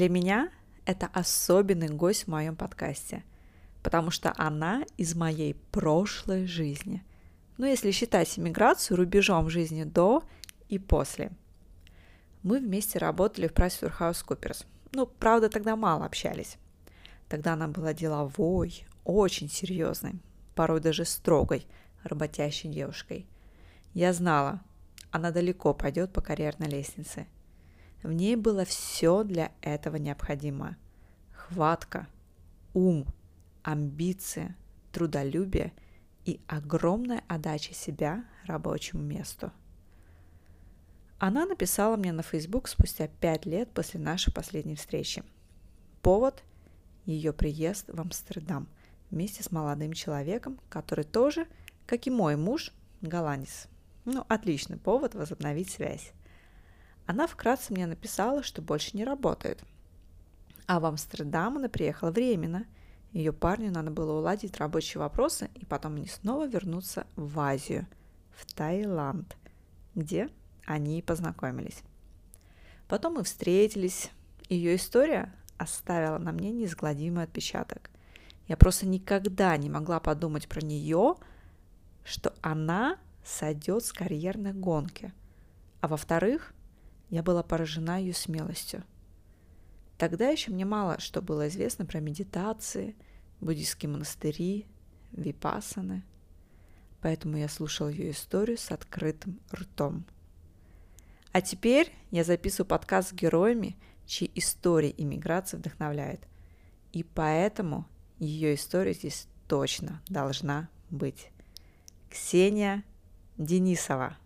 Для 0.00 0.08
меня 0.08 0.48
это 0.86 1.10
особенный 1.12 1.88
гость 1.90 2.24
в 2.24 2.28
моем 2.28 2.56
подкасте, 2.56 3.22
потому 3.82 4.10
что 4.10 4.32
она 4.38 4.82
из 4.96 5.14
моей 5.14 5.52
прошлой 5.72 6.46
жизни. 6.46 7.04
Ну, 7.58 7.66
если 7.66 7.90
считать 7.90 8.38
иммиграцию 8.38 8.96
рубежом 8.96 9.50
жизни 9.50 9.84
до 9.84 10.24
и 10.70 10.78
после. 10.78 11.32
Мы 12.42 12.60
вместе 12.60 12.98
работали 12.98 13.46
в 13.46 13.52
PricewaterhouseCoopers. 13.52 14.64
Ну, 14.92 15.04
правда, 15.04 15.50
тогда 15.50 15.76
мало 15.76 16.06
общались. 16.06 16.56
Тогда 17.28 17.52
она 17.52 17.68
была 17.68 17.92
деловой, 17.92 18.86
очень 19.04 19.50
серьезной, 19.50 20.14
порой 20.54 20.80
даже 20.80 21.04
строгой, 21.04 21.66
работящей 22.04 22.70
девушкой. 22.70 23.26
Я 23.92 24.14
знала, 24.14 24.62
она 25.10 25.30
далеко 25.30 25.74
пойдет 25.74 26.10
по 26.10 26.22
карьерной 26.22 26.70
лестнице. 26.70 27.26
В 28.02 28.12
ней 28.12 28.36
было 28.36 28.64
все 28.64 29.24
для 29.24 29.52
этого 29.60 29.96
необходимо. 29.96 30.76
Хватка, 31.32 32.08
ум, 32.72 33.06
амбиция, 33.62 34.56
трудолюбие 34.92 35.72
и 36.24 36.40
огромная 36.46 37.22
отдача 37.28 37.74
себя 37.74 38.24
рабочему 38.46 39.02
месту. 39.02 39.52
Она 41.18 41.44
написала 41.44 41.96
мне 41.96 42.12
на 42.12 42.22
Facebook 42.22 42.68
спустя 42.68 43.06
пять 43.06 43.44
лет 43.44 43.70
после 43.72 44.00
нашей 44.00 44.32
последней 44.32 44.76
встречи. 44.76 45.22
Повод– 46.00 46.42
ее 47.04 47.32
приезд 47.32 47.90
в 47.92 48.00
Амстердам 48.00 48.68
вместе 49.10 49.42
с 49.42 49.50
молодым 49.50 49.92
человеком, 49.92 50.58
который 50.68 51.04
тоже, 51.04 51.46
как 51.86 52.06
и 52.06 52.10
мой 52.10 52.36
муж, 52.36 52.72
голландец. 53.00 53.66
Ну, 54.04 54.24
отличный 54.28 54.76
повод 54.76 55.14
возобновить 55.14 55.70
связь. 55.70 56.12
Она 57.10 57.26
вкратце 57.26 57.72
мне 57.72 57.88
написала, 57.88 58.44
что 58.44 58.62
больше 58.62 58.96
не 58.96 59.02
работает. 59.02 59.64
А 60.68 60.78
в 60.78 60.84
Амстердам 60.84 61.56
она 61.56 61.68
приехала 61.68 62.12
временно. 62.12 62.66
Ее 63.10 63.32
парню 63.32 63.72
надо 63.72 63.90
было 63.90 64.20
уладить 64.20 64.56
рабочие 64.58 65.00
вопросы, 65.00 65.50
и 65.56 65.64
потом 65.64 65.96
они 65.96 66.06
снова 66.06 66.46
вернутся 66.46 67.08
в 67.16 67.40
Азию, 67.40 67.88
в 68.30 68.46
Таиланд, 68.54 69.36
где 69.96 70.28
они 70.64 71.00
и 71.00 71.02
познакомились. 71.02 71.82
Потом 72.86 73.14
мы 73.14 73.24
встретились. 73.24 74.12
Ее 74.48 74.76
история 74.76 75.34
оставила 75.58 76.18
на 76.18 76.30
мне 76.30 76.52
неизгладимый 76.52 77.24
отпечаток. 77.24 77.90
Я 78.46 78.56
просто 78.56 78.86
никогда 78.86 79.56
не 79.56 79.68
могла 79.68 79.98
подумать 79.98 80.46
про 80.46 80.64
нее, 80.64 81.16
что 82.04 82.32
она 82.40 82.98
сойдет 83.24 83.84
с 83.84 83.92
карьерной 83.92 84.52
гонки. 84.52 85.12
А 85.80 85.88
во-вторых, 85.88 86.54
я 87.10 87.22
была 87.22 87.42
поражена 87.42 88.00
ее 88.00 88.14
смелостью. 88.14 88.84
Тогда 89.98 90.28
еще 90.28 90.50
мне 90.50 90.64
мало 90.64 90.98
что 90.98 91.20
было 91.20 91.48
известно 91.48 91.84
про 91.84 92.00
медитации, 92.00 92.96
буддийские 93.40 93.90
монастыри, 93.90 94.66
випасаны, 95.12 96.04
поэтому 97.00 97.36
я 97.36 97.48
слушала 97.48 97.88
ее 97.88 98.12
историю 98.12 98.56
с 98.56 98.70
открытым 98.70 99.40
ртом. 99.52 100.04
А 101.32 101.40
теперь 101.40 101.92
я 102.10 102.24
записываю 102.24 102.66
подкаст 102.66 103.10
с 103.10 103.12
героями, 103.12 103.76
чьи 104.06 104.30
истории 104.34 104.94
иммиграции 104.96 105.56
вдохновляют. 105.56 106.20
И 106.92 107.04
поэтому 107.04 107.86
ее 108.18 108.54
история 108.54 108.92
здесь 108.92 109.28
точно 109.46 110.02
должна 110.08 110.68
быть. 110.90 111.30
Ксения 112.10 112.82
Денисова. 113.38 114.16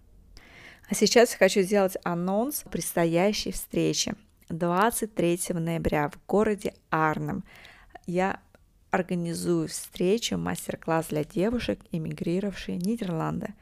А 0.88 0.94
сейчас 0.94 1.32
я 1.32 1.38
хочу 1.38 1.62
сделать 1.62 1.96
анонс 2.04 2.64
предстоящей 2.70 3.52
встречи. 3.52 4.14
23 4.50 5.40
ноября 5.54 6.10
в 6.10 6.18
городе 6.26 6.74
Арнем 6.90 7.42
я 8.06 8.40
организую 8.90 9.68
встречу, 9.68 10.36
мастер-класс 10.36 11.06
для 11.06 11.24
девушек, 11.24 11.80
эмигрировавших 11.90 12.76
в 12.76 12.86
Нидерланды. 12.86 13.54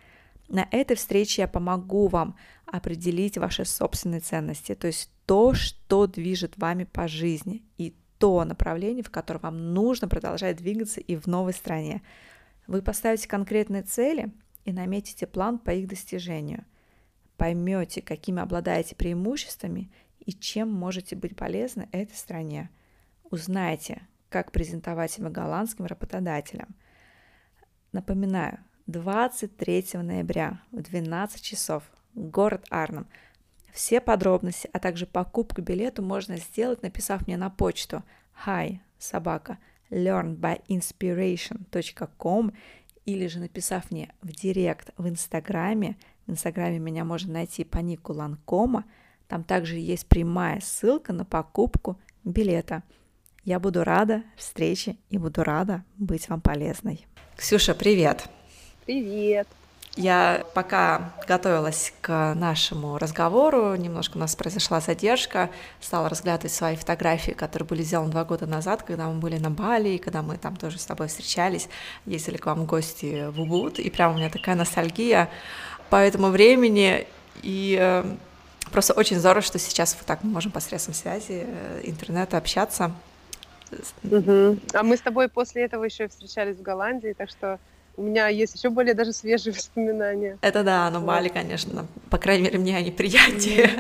На 0.48 0.66
этой 0.72 0.96
встрече 0.96 1.42
я 1.42 1.48
помогу 1.48 2.08
вам 2.08 2.36
определить 2.66 3.38
ваши 3.38 3.64
собственные 3.64 4.20
ценности, 4.20 4.74
то 4.74 4.88
есть 4.88 5.08
то, 5.24 5.54
что 5.54 6.08
движет 6.08 6.58
вами 6.58 6.84
по 6.84 7.06
жизни, 7.06 7.62
и 7.78 7.94
то 8.18 8.44
направление, 8.44 9.04
в 9.04 9.10
котором 9.10 9.40
вам 9.42 9.72
нужно 9.72 10.08
продолжать 10.08 10.56
двигаться 10.56 11.00
и 11.00 11.16
в 11.16 11.26
новой 11.28 11.52
стране. 11.52 12.02
Вы 12.66 12.82
поставите 12.82 13.28
конкретные 13.28 13.82
цели 13.82 14.32
и 14.64 14.72
наметите 14.72 15.26
план 15.28 15.58
по 15.58 15.70
их 15.70 15.86
достижению 15.86 16.64
поймете, 17.42 18.00
какими 18.00 18.40
обладаете 18.40 18.94
преимуществами 18.94 19.90
и 20.20 20.32
чем 20.32 20.72
можете 20.72 21.16
быть 21.16 21.34
полезны 21.34 21.88
этой 21.90 22.14
стране. 22.14 22.70
Узнаете, 23.24 24.06
как 24.28 24.52
презентовать 24.52 25.10
себя 25.10 25.28
голландским 25.28 25.86
работодателям. 25.86 26.76
Напоминаю, 27.90 28.60
23 28.86 29.86
ноября 29.94 30.60
в 30.70 30.82
12 30.82 31.42
часов 31.42 31.82
город 32.14 32.64
Арнем. 32.70 33.08
Все 33.72 34.00
подробности, 34.00 34.70
а 34.72 34.78
также 34.78 35.06
покупку 35.06 35.62
билета 35.62 36.00
можно 36.00 36.36
сделать, 36.36 36.84
написав 36.84 37.26
мне 37.26 37.36
на 37.36 37.50
почту 37.50 38.04
hi 38.46 38.78
собака 39.00 39.58
learnbyinspiration.com 39.90 42.52
или 43.04 43.26
же 43.26 43.40
написав 43.40 43.90
мне 43.90 44.14
в 44.22 44.30
директ 44.30 44.90
в 44.96 45.08
Инстаграме– 45.08 45.96
Инстаграме 46.32 46.78
меня 46.78 47.04
можно 47.04 47.32
найти 47.34 47.64
по 47.64 47.78
нику 47.78 48.12
Ланкома. 48.12 48.84
Там 49.28 49.44
также 49.44 49.76
есть 49.76 50.06
прямая 50.06 50.60
ссылка 50.60 51.12
на 51.12 51.24
покупку 51.24 51.98
билета. 52.24 52.82
Я 53.44 53.58
буду 53.58 53.84
рада 53.84 54.22
встрече 54.36 54.96
и 55.10 55.18
буду 55.18 55.42
рада 55.42 55.84
быть 55.96 56.28
вам 56.28 56.40
полезной. 56.40 57.06
Ксюша, 57.36 57.74
привет! 57.74 58.28
Привет! 58.84 59.48
Я 59.94 60.46
пока 60.54 61.12
готовилась 61.28 61.92
к 62.00 62.32
нашему 62.34 62.96
разговору, 62.96 63.74
немножко 63.74 64.16
у 64.16 64.20
нас 64.20 64.34
произошла 64.34 64.80
задержка, 64.80 65.50
стала 65.82 66.08
разглядывать 66.08 66.52
свои 66.52 66.76
фотографии, 66.76 67.32
которые 67.32 67.66
были 67.68 67.82
сделаны 67.82 68.10
два 68.10 68.24
года 68.24 68.46
назад, 68.46 68.84
когда 68.84 69.08
мы 69.08 69.20
были 69.20 69.36
на 69.36 69.50
Бали, 69.50 69.98
когда 69.98 70.22
мы 70.22 70.38
там 70.38 70.56
тоже 70.56 70.78
с 70.78 70.86
тобой 70.86 71.08
встречались, 71.08 71.68
ездили 72.06 72.38
к 72.38 72.46
вам 72.46 72.60
в 72.60 72.66
гости 72.66 73.28
в 73.28 73.38
Убуд, 73.38 73.78
и 73.78 73.90
прям 73.90 74.14
у 74.14 74.16
меня 74.16 74.30
такая 74.30 74.54
ностальгия 74.54 75.28
по 75.92 75.96
этому 75.96 76.28
времени, 76.28 77.06
и 77.42 77.76
э, 77.78 78.02
просто 78.72 78.94
очень 78.94 79.18
здорово, 79.18 79.42
что 79.42 79.58
сейчас 79.58 79.94
вот 79.94 80.06
так 80.06 80.24
мы 80.24 80.30
можем 80.30 80.50
посредством 80.50 80.94
связи 80.94 81.44
э, 81.46 81.80
интернета 81.84 82.38
общаться. 82.38 82.92
Угу. 84.02 84.58
А 84.72 84.82
мы 84.84 84.96
с 84.96 85.02
тобой 85.02 85.28
после 85.28 85.64
этого 85.64 85.84
еще 85.84 86.08
встречались 86.08 86.56
в 86.56 86.62
Голландии, 86.62 87.12
так 87.12 87.28
что 87.28 87.58
у 87.96 88.02
меня 88.02 88.28
есть 88.28 88.54
еще 88.56 88.70
более 88.70 88.94
даже 88.94 89.12
свежие 89.12 89.52
воспоминания. 89.56 90.38
Это 90.40 90.62
да, 90.62 90.90
но 90.90 91.00
Бали, 91.00 91.28
конечно, 91.28 91.86
по 92.10 92.18
крайней 92.18 92.44
мере, 92.44 92.58
мне 92.58 92.76
они 92.76 92.90
приятнее. 92.92 93.70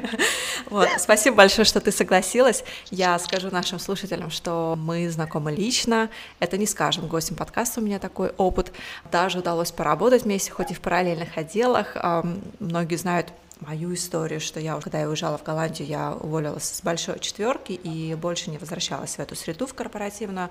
Вот. 0.70 0.88
Спасибо 0.98 1.36
большое, 1.36 1.64
что 1.64 1.80
ты 1.80 1.92
согласилась. 1.92 2.64
Я 2.90 3.18
скажу 3.18 3.50
нашим 3.50 3.78
слушателям, 3.78 4.30
что 4.30 4.76
мы 4.78 5.10
знакомы 5.10 5.52
лично. 5.52 6.08
Это 6.40 6.56
не 6.56 6.66
скажем 6.66 7.08
гостям 7.08 7.36
подкаста, 7.36 7.80
у 7.80 7.84
меня 7.84 7.98
такой 7.98 8.30
опыт. 8.36 8.72
Даже 9.10 9.38
удалось 9.38 9.70
поработать 9.70 10.24
вместе, 10.24 10.50
хоть 10.50 10.70
и 10.70 10.74
в 10.74 10.80
параллельных 10.80 11.36
отделах. 11.36 11.96
Многие 12.58 12.96
знают 12.96 13.32
мою 13.66 13.94
историю, 13.94 14.40
что 14.40 14.60
я, 14.60 14.78
когда 14.80 15.00
я 15.00 15.08
уезжала 15.08 15.38
в 15.38 15.42
Голландию, 15.42 15.88
я 15.88 16.12
уволилась 16.12 16.64
с 16.64 16.82
большой 16.82 17.18
четверки 17.20 17.72
и 17.72 18.14
больше 18.14 18.50
не 18.50 18.58
возвращалась 18.58 19.16
в 19.16 19.18
эту 19.20 19.36
среду, 19.36 19.66
в 19.66 19.74
корпоративную, 19.74 20.50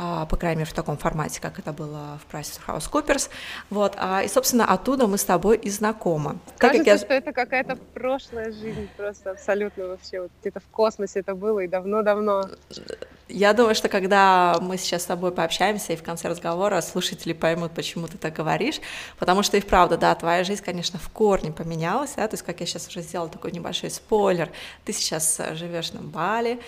по 0.00 0.36
крайней 0.36 0.60
мере, 0.60 0.70
в 0.70 0.74
таком 0.74 0.96
формате, 0.96 1.40
как 1.40 1.58
это 1.58 1.72
было 1.72 2.18
в 2.20 2.34
PricewaterhouseCoopers. 2.34 3.28
Вот, 3.68 3.94
а, 3.96 4.22
и, 4.22 4.28
собственно, 4.28 4.64
оттуда 4.64 5.06
мы 5.06 5.18
с 5.18 5.24
тобой 5.24 5.58
и 5.58 5.68
знакомы. 5.70 6.38
Кажется, 6.58 6.90
я... 6.90 6.98
что 6.98 7.12
это 7.12 7.32
какая-то 7.32 7.76
прошлая 7.94 8.52
жизнь, 8.52 8.88
просто 8.96 9.32
абсолютно 9.32 9.88
вообще, 9.88 10.22
вот 10.22 10.30
где-то 10.40 10.60
в 10.60 10.66
космосе 10.68 11.20
это 11.20 11.34
было 11.34 11.60
и 11.60 11.68
давно-давно. 11.68 12.48
Я 13.28 13.52
думаю, 13.52 13.74
что 13.74 13.88
когда 13.88 14.58
мы 14.60 14.76
сейчас 14.76 15.02
с 15.02 15.06
тобой 15.06 15.30
пообщаемся 15.30 15.92
и 15.92 15.96
в 15.96 16.02
конце 16.02 16.28
разговора 16.28 16.80
слушатели 16.80 17.32
поймут, 17.32 17.72
почему 17.72 18.08
ты 18.08 18.18
так 18.18 18.32
говоришь, 18.32 18.80
потому 19.18 19.42
что 19.42 19.56
и 19.56 19.60
вправду, 19.60 19.96
да, 19.96 20.14
твоя 20.14 20.42
жизнь, 20.42 20.64
конечно, 20.64 20.98
в 20.98 21.08
корне 21.10 21.52
поменялась, 21.52 22.14
да, 22.16 22.26
то 22.26 22.34
есть, 22.34 22.42
как 22.42 22.58
я 22.60 22.66
сейчас 22.66 22.88
уже 22.88 23.02
сделала 23.02 23.28
такой 23.28 23.52
небольшой 23.52 23.90
спойлер, 23.90 24.50
ты 24.84 24.92
сейчас 24.92 25.38
э, 25.38 25.54
живешь 25.54 25.92
на 25.92 26.00
Бали, 26.00 26.60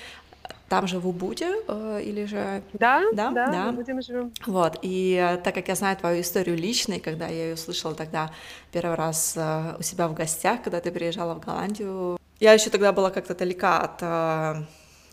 там 0.73 0.87
же 0.87 0.99
в 0.99 1.07
Убуде 1.07 1.53
э, 1.69 2.01
или 2.03 2.25
же... 2.25 2.63
Да, 2.73 3.03
да, 3.13 3.31
да, 3.31 3.47
да. 3.53 3.67
в 3.67 3.75
Убуде 3.75 3.93
мы 3.93 4.01
живем. 4.01 4.33
Вот, 4.47 4.79
и 4.81 5.21
э, 5.23 5.37
так 5.37 5.55
как 5.55 5.69
я 5.69 5.75
знаю 5.75 5.99
твою 5.99 6.23
историю 6.23 6.57
личной, 6.57 6.99
когда 6.99 7.27
я 7.27 7.51
ее 7.51 7.57
слышала 7.59 7.95
тогда 7.95 8.31
первый 8.71 8.97
раз 8.97 9.35
э, 9.37 9.77
у 9.79 9.83
себя 9.83 10.09
в 10.09 10.15
гостях, 10.15 10.63
когда 10.63 10.81
ты 10.81 10.91
приезжала 10.91 11.35
в 11.35 11.41
Голландию, 11.41 12.19
я 12.41 12.55
еще 12.55 12.71
тогда 12.71 12.91
была 12.95 13.11
как-то 13.11 13.35
далека 13.35 13.81
от 13.81 13.99
э, 14.01 14.65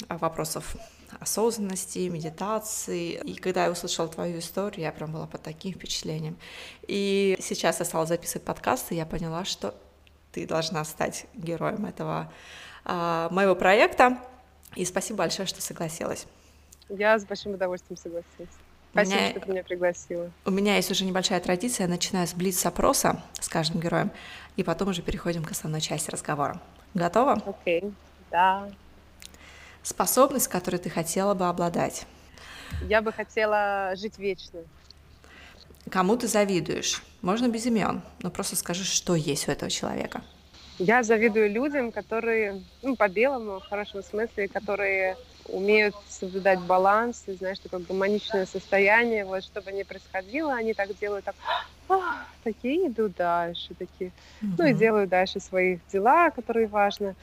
вопросов 0.07 0.77
осознанности, 1.19 2.07
медитации. 2.07 3.19
И 3.25 3.35
когда 3.35 3.65
я 3.65 3.71
услышала 3.71 4.07
твою 4.07 4.39
историю, 4.39 4.83
я 4.83 4.94
прям 4.94 5.11
была 5.11 5.27
под 5.27 5.41
таким 5.44 5.73
впечатлением. 5.73 6.38
И 6.88 7.35
сейчас 7.41 7.79
я 7.79 7.85
стала 7.85 8.06
записывать 8.06 8.45
подкасты, 8.45 8.95
и 8.95 8.97
я 8.97 9.06
поняла, 9.06 9.44
что 9.44 9.75
ты 10.31 10.47
должна 10.47 10.85
стать 10.85 11.25
героем 11.33 11.85
этого 11.85 12.31
моего 12.85 13.56
проекта. 13.56 14.19
И 14.75 14.86
спасибо 14.86 15.19
большое, 15.19 15.48
что 15.48 15.62
согласилась. 15.62 16.25
Я 16.89 17.18
с 17.18 17.25
большим 17.25 17.54
удовольствием 17.54 17.98
согласилась. 17.98 18.50
Спасибо, 18.92 19.16
меня... 19.16 19.30
что 19.31 19.39
ты 19.39 19.51
меня 19.51 19.63
пригласила. 19.63 20.31
У 20.45 20.51
меня 20.51 20.75
есть 20.75 20.89
уже 20.89 21.06
небольшая 21.06 21.39
традиция, 21.39 21.86
я 21.86 21.89
начинаю 21.89 22.27
с 22.27 22.33
блиц-опроса 22.33 23.21
с 23.39 23.48
каждым 23.48 23.81
героем, 23.81 24.12
и 24.56 24.63
потом 24.63 24.89
уже 24.89 25.01
переходим 25.01 25.44
к 25.44 25.51
основной 25.51 25.81
части 25.81 26.10
разговора. 26.10 26.60
Готова? 26.95 27.33
Окей, 27.45 27.81
okay. 27.81 27.94
да. 28.31 28.69
Способность, 29.83 30.48
которой 30.48 30.77
ты 30.77 30.89
хотела 30.89 31.36
бы 31.36 31.48
обладать? 31.48 32.06
Я 32.88 33.01
бы 33.01 33.12
хотела 33.12 33.94
жить 33.95 34.18
вечно. 34.18 34.62
Кому 35.89 36.18
ты 36.18 36.27
завидуешь? 36.27 37.04
Можно 37.21 37.48
без 37.48 37.66
имен, 37.66 38.01
но 38.21 38.30
просто 38.30 38.56
скажи, 38.56 38.83
что 38.83 39.16
есть 39.16 39.48
у 39.48 39.51
этого 39.51 39.69
человека. 39.69 40.24
Я 40.80 41.04
завидую 41.04 41.52
людям, 41.52 41.92
которые, 41.92 42.62
ну, 42.81 42.96
по-белому, 42.96 43.60
в 43.60 43.70
хорошем 43.70 44.02
смысле, 44.02 44.48
которые 44.48 45.18
умеют 45.50 45.94
соблюдать 46.08 46.60
баланс, 46.62 47.24
и, 47.28 47.34
знаешь, 47.34 47.60
такое 47.60 47.81
гармоничное 47.81 48.46
состояние, 48.46 49.26
вот, 49.26 49.44
что 49.44 49.62
бы 49.62 49.72
ни 49.74 49.84
происходило, 49.84 50.54
они 50.54 50.74
так 50.74 50.98
делают, 50.98 51.26
так, 51.26 51.36
а, 51.90 52.26
такие 52.44 52.88
идут 52.88 53.14
дальше, 53.16 53.76
такие, 53.76 54.12
mm-hmm. 54.42 54.56
ну, 54.58 54.66
и 54.68 54.74
делают 54.74 55.10
дальше 55.10 55.40
свои 55.40 55.80
дела, 55.92 56.30
которые 56.30 56.68
важны. 56.68 57.16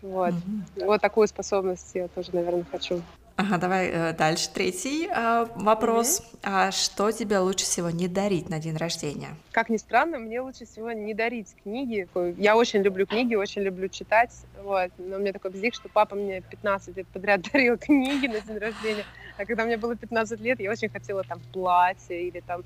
Вот. 0.00 0.34
Угу. 0.34 0.86
Вот 0.86 1.00
такую 1.00 1.26
способность 1.26 1.94
я 1.94 2.08
тоже, 2.08 2.30
наверное, 2.34 2.66
хочу. 2.70 3.02
Ага, 3.44 3.58
давай 3.58 3.88
э, 3.88 4.12
дальше. 4.14 4.48
Третий 4.54 5.06
э, 5.06 5.46
вопрос. 5.56 6.20
Угу. 6.20 6.38
А 6.44 6.70
что 6.72 7.12
тебе 7.12 7.38
лучше 7.38 7.66
всего 7.66 7.90
не 7.90 8.08
дарить 8.08 8.48
на 8.48 8.58
день 8.58 8.76
рождения? 8.76 9.36
Как 9.52 9.68
ни 9.68 9.76
странно, 9.76 10.18
мне 10.18 10.40
лучше 10.40 10.64
всего 10.64 10.92
не 10.92 11.12
дарить 11.12 11.54
книги. 11.62 12.08
Я 12.38 12.56
очень 12.56 12.80
люблю 12.80 13.06
книги, 13.06 13.34
очень 13.34 13.62
люблю 13.62 13.88
читать. 13.88 14.32
Вот. 14.62 14.90
Но 14.96 15.18
мне 15.18 15.32
такой 15.32 15.50
бзик, 15.50 15.74
что 15.74 15.90
папа 15.90 16.16
мне 16.16 16.40
15 16.40 16.96
лет 16.96 17.06
подряд 17.08 17.42
дарил 17.52 17.76
книги 17.76 18.28
на 18.28 18.40
день 18.40 18.58
рождения. 18.58 19.04
А 19.36 19.44
когда 19.44 19.66
мне 19.66 19.76
было 19.76 19.94
15 19.94 20.40
лет, 20.40 20.60
я 20.60 20.70
очень 20.70 20.88
хотела 20.88 21.22
там 21.22 21.40
платье 21.52 22.28
или 22.28 22.40
там 22.40 22.64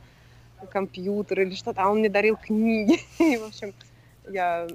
компьютер 0.71 1.41
или 1.41 1.57
что-то, 1.57 1.83
а 1.83 1.91
он 1.91 1.99
мне 1.99 2.09
дарил 2.09 2.37
книги. 2.37 3.01
И, 3.19 3.37
в 3.37 3.47
общем, 3.47 3.75
я 4.29 4.69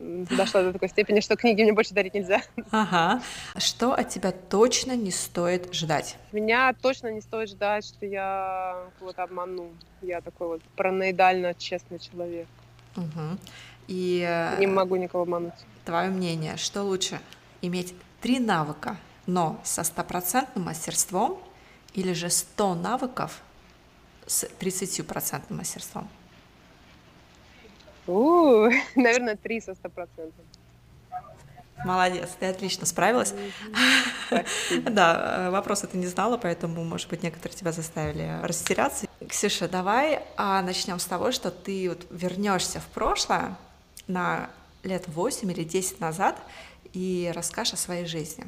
дошла 0.00 0.62
до 0.62 0.72
такой 0.72 0.88
степени, 0.88 1.20
что 1.20 1.36
книги 1.36 1.62
мне 1.62 1.72
больше 1.72 1.94
дарить 1.94 2.14
нельзя. 2.14 2.42
Ага. 2.70 3.22
Что 3.56 3.92
от 3.92 4.08
тебя 4.08 4.32
точно 4.32 4.96
не 4.96 5.10
стоит 5.10 5.72
ждать? 5.74 6.16
Меня 6.32 6.72
точно 6.80 7.12
не 7.12 7.20
стоит 7.20 7.50
ждать, 7.50 7.84
что 7.84 8.06
я 8.06 8.76
кого-то 8.98 9.22
обману. 9.22 9.70
Я 10.02 10.20
такой 10.20 10.48
вот 10.48 10.62
параноидально 10.76 11.54
честный 11.54 11.98
человек. 11.98 12.46
Угу. 12.96 13.38
И... 13.88 14.54
Не 14.58 14.66
могу 14.66 14.96
никого 14.96 15.22
обмануть. 15.22 15.54
Твое 15.84 16.10
мнение, 16.10 16.56
что 16.56 16.82
лучше? 16.82 17.20
Иметь 17.62 17.94
три 18.20 18.38
навыка, 18.38 18.96
но 19.26 19.60
со 19.64 19.82
стопроцентным 19.82 20.64
мастерством 20.64 21.38
или 21.94 22.12
же 22.12 22.30
100 22.30 22.74
навыков 22.74 23.40
с 24.26 24.44
30% 24.44 25.52
мастерством? 25.52 26.08
У, 28.08 28.70
наверное, 28.96 29.36
три 29.36 29.60
со 29.60 29.74
сто 29.74 29.88
процентов. 29.88 30.44
Молодец, 31.84 32.30
ты 32.40 32.46
отлично 32.46 32.86
справилась. 32.86 33.34
Да, 34.82 35.50
вопросы 35.50 35.86
ты 35.86 35.96
не 35.96 36.06
знала, 36.06 36.36
поэтому, 36.36 36.84
может 36.84 37.08
быть, 37.08 37.22
некоторые 37.22 37.56
тебя 37.56 37.72
заставили 37.72 38.38
растеряться. 38.42 39.06
Ксюша, 39.26 39.68
давай 39.68 40.22
а, 40.36 40.60
начнем 40.60 40.98
с 40.98 41.06
того, 41.06 41.32
что 41.32 41.50
ты 41.50 41.88
вот 41.88 42.06
вернешься 42.10 42.80
в 42.80 42.86
прошлое 42.88 43.56
на 44.06 44.50
лет 44.82 45.04
8 45.06 45.50
или 45.50 45.64
10 45.64 46.00
назад 46.00 46.38
и 46.92 47.32
расскажешь 47.34 47.74
о 47.74 47.76
своей 47.76 48.06
жизни. 48.06 48.44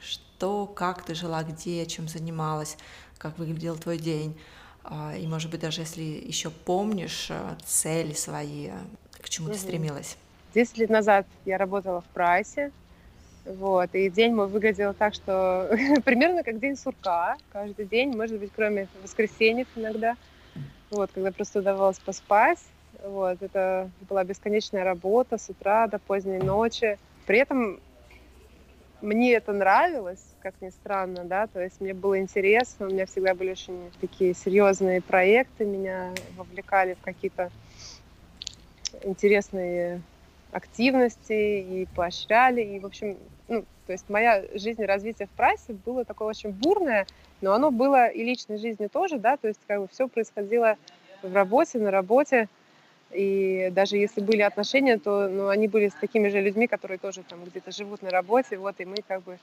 Что, 0.00 0.66
как 0.66 1.02
ты 1.02 1.14
жила, 1.14 1.42
где, 1.42 1.84
чем 1.86 2.06
занималась, 2.06 2.76
как 3.18 3.38
выглядел 3.38 3.76
твой 3.76 3.98
день, 3.98 4.38
и, 5.18 5.26
может 5.26 5.50
быть, 5.50 5.60
даже 5.60 5.82
если 5.82 6.02
еще 6.02 6.50
помнишь 6.50 7.28
э, 7.30 7.56
цели 7.64 8.14
свои, 8.14 8.70
к 9.20 9.28
чему 9.28 9.48
угу. 9.48 9.54
ты 9.54 9.60
стремилась. 9.60 10.16
Десять 10.54 10.78
лет 10.78 10.90
назад 10.90 11.26
я 11.44 11.58
работала 11.58 12.00
в 12.00 12.06
прайсе, 12.06 12.72
вот, 13.44 13.94
и 13.94 14.10
день 14.10 14.34
мой 14.34 14.46
выглядел 14.46 14.94
так, 14.94 15.14
что 15.14 15.70
примерно 16.04 16.42
как 16.42 16.58
день 16.58 16.76
сурка, 16.76 17.36
каждый 17.50 17.86
день, 17.86 18.16
может 18.16 18.38
быть, 18.38 18.50
кроме 18.54 18.88
воскресенья 19.02 19.66
иногда, 19.76 20.16
вот, 20.90 21.10
когда 21.12 21.32
просто 21.32 21.60
удавалось 21.60 21.98
поспать, 21.98 22.58
вот, 23.04 23.42
это 23.42 23.90
была 24.08 24.24
бесконечная 24.24 24.84
работа 24.84 25.38
с 25.38 25.48
утра 25.48 25.86
до 25.86 25.98
поздней 25.98 26.38
ночи. 26.38 26.98
При 27.26 27.38
этом 27.38 27.78
мне 29.00 29.34
это 29.34 29.52
нравилось, 29.52 30.24
как 30.40 30.54
ни 30.60 30.70
странно, 30.70 31.24
да, 31.24 31.46
то 31.46 31.60
есть 31.60 31.80
мне 31.80 31.94
было 31.94 32.18
интересно, 32.18 32.86
у 32.86 32.90
меня 32.90 33.06
всегда 33.06 33.34
были 33.34 33.50
очень 33.50 33.90
такие 34.00 34.34
серьезные 34.34 35.00
проекты, 35.00 35.64
меня 35.64 36.12
вовлекали 36.36 36.94
в 36.94 37.00
какие-то 37.00 37.50
интересные 39.02 40.00
активности 40.52 41.32
и 41.32 41.88
поощряли, 41.94 42.62
и, 42.62 42.78
в 42.78 42.86
общем, 42.86 43.18
ну, 43.48 43.64
то 43.86 43.92
есть 43.92 44.08
моя 44.08 44.44
жизнь 44.54 44.82
и 44.82 44.86
развитие 44.86 45.28
в 45.28 45.30
прайсе 45.36 45.72
было 45.72 46.04
такое 46.04 46.28
очень 46.28 46.50
бурное, 46.50 47.06
но 47.40 47.52
оно 47.52 47.70
было 47.70 48.08
и 48.08 48.24
личной 48.24 48.58
жизни 48.58 48.86
тоже, 48.86 49.18
да, 49.18 49.36
то 49.36 49.48
есть 49.48 49.60
как 49.66 49.80
бы 49.80 49.88
все 49.88 50.08
происходило 50.08 50.76
в 51.22 51.34
работе, 51.34 51.78
на 51.78 51.90
работе, 51.90 52.48
и 53.10 53.70
даже 53.72 53.96
если 53.96 54.20
были 54.20 54.42
отношения, 54.42 54.98
то 54.98 55.28
ну, 55.28 55.48
они 55.48 55.68
были 55.68 55.88
с 55.88 55.94
такими 55.94 56.28
же 56.28 56.40
людьми, 56.40 56.66
которые 56.66 56.98
тоже 56.98 57.22
там 57.22 57.44
где-то 57.44 57.72
живут 57.72 58.02
на 58.02 58.10
работе, 58.10 58.56
вот, 58.58 58.76
и 58.78 58.84
мы 58.84 58.96
как 59.06 59.22
бы 59.22 59.38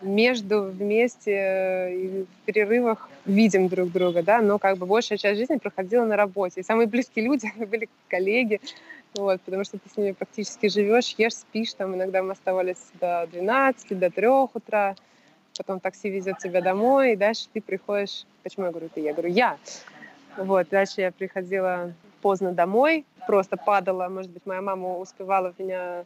между, 0.00 0.62
вместе 0.64 1.32
э, 1.32 1.94
и 1.94 2.22
в 2.22 2.46
перерывах 2.46 3.08
видим 3.24 3.68
друг 3.68 3.90
друга, 3.90 4.22
да, 4.22 4.40
но 4.40 4.58
как 4.58 4.78
бы 4.78 4.86
большая 4.86 5.18
часть 5.18 5.38
жизни 5.38 5.56
проходила 5.56 6.04
на 6.04 6.16
работе. 6.16 6.60
И 6.60 6.64
самые 6.64 6.86
близкие 6.86 7.24
люди 7.24 7.52
были 7.56 7.88
коллеги, 8.08 8.60
вот, 9.14 9.40
потому 9.42 9.64
что 9.64 9.78
ты 9.78 9.88
с 9.88 9.96
ними 9.96 10.12
практически 10.12 10.68
живешь, 10.68 11.14
ешь, 11.18 11.34
спишь, 11.34 11.74
там 11.74 11.94
иногда 11.94 12.22
мы 12.22 12.32
оставались 12.32 12.90
до 13.00 13.28
12, 13.32 13.98
до 13.98 14.10
3 14.10 14.26
утра, 14.28 14.94
потом 15.56 15.80
такси 15.80 16.10
везет 16.10 16.38
тебя 16.38 16.60
домой, 16.60 17.12
и 17.12 17.16
дальше 17.16 17.46
ты 17.52 17.60
приходишь, 17.60 18.24
почему 18.42 18.66
я 18.66 18.70
говорю 18.70 18.90
ты, 18.94 19.00
я 19.00 19.12
говорю 19.12 19.30
я, 19.30 19.58
вот, 20.36 20.68
дальше 20.68 21.00
я 21.00 21.10
приходила 21.10 21.92
поздно 22.22 22.52
домой, 22.52 23.04
просто 23.26 23.56
падала, 23.56 24.08
может 24.08 24.30
быть, 24.30 24.46
моя 24.46 24.62
мама 24.62 24.98
успевала 24.98 25.52
меня 25.58 26.04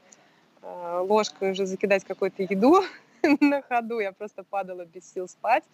э, 0.62 1.04
ложкой 1.06 1.52
уже 1.52 1.66
закидать 1.66 2.04
какую-то 2.04 2.42
еду 2.42 2.82
на 3.40 3.62
ходу, 3.62 4.00
я 4.00 4.12
просто 4.12 4.42
падала 4.42 4.84
без 4.84 5.10
сил 5.12 5.28
спать. 5.28 5.64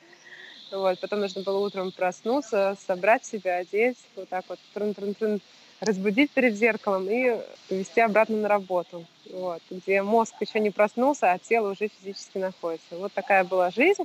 Вот, 0.71 0.99
потом 1.01 1.21
нужно 1.21 1.43
было 1.43 1.59
утром 1.59 1.93
проснуться, 1.93 2.77
собрать 2.87 3.25
себя, 3.25 3.57
одеть, 3.57 3.97
вот 4.15 4.29
так 4.29 4.45
вот 4.49 4.59
трун-трун-трун, 4.75 5.41
разбудить 5.81 6.31
перед 6.33 6.57
зеркалом 6.57 7.09
и 7.09 7.41
повести 7.69 8.01
обратно 8.01 8.37
на 8.37 8.49
работу, 8.49 9.07
вот, 9.31 9.63
где 9.71 10.03
мозг 10.03 10.35
еще 10.41 10.61
не 10.61 10.71
проснулся, 10.71 11.33
а 11.33 11.39
тело 11.39 11.71
уже 11.71 11.89
физически 11.89 12.39
находится. 12.39 12.97
Вот 12.97 13.13
такая 13.15 13.45
была 13.45 13.71
жизнь. 13.71 14.05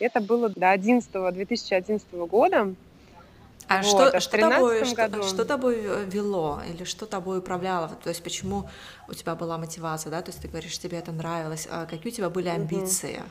Это 0.00 0.20
было 0.20 0.48
до 0.48 0.70
11 0.70 1.10
2011 1.34 2.12
года. 2.12 2.74
А 3.70 3.82
вот, 3.82 3.86
что, 3.86 4.08
а 4.08 4.20
что, 4.20 4.36
тобой, 4.36 4.84
что, 4.84 5.22
что 5.22 5.44
тобой 5.44 6.04
вело 6.06 6.60
или 6.68 6.82
что 6.82 7.06
тобой 7.06 7.38
управляло? 7.38 7.88
То 8.02 8.08
есть 8.08 8.20
почему 8.20 8.68
у 9.08 9.14
тебя 9.14 9.36
была 9.36 9.58
мотивация, 9.58 10.10
да? 10.10 10.22
То 10.22 10.30
есть 10.30 10.42
ты 10.42 10.48
говоришь, 10.48 10.76
тебе 10.76 10.98
это 10.98 11.12
нравилось. 11.12 11.68
А 11.70 11.86
какие 11.86 12.12
у 12.12 12.16
тебя 12.16 12.30
были 12.30 12.48
амбиции? 12.48 13.18
Угу. 13.18 13.28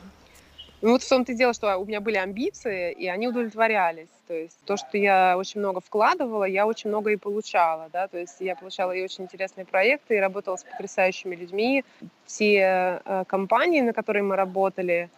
Ну 0.80 0.92
вот 0.92 1.02
в 1.02 1.08
том-то 1.08 1.32
и 1.32 1.34
дело, 1.34 1.52
что 1.52 1.76
у 1.76 1.84
меня 1.84 2.00
были 2.00 2.16
амбиции, 2.16 2.90
и 2.90 3.06
они 3.06 3.28
удовлетворялись. 3.28 4.08
То 4.28 4.32
есть 4.32 4.56
то, 4.64 4.78
что 4.78 4.96
я 4.96 5.36
очень 5.36 5.60
много 5.60 5.80
вкладывала, 5.80 6.44
я 6.44 6.66
очень 6.66 6.88
много 6.88 7.10
и 7.10 7.16
получала, 7.16 7.90
да, 7.92 8.08
то 8.08 8.16
есть 8.16 8.36
я 8.40 8.56
получала 8.56 8.92
и 8.92 9.02
очень 9.02 9.24
интересные 9.24 9.66
проекты, 9.66 10.16
и 10.16 10.20
работала 10.20 10.56
с 10.56 10.64
потрясающими 10.64 11.36
людьми. 11.36 11.84
Все 12.24 13.02
э, 13.04 13.24
компании, 13.26 13.82
на 13.82 13.92
которые 13.92 14.22
мы 14.22 14.36
работали, 14.36 15.10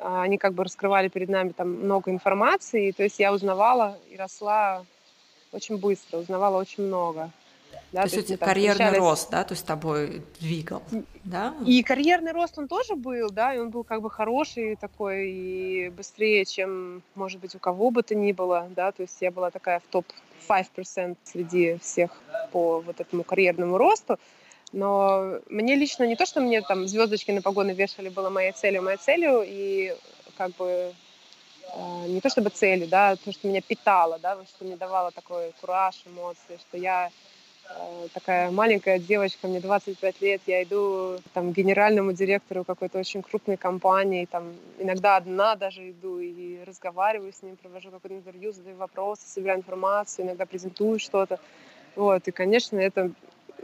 они 0.00 0.38
как 0.38 0.54
бы 0.54 0.64
раскрывали 0.64 1.08
перед 1.08 1.28
нами 1.28 1.50
там 1.50 1.70
много 1.70 2.10
информации, 2.10 2.90
то 2.90 3.02
есть 3.02 3.18
я 3.18 3.32
узнавала 3.32 3.98
и 4.10 4.16
росла 4.16 4.84
очень 5.52 5.76
быстро, 5.76 6.18
узнавала 6.18 6.60
очень 6.60 6.84
много. 6.84 7.30
Да, 7.92 8.02
то, 8.02 8.10
то 8.10 8.16
есть, 8.16 8.30
есть 8.30 8.40
карьерный 8.40 8.72
встречались... 8.72 8.98
рост, 8.98 9.30
да, 9.30 9.44
то 9.44 9.54
есть 9.54 9.66
тобой 9.66 10.22
двигал, 10.40 10.82
да? 11.24 11.54
И 11.64 11.82
карьерный 11.82 12.32
рост 12.32 12.58
он 12.58 12.66
тоже 12.66 12.96
был, 12.96 13.30
да, 13.30 13.54
и 13.54 13.58
он 13.58 13.70
был 13.70 13.84
как 13.84 14.00
бы 14.02 14.10
хороший 14.10 14.76
такой 14.76 15.30
и 15.30 15.88
быстрее, 15.90 16.44
чем, 16.44 17.02
может 17.14 17.40
быть, 17.40 17.54
у 17.54 17.58
кого 17.58 17.90
бы 17.90 18.02
то 18.02 18.14
ни 18.14 18.32
было, 18.32 18.68
да, 18.74 18.90
то 18.90 19.02
есть 19.02 19.16
я 19.20 19.30
была 19.30 19.50
такая 19.50 19.78
в 19.80 19.84
топ 19.84 20.06
5% 20.48 21.16
среди 21.24 21.78
всех 21.78 22.10
по 22.52 22.80
вот 22.80 23.00
этому 23.00 23.22
карьерному 23.22 23.78
росту, 23.78 24.18
но 24.74 25.38
мне 25.48 25.76
лично 25.76 26.04
не 26.04 26.16
то, 26.16 26.26
что 26.26 26.40
мне 26.40 26.60
там 26.60 26.88
звездочки 26.88 27.30
на 27.30 27.42
погоны 27.42 27.70
вешали, 27.70 28.08
было 28.08 28.28
моей 28.28 28.52
целью, 28.52 28.82
моей 28.82 28.98
целью, 28.98 29.42
и 29.46 29.94
как 30.36 30.50
бы 30.56 30.92
э, 31.74 32.06
не 32.08 32.20
то 32.20 32.28
чтобы 32.28 32.50
целью, 32.50 32.88
да, 32.88 33.10
а 33.10 33.16
то, 33.16 33.32
что 33.32 33.46
меня 33.46 33.60
питало, 33.60 34.18
да, 34.18 34.36
что 34.44 34.64
мне 34.64 34.76
давало 34.76 35.12
такой 35.12 35.52
кураж, 35.60 36.02
эмоции, 36.06 36.58
что 36.58 36.76
я 36.76 37.10
э, 37.70 38.08
такая 38.12 38.50
маленькая 38.50 38.98
девочка, 38.98 39.46
мне 39.46 39.60
25 39.60 40.20
лет, 40.20 40.42
я 40.46 40.64
иду 40.64 41.18
там 41.34 41.52
к 41.52 41.56
генеральному 41.56 42.12
директору 42.12 42.64
какой-то 42.64 42.98
очень 42.98 43.22
крупной 43.22 43.56
компании, 43.56 44.26
там 44.28 44.54
иногда 44.80 45.16
одна 45.16 45.54
даже 45.54 45.88
иду 45.88 46.18
и 46.18 46.64
разговариваю 46.64 47.32
с 47.32 47.42
ним, 47.44 47.56
провожу 47.56 47.92
какое-то 47.92 48.16
интервью, 48.16 48.52
задаю 48.52 48.76
вопросы, 48.76 49.22
собираю 49.28 49.60
информацию, 49.60 50.26
иногда 50.26 50.46
презентую 50.46 50.98
что-то. 50.98 51.38
Вот, 51.94 52.26
и, 52.26 52.32
конечно, 52.32 52.76
это 52.76 53.12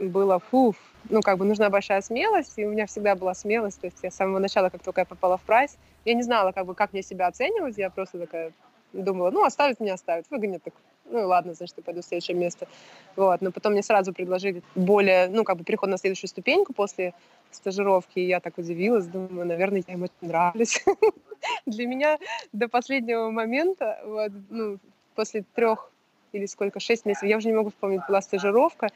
было 0.09 0.39
фуф, 0.39 0.75
ну, 1.09 1.21
как 1.21 1.37
бы 1.37 1.45
нужна 1.45 1.69
большая 1.69 2.01
смелость, 2.01 2.53
и 2.57 2.65
у 2.65 2.71
меня 2.71 2.85
всегда 2.85 3.15
была 3.15 3.33
смелость, 3.33 3.81
то 3.81 3.87
есть 3.87 3.97
я 4.03 4.11
с 4.11 4.15
самого 4.15 4.39
начала, 4.39 4.69
как 4.69 4.83
только 4.83 5.01
я 5.01 5.05
попала 5.05 5.37
в 5.37 5.41
прайс, 5.41 5.77
я 6.05 6.13
не 6.13 6.23
знала, 6.23 6.51
как 6.51 6.65
бы, 6.65 6.75
как 6.75 6.93
мне 6.93 7.03
себя 7.03 7.27
оценивать, 7.27 7.77
я 7.77 7.89
просто 7.89 8.19
такая 8.19 8.51
думала, 8.93 9.31
ну, 9.31 9.43
оставят 9.43 9.79
меня, 9.79 9.93
оставят, 9.93 10.25
выгонят, 10.29 10.63
так, 10.63 10.73
ну, 11.05 11.27
ладно, 11.27 11.53
значит, 11.53 11.77
я 11.77 11.83
пойду 11.83 12.01
в 12.01 12.05
следующее 12.05 12.37
место, 12.37 12.67
вот, 13.15 13.41
но 13.41 13.51
потом 13.51 13.73
мне 13.73 13.83
сразу 13.83 14.13
предложили 14.13 14.63
более, 14.75 15.27
ну, 15.27 15.43
как 15.43 15.57
бы, 15.57 15.63
переход 15.63 15.89
на 15.89 15.97
следующую 15.97 16.29
ступеньку 16.29 16.73
после 16.73 17.13
стажировки, 17.51 18.19
и 18.19 18.27
я 18.27 18.39
так 18.39 18.57
удивилась, 18.57 19.05
думаю, 19.05 19.47
наверное, 19.47 19.83
я 19.87 19.93
им 19.93 20.03
очень 20.03 20.13
нравлюсь. 20.21 20.83
Для 21.65 21.87
меня 21.87 22.17
до 22.51 22.67
последнего 22.67 23.29
момента, 23.29 23.99
вот, 24.05 24.31
ну, 24.49 24.77
после 25.15 25.43
трех 25.53 25.91
или 26.33 26.45
сколько, 26.45 26.79
шесть 26.79 27.05
месяцев, 27.05 27.27
я 27.27 27.37
уже 27.37 27.49
не 27.49 27.53
могу 27.53 27.69
вспомнить, 27.69 28.01
была 28.07 28.21
стажировка, 28.21 28.89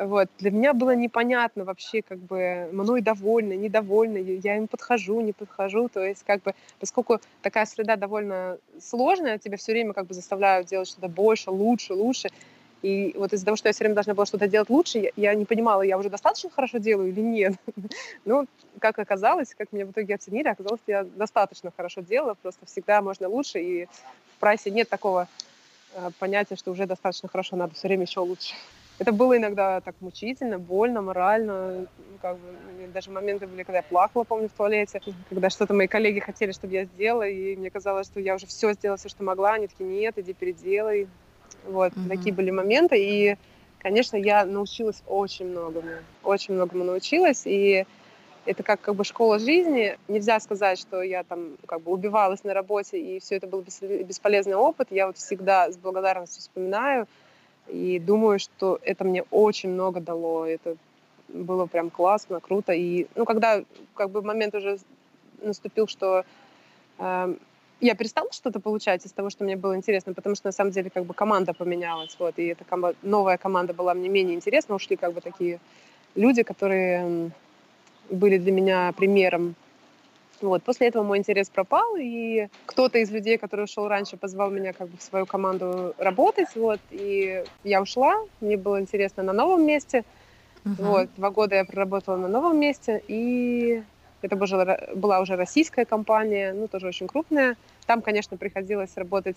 вот. 0.00 0.30
Для 0.38 0.50
меня 0.50 0.72
было 0.72 0.94
непонятно 0.96 1.64
вообще, 1.64 2.00
как 2.00 2.18
бы, 2.18 2.70
мной 2.72 3.02
довольны, 3.02 3.52
недовольны, 3.52 4.40
я 4.42 4.56
им 4.56 4.66
подхожу, 4.66 5.20
не 5.20 5.34
подхожу, 5.34 5.90
то 5.90 6.02
есть, 6.02 6.24
как 6.24 6.42
бы, 6.42 6.54
поскольку 6.78 7.20
такая 7.42 7.66
среда 7.66 7.96
довольно 7.96 8.56
сложная, 8.80 9.36
тебя 9.36 9.58
все 9.58 9.72
время, 9.72 9.92
как 9.92 10.06
бы, 10.06 10.14
заставляют 10.14 10.68
делать 10.68 10.88
что-то 10.88 11.08
больше, 11.08 11.50
лучше, 11.50 11.92
лучше, 11.92 12.30
и 12.80 13.12
вот 13.14 13.34
из-за 13.34 13.44
того, 13.44 13.58
что 13.58 13.68
я 13.68 13.74
все 13.74 13.84
время 13.84 13.94
должна 13.94 14.14
была 14.14 14.24
что-то 14.24 14.48
делать 14.48 14.70
лучше, 14.70 14.98
я, 14.98 15.10
я 15.16 15.34
не 15.34 15.44
понимала, 15.44 15.82
я 15.82 15.98
уже 15.98 16.08
достаточно 16.08 16.48
хорошо 16.48 16.78
делаю 16.78 17.10
или 17.10 17.20
нет. 17.20 17.54
ну, 18.24 18.46
как 18.78 18.98
оказалось, 18.98 19.54
как 19.54 19.70
меня 19.70 19.84
в 19.84 19.90
итоге 19.90 20.14
оценили, 20.14 20.48
оказалось, 20.48 20.80
я 20.86 21.04
достаточно 21.04 21.70
хорошо 21.76 22.00
делала, 22.00 22.34
просто 22.40 22.64
всегда 22.64 23.02
можно 23.02 23.28
лучше, 23.28 23.60
и 23.60 23.84
в 23.84 24.40
прайсе 24.40 24.70
нет 24.70 24.88
такого 24.88 25.28
э, 25.92 26.08
понятия, 26.18 26.56
что 26.56 26.70
уже 26.70 26.86
достаточно 26.86 27.28
хорошо, 27.28 27.56
надо 27.56 27.74
все 27.74 27.86
время 27.86 28.04
еще 28.04 28.20
лучше. 28.20 28.54
Это 29.00 29.12
было 29.12 29.34
иногда 29.34 29.80
так 29.80 29.94
мучительно, 30.00 30.58
больно, 30.58 31.00
морально. 31.00 31.70
Ну, 31.70 31.86
как 32.20 32.36
бы, 32.36 32.48
даже 32.92 33.10
моменты 33.10 33.46
были, 33.46 33.62
когда 33.62 33.78
я 33.78 33.82
плакала, 33.82 34.24
помню, 34.24 34.50
в 34.50 34.52
туалете, 34.52 35.00
когда 35.30 35.48
что-то 35.48 35.72
мои 35.72 35.86
коллеги 35.86 36.20
хотели, 36.20 36.52
чтобы 36.52 36.74
я 36.74 36.84
сделала, 36.84 37.26
и 37.26 37.56
мне 37.56 37.70
казалось, 37.70 38.08
что 38.08 38.20
я 38.20 38.34
уже 38.34 38.46
все 38.46 38.74
сделала, 38.74 38.98
все, 38.98 39.08
что 39.08 39.24
могла. 39.24 39.54
Они 39.54 39.68
такие, 39.68 39.88
нет, 39.88 40.18
иди 40.18 40.34
переделай. 40.34 41.08
Вот, 41.64 41.94
mm-hmm. 41.94 42.08
такие 42.10 42.34
были 42.34 42.50
моменты. 42.50 42.96
И, 42.98 43.36
конечно, 43.78 44.18
я 44.18 44.44
научилась 44.44 45.02
очень 45.06 45.46
многому. 45.46 45.88
Очень 46.22 46.52
многому 46.52 46.84
научилась. 46.84 47.46
И 47.46 47.86
это 48.44 48.62
как, 48.62 48.82
как 48.82 48.96
бы 48.96 49.04
школа 49.04 49.38
жизни. 49.38 49.96
Нельзя 50.08 50.38
сказать, 50.40 50.78
что 50.78 51.00
я 51.00 51.24
там 51.24 51.56
как 51.64 51.80
бы 51.80 51.90
убивалась 51.90 52.44
на 52.44 52.52
работе, 52.52 53.00
и 53.00 53.18
все 53.18 53.36
это 53.36 53.46
был 53.46 53.62
бесполезный 53.62 54.56
опыт. 54.56 54.88
Я 54.90 55.06
вот 55.06 55.16
всегда 55.16 55.72
с 55.72 55.78
благодарностью 55.78 56.42
вспоминаю 56.42 57.06
и 57.72 57.98
думаю, 57.98 58.38
что 58.38 58.78
это 58.82 59.04
мне 59.04 59.22
очень 59.30 59.70
много 59.70 60.00
дало. 60.00 60.46
Это 60.46 60.76
было 61.28 61.66
прям 61.66 61.90
классно, 61.90 62.40
круто. 62.40 62.72
И, 62.72 63.06
ну, 63.14 63.24
когда 63.24 63.62
как 63.94 64.10
бы 64.10 64.22
момент 64.22 64.54
уже 64.54 64.78
наступил, 65.42 65.86
что 65.86 66.24
э, 66.98 67.34
я 67.80 67.94
перестала 67.94 68.32
что-то 68.32 68.60
получать 68.60 69.06
из 69.06 69.12
того, 69.12 69.30
что 69.30 69.44
мне 69.44 69.56
было 69.56 69.76
интересно, 69.76 70.12
потому 70.14 70.34
что 70.34 70.48
на 70.48 70.52
самом 70.52 70.72
деле 70.72 70.90
как 70.90 71.04
бы 71.04 71.14
команда 71.14 71.54
поменялась, 71.54 72.14
вот, 72.18 72.34
и 72.38 72.46
эта 72.46 72.64
команда, 72.64 72.98
новая 73.02 73.38
команда 73.38 73.72
была 73.72 73.94
мне 73.94 74.08
менее 74.08 74.34
интересна, 74.34 74.74
ушли 74.74 74.96
как 74.96 75.14
бы 75.14 75.20
такие 75.20 75.60
люди, 76.14 76.42
которые 76.42 77.30
были 78.10 78.38
для 78.38 78.52
меня 78.52 78.92
примером 78.96 79.54
вот. 80.40 80.62
После 80.62 80.88
этого 80.88 81.02
мой 81.02 81.18
интерес 81.18 81.48
пропал, 81.50 81.96
и 81.98 82.48
кто-то 82.66 82.98
из 82.98 83.10
людей, 83.10 83.38
который 83.38 83.64
ушел 83.64 83.88
раньше, 83.88 84.16
позвал 84.16 84.50
меня 84.50 84.72
как 84.72 84.88
бы 84.88 84.96
в 84.96 85.02
свою 85.02 85.26
команду 85.26 85.94
работать, 85.98 86.48
вот, 86.54 86.80
и 86.90 87.44
я 87.64 87.82
ушла, 87.82 88.14
мне 88.40 88.56
было 88.56 88.80
интересно 88.80 89.22
на 89.22 89.32
новом 89.32 89.66
месте, 89.66 90.04
uh-huh. 90.64 90.74
вот, 90.78 91.08
два 91.16 91.30
года 91.30 91.56
я 91.56 91.64
проработала 91.64 92.16
на 92.16 92.28
новом 92.28 92.58
месте, 92.58 93.02
и 93.08 93.82
это 94.22 94.36
была 94.36 95.20
уже 95.20 95.36
российская 95.36 95.84
компания, 95.84 96.52
ну, 96.52 96.68
тоже 96.68 96.88
очень 96.88 97.06
крупная, 97.06 97.56
там, 97.86 98.02
конечно, 98.02 98.36
приходилось 98.36 98.96
работать 98.96 99.36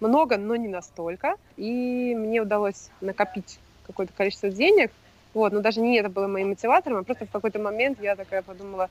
много, 0.00 0.36
но 0.36 0.56
не 0.56 0.68
настолько, 0.68 1.36
и 1.56 2.14
мне 2.16 2.42
удалось 2.42 2.90
накопить 3.00 3.58
какое-то 3.86 4.12
количество 4.12 4.50
денег, 4.50 4.90
вот, 5.34 5.52
но 5.52 5.60
даже 5.60 5.80
не 5.80 5.96
это 5.98 6.10
было 6.10 6.26
моим 6.26 6.50
мотиватором, 6.50 6.98
а 6.98 7.02
просто 7.04 7.26
в 7.26 7.30
какой-то 7.30 7.58
момент 7.58 7.98
я 8.02 8.16
такая 8.16 8.42
подумала, 8.42 8.90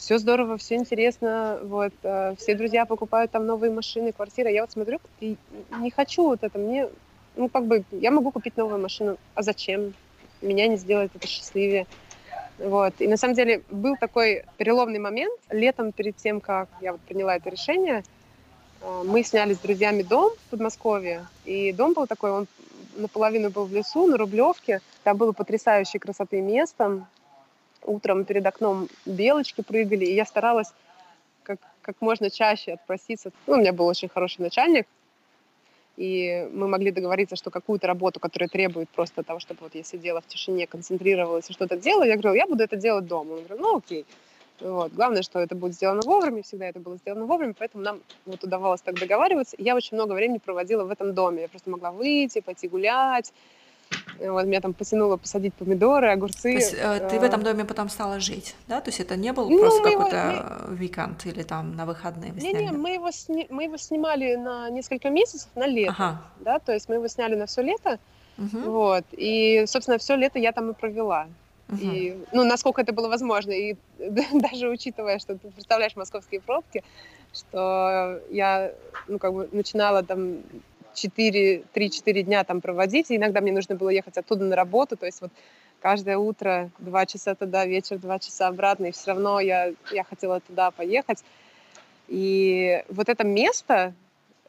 все 0.00 0.16
здорово, 0.18 0.56
все 0.56 0.76
интересно, 0.76 1.60
вот, 1.62 1.92
э, 2.02 2.34
все 2.38 2.54
друзья 2.54 2.86
покупают 2.86 3.30
там 3.30 3.46
новые 3.46 3.70
машины, 3.70 4.12
квартиры, 4.12 4.50
я 4.50 4.62
вот 4.62 4.72
смотрю 4.72 4.98
и 5.20 5.36
не 5.78 5.90
хочу 5.90 6.24
вот 6.24 6.38
это, 6.42 6.58
мне, 6.58 6.88
ну, 7.36 7.50
как 7.50 7.66
бы, 7.66 7.84
я 7.90 8.10
могу 8.10 8.30
купить 8.32 8.56
новую 8.56 8.80
машину, 8.80 9.18
а 9.34 9.42
зачем? 9.42 9.92
Меня 10.40 10.68
не 10.68 10.76
сделает 10.76 11.10
это 11.14 11.26
счастливее. 11.26 11.86
Вот. 12.58 12.94
И 12.98 13.08
на 13.08 13.18
самом 13.18 13.34
деле 13.34 13.62
был 13.70 13.94
такой 13.96 14.44
переломный 14.56 14.98
момент. 14.98 15.38
Летом, 15.50 15.92
перед 15.92 16.16
тем, 16.16 16.40
как 16.40 16.68
я 16.80 16.92
вот 16.92 17.00
приняла 17.02 17.36
это 17.36 17.50
решение, 17.50 18.02
э, 18.80 19.02
мы 19.04 19.22
сняли 19.22 19.52
с 19.52 19.58
друзьями 19.58 20.02
дом 20.02 20.30
в 20.30 20.50
Подмосковье. 20.50 21.26
И 21.44 21.72
дом 21.72 21.92
был 21.92 22.06
такой, 22.06 22.30
он 22.30 22.46
наполовину 22.96 23.50
был 23.50 23.66
в 23.66 23.72
лесу, 23.72 24.06
на 24.06 24.16
Рублевке. 24.16 24.80
Там 25.04 25.18
было 25.18 25.32
потрясающей 25.32 25.98
красоты 25.98 26.40
место 26.40 27.06
утром 27.84 28.24
перед 28.24 28.46
окном 28.46 28.88
белочки 29.06 29.62
прыгали, 29.62 30.04
и 30.04 30.14
я 30.14 30.24
старалась 30.24 30.72
как, 31.42 31.58
как 31.82 31.96
можно 32.00 32.30
чаще 32.30 32.74
отпроситься. 32.74 33.30
Ну, 33.46 33.54
у 33.54 33.56
меня 33.56 33.72
был 33.72 33.86
очень 33.86 34.08
хороший 34.08 34.40
начальник, 34.40 34.86
и 35.96 36.48
мы 36.52 36.68
могли 36.68 36.90
договориться, 36.92 37.36
что 37.36 37.50
какую-то 37.50 37.86
работу, 37.86 38.20
которая 38.20 38.48
требует 38.48 38.88
просто 38.90 39.22
того, 39.22 39.38
чтобы 39.38 39.60
вот 39.62 39.74
я 39.74 39.82
сидела 39.82 40.20
в 40.20 40.26
тишине, 40.26 40.66
концентрировалась 40.66 41.50
и 41.50 41.52
что-то 41.52 41.76
делала, 41.76 42.04
я 42.04 42.16
говорю, 42.16 42.36
я 42.36 42.46
буду 42.46 42.64
это 42.64 42.76
делать 42.76 43.06
дома. 43.06 43.32
Он 43.32 43.44
говорит, 43.44 43.60
ну 43.60 43.76
окей. 43.76 44.06
Вот. 44.60 44.92
Главное, 44.92 45.22
что 45.22 45.38
это 45.40 45.54
будет 45.54 45.74
сделано 45.74 46.02
вовремя, 46.04 46.42
всегда 46.42 46.66
это 46.66 46.80
было 46.80 46.96
сделано 46.96 47.24
вовремя, 47.26 47.54
поэтому 47.58 47.82
нам 47.82 48.00
вот 48.26 48.44
удавалось 48.44 48.82
так 48.82 48.98
договариваться. 48.98 49.56
Я 49.58 49.74
очень 49.74 49.96
много 49.96 50.12
времени 50.12 50.38
проводила 50.38 50.84
в 50.84 50.90
этом 50.90 51.14
доме. 51.14 51.42
Я 51.42 51.48
просто 51.48 51.70
могла 51.70 51.90
выйти, 51.90 52.40
пойти 52.40 52.68
гулять, 52.68 53.32
вот 54.28 54.44
меня 54.46 54.60
там 54.60 54.74
потянуло 54.74 55.16
посадить 55.16 55.54
помидоры, 55.54 56.10
огурцы. 56.10 56.42
То 56.42 56.48
есть 56.48 56.74
э, 56.76 57.08
ты 57.08 57.18
в 57.18 57.22
этом 57.22 57.42
доме 57.42 57.64
потом 57.64 57.88
стала 57.88 58.20
жить, 58.20 58.54
да? 58.68 58.80
То 58.80 58.90
есть 58.90 59.00
это 59.00 59.16
не 59.16 59.32
был 59.32 59.48
ну, 59.48 59.58
просто 59.58 59.82
какой-то 59.82 60.66
мы... 60.68 60.76
викенд 60.76 61.26
или 61.26 61.42
там 61.42 61.74
на 61.76 61.86
выходные 61.86 62.32
вы 62.32 62.40
Не-не, 62.40 62.72
мы 62.72 62.90
его, 62.90 63.10
сни... 63.10 63.46
мы 63.50 63.64
его 63.64 63.76
снимали 63.76 64.36
на 64.36 64.68
несколько 64.70 65.10
месяцев, 65.10 65.48
на 65.54 65.66
лето, 65.66 65.94
ага. 65.98 66.22
да? 66.40 66.58
То 66.58 66.72
есть 66.72 66.88
мы 66.88 66.96
его 66.96 67.08
сняли 67.08 67.34
на 67.34 67.46
все 67.46 67.62
лето, 67.62 67.98
угу. 68.36 68.70
вот. 68.70 69.04
И, 69.12 69.64
собственно, 69.66 69.98
все 69.98 70.16
лето 70.16 70.38
я 70.38 70.52
там 70.52 70.70
и 70.70 70.74
провела. 70.74 71.26
Угу. 71.68 71.78
И, 71.80 72.16
ну, 72.32 72.44
насколько 72.44 72.82
это 72.82 72.92
было 72.92 73.08
возможно. 73.08 73.52
И 73.52 73.76
даже 74.32 74.68
учитывая, 74.68 75.18
что 75.18 75.36
ты 75.36 75.50
представляешь 75.50 75.96
московские 75.96 76.40
пробки, 76.40 76.82
что 77.32 78.20
я, 78.30 78.72
ну, 79.08 79.18
как 79.18 79.32
бы 79.32 79.48
начинала 79.52 80.02
там 80.02 80.38
4, 80.42 80.69
3-4 81.08 82.22
дня 82.22 82.44
там 82.44 82.60
проводить, 82.60 83.10
и 83.10 83.16
иногда 83.16 83.40
мне 83.40 83.52
нужно 83.52 83.74
было 83.74 83.88
ехать 83.90 84.16
оттуда 84.16 84.44
на 84.44 84.56
работу, 84.56 84.96
то 84.96 85.06
есть 85.06 85.20
вот 85.20 85.30
каждое 85.80 86.18
утро 86.18 86.70
2 86.78 87.06
часа 87.06 87.34
туда, 87.34 87.66
вечер 87.66 87.98
2 87.98 88.18
часа 88.18 88.48
обратно, 88.48 88.86
и 88.86 88.92
все 88.92 89.12
равно 89.12 89.40
я, 89.40 89.72
я 89.92 90.04
хотела 90.04 90.40
туда 90.40 90.70
поехать. 90.70 91.24
И 92.08 92.82
вот 92.88 93.08
это 93.08 93.24
место, 93.24 93.94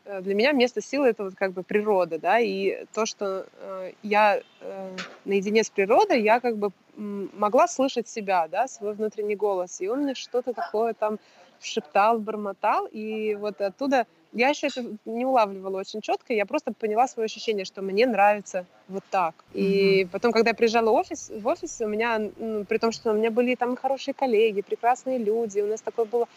э, 0.05 0.21
для 0.21 0.35
меня 0.35 0.51
место 0.51 0.81
силы 0.81 1.09
это 1.09 1.23
вот 1.23 1.35
как 1.35 1.53
бы 1.53 1.63
природа, 1.63 2.19
да, 2.19 2.39
и 2.39 2.85
то, 2.93 3.05
что 3.05 3.45
э, 3.53 3.91
я 4.03 4.41
э, 4.61 4.97
наедине 5.25 5.63
с 5.63 5.69
природой, 5.69 6.21
я 6.21 6.39
как 6.39 6.57
бы 6.57 6.71
могла 6.95 7.67
слышать 7.67 8.07
себя, 8.07 8.47
да, 8.47 8.67
свой 8.67 8.93
внутренний 8.93 9.35
голос, 9.35 9.79
и 9.79 9.87
он 9.87 10.01
мне 10.01 10.15
что-то 10.15 10.53
такое 10.53 10.93
там 10.93 11.19
шептал, 11.61 12.19
бормотал, 12.19 12.87
и 12.87 13.35
вот 13.35 13.61
оттуда 13.61 14.07
я 14.33 14.49
еще 14.49 14.67
это 14.67 14.83
не 15.05 15.25
улавливала 15.25 15.79
очень 15.79 16.01
четко, 16.01 16.33
я 16.33 16.45
просто 16.45 16.73
поняла 16.73 17.07
свое 17.07 17.25
ощущение, 17.25 17.65
что 17.65 17.81
мне 17.81 18.05
нравится 18.05 18.65
вот 18.87 19.03
так. 19.09 19.35
И 19.53 20.03
mm-hmm. 20.03 20.09
потом, 20.11 20.31
когда 20.31 20.51
я 20.51 20.55
приезжала 20.55 20.91
в 20.91 20.93
офис, 20.93 21.29
в 21.29 21.47
офис 21.47 21.81
у 21.81 21.87
меня, 21.87 22.19
ну, 22.37 22.65
при 22.65 22.77
том, 22.77 22.91
что 22.91 23.11
у 23.11 23.13
меня 23.13 23.31
были 23.31 23.55
там 23.55 23.75
хорошие 23.75 24.13
коллеги, 24.13 24.61
прекрасные 24.61 25.17
люди, 25.17 25.59
у 25.59 25.67
нас 25.67 25.81
такое 25.81 26.05
было 26.05 26.27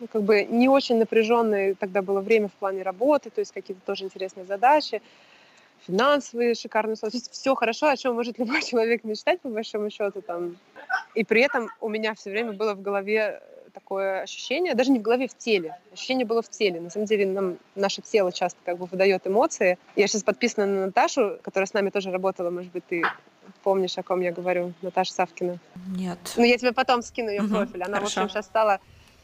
ну, 0.00 0.06
как 0.06 0.22
бы 0.22 0.44
не 0.44 0.68
очень 0.68 0.98
напряженное 0.98 1.74
тогда 1.74 2.02
было 2.02 2.20
время 2.20 2.48
в 2.48 2.52
плане 2.52 2.82
работы, 2.82 3.30
то 3.30 3.40
есть 3.40 3.52
какие-то 3.52 3.84
тоже 3.84 4.04
интересные 4.04 4.46
задачи, 4.46 5.02
финансовые 5.86 6.54
шикарные 6.54 6.94
условия. 6.94 7.20
Все 7.30 7.54
хорошо, 7.54 7.88
о 7.88 7.96
чем 7.96 8.14
может 8.14 8.38
любой 8.38 8.62
человек 8.62 9.04
мечтать, 9.04 9.40
по 9.40 9.48
большому 9.48 9.90
счету. 9.90 10.22
Там. 10.22 10.56
И 11.14 11.24
при 11.24 11.42
этом 11.42 11.68
у 11.80 11.88
меня 11.88 12.14
все 12.14 12.30
время 12.30 12.52
было 12.52 12.74
в 12.74 12.82
голове 12.82 13.42
такое 13.70 14.22
ощущение, 14.22 14.74
даже 14.74 14.90
не 14.90 14.98
в 14.98 15.02
голове, 15.02 15.28
в 15.28 15.36
теле. 15.36 15.76
Ощущение 15.92 16.26
было 16.26 16.42
в 16.42 16.48
теле. 16.48 16.80
На 16.80 16.90
самом 16.90 17.06
деле 17.06 17.26
нам 17.26 17.58
наше 17.74 18.02
тело 18.02 18.32
часто 18.32 18.58
как 18.64 18.78
бы 18.78 18.86
выдает 18.86 19.26
эмоции. 19.26 19.78
Я 19.96 20.06
сейчас 20.06 20.22
подписана 20.22 20.66
на 20.66 20.86
Наташу, 20.86 21.38
которая 21.42 21.66
с 21.66 21.74
нами 21.74 21.90
тоже 21.90 22.10
работала, 22.10 22.50
может 22.50 22.72
быть, 22.72 22.84
ты 22.86 23.02
помнишь, 23.62 23.96
о 23.98 24.02
ком 24.02 24.20
я 24.20 24.32
говорю, 24.32 24.72
Наташа 24.82 25.12
Савкина? 25.12 25.58
Нет. 25.88 26.18
Ну, 26.36 26.44
я 26.44 26.56
тебе 26.58 26.72
потом 26.72 27.02
скину 27.02 27.30
ее 27.30 27.42
угу, 27.42 27.50
профиль. 27.50 27.82
Она, 27.82 27.98
хорошо. 27.98 28.20
в 28.20 28.24
общем, 28.24 28.28
сейчас 28.28 28.46
стала 28.46 28.80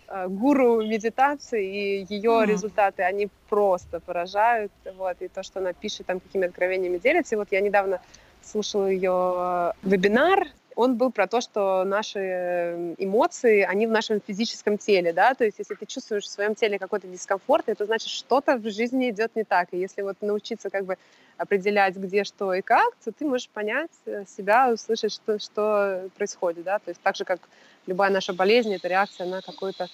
э, 0.09 0.27
гуру 0.29 0.83
медитации, 0.85 1.65
и 1.65 2.07
ее 2.15 2.31
mm. 2.31 2.47
результаты, 2.47 3.03
они 3.03 3.29
просто 3.49 4.01
поражают. 4.01 4.73
Вот, 4.97 5.17
и 5.21 5.29
то, 5.29 5.43
что 5.43 5.61
она 5.61 5.73
пишет, 5.73 6.07
там, 6.07 6.21
какими 6.21 6.47
откровениями 6.47 6.99
делится. 6.99 7.35
И 7.35 7.39
вот 7.39 7.49
я 7.51 7.61
недавно 7.61 8.01
слушала 8.43 8.87
ее 8.87 9.73
вебинар, 9.83 10.49
он 10.77 10.97
был 10.97 11.11
про 11.11 11.27
то, 11.27 11.41
что 11.41 11.85
наши 11.85 12.19
эм, 12.19 12.95
эмоции, 12.99 13.63
они 13.63 13.87
в 13.87 13.91
нашем 13.91 14.21
физическом 14.21 14.77
теле, 14.77 15.13
да, 15.13 15.35
то 15.35 15.45
есть 15.45 15.59
если 15.59 15.75
ты 15.75 15.87
чувствуешь 15.87 16.25
в 16.25 16.31
своем 16.31 16.55
теле 16.55 16.79
какой-то 16.79 17.09
дискомфорт, 17.09 17.69
это 17.69 17.87
значит, 17.87 18.11
что-то 18.11 18.57
в 18.59 18.71
жизни 18.71 19.11
идет 19.11 19.35
не 19.35 19.45
так, 19.45 19.69
и 19.73 19.79
если 19.79 20.03
вот 20.03 20.19
научиться 20.21 20.69
как 20.69 20.85
бы 20.85 20.99
определять, 21.39 21.97
где 21.97 22.25
что 22.25 22.53
и 22.53 22.61
как, 22.61 22.95
то 23.03 23.11
ты 23.11 23.25
можешь 23.25 23.49
понять 23.49 23.91
э, 24.05 24.25
себя, 24.27 24.71
услышать, 24.71 25.13
что, 25.13 25.39
что 25.39 26.11
происходит, 26.17 26.65
да, 26.65 26.79
то 26.79 26.91
есть 26.91 27.01
так 27.01 27.17
же, 27.17 27.25
как 27.25 27.41
любая 27.87 28.11
наша 28.11 28.35
болезнь, 28.35 28.75
это 28.75 28.87
реакция 28.87 29.27
на 29.27 29.41
какой-то 29.41 29.89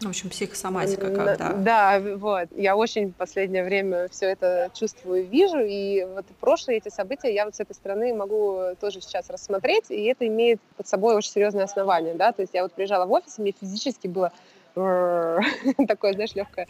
в 0.00 0.08
общем, 0.08 0.30
психосоматика, 0.30 1.10
когда... 1.10 1.52
Да, 1.52 2.00
вот. 2.16 2.48
Я 2.54 2.76
очень 2.76 3.10
в 3.10 3.14
последнее 3.14 3.64
время 3.64 4.08
все 4.08 4.26
это 4.26 4.70
чувствую 4.74 5.22
и 5.22 5.26
вижу, 5.26 5.58
и 5.58 6.04
вот 6.04 6.26
прошлые 6.40 6.78
эти 6.78 6.88
события 6.88 7.32
я 7.32 7.44
вот 7.44 7.54
с 7.56 7.60
этой 7.60 7.74
стороны 7.74 8.14
могу 8.14 8.74
тоже 8.80 9.00
сейчас 9.00 9.30
рассмотреть, 9.30 9.90
и 9.90 10.04
это 10.04 10.26
имеет 10.26 10.60
под 10.76 10.86
собой 10.86 11.14
очень 11.14 11.30
серьезное 11.30 11.64
основание, 11.64 12.14
да, 12.14 12.32
то 12.32 12.42
есть 12.42 12.54
я 12.54 12.62
вот 12.62 12.72
приезжала 12.72 13.06
в 13.06 13.12
офис, 13.12 13.38
и 13.38 13.42
мне 13.42 13.54
физически 13.58 14.06
было 14.06 14.32
такое, 14.74 16.12
знаешь, 16.12 16.34
легкое. 16.34 16.68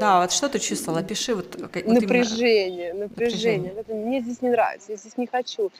Да, 0.00 0.20
вот 0.22 0.32
что 0.32 0.48
ты 0.48 0.58
чувствовала? 0.58 1.04
Пиши 1.04 1.36
вот. 1.36 1.54
вот 1.54 1.72
напряжение, 1.86 2.90
именно... 2.90 3.04
напряжение, 3.04 3.72
напряжение. 3.74 4.04
Мне 4.06 4.20
здесь 4.20 4.42
не 4.42 4.48
нравится, 4.48 4.90
я 4.90 4.98
здесь 4.98 5.16
не 5.16 5.28
хочу. 5.28 5.70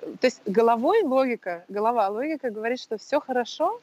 То 0.00 0.26
есть 0.26 0.40
головой 0.46 1.02
логика, 1.02 1.64
голова 1.68 2.08
логика 2.08 2.50
говорит, 2.50 2.80
что 2.80 2.96
все 2.96 3.20
хорошо, 3.20 3.78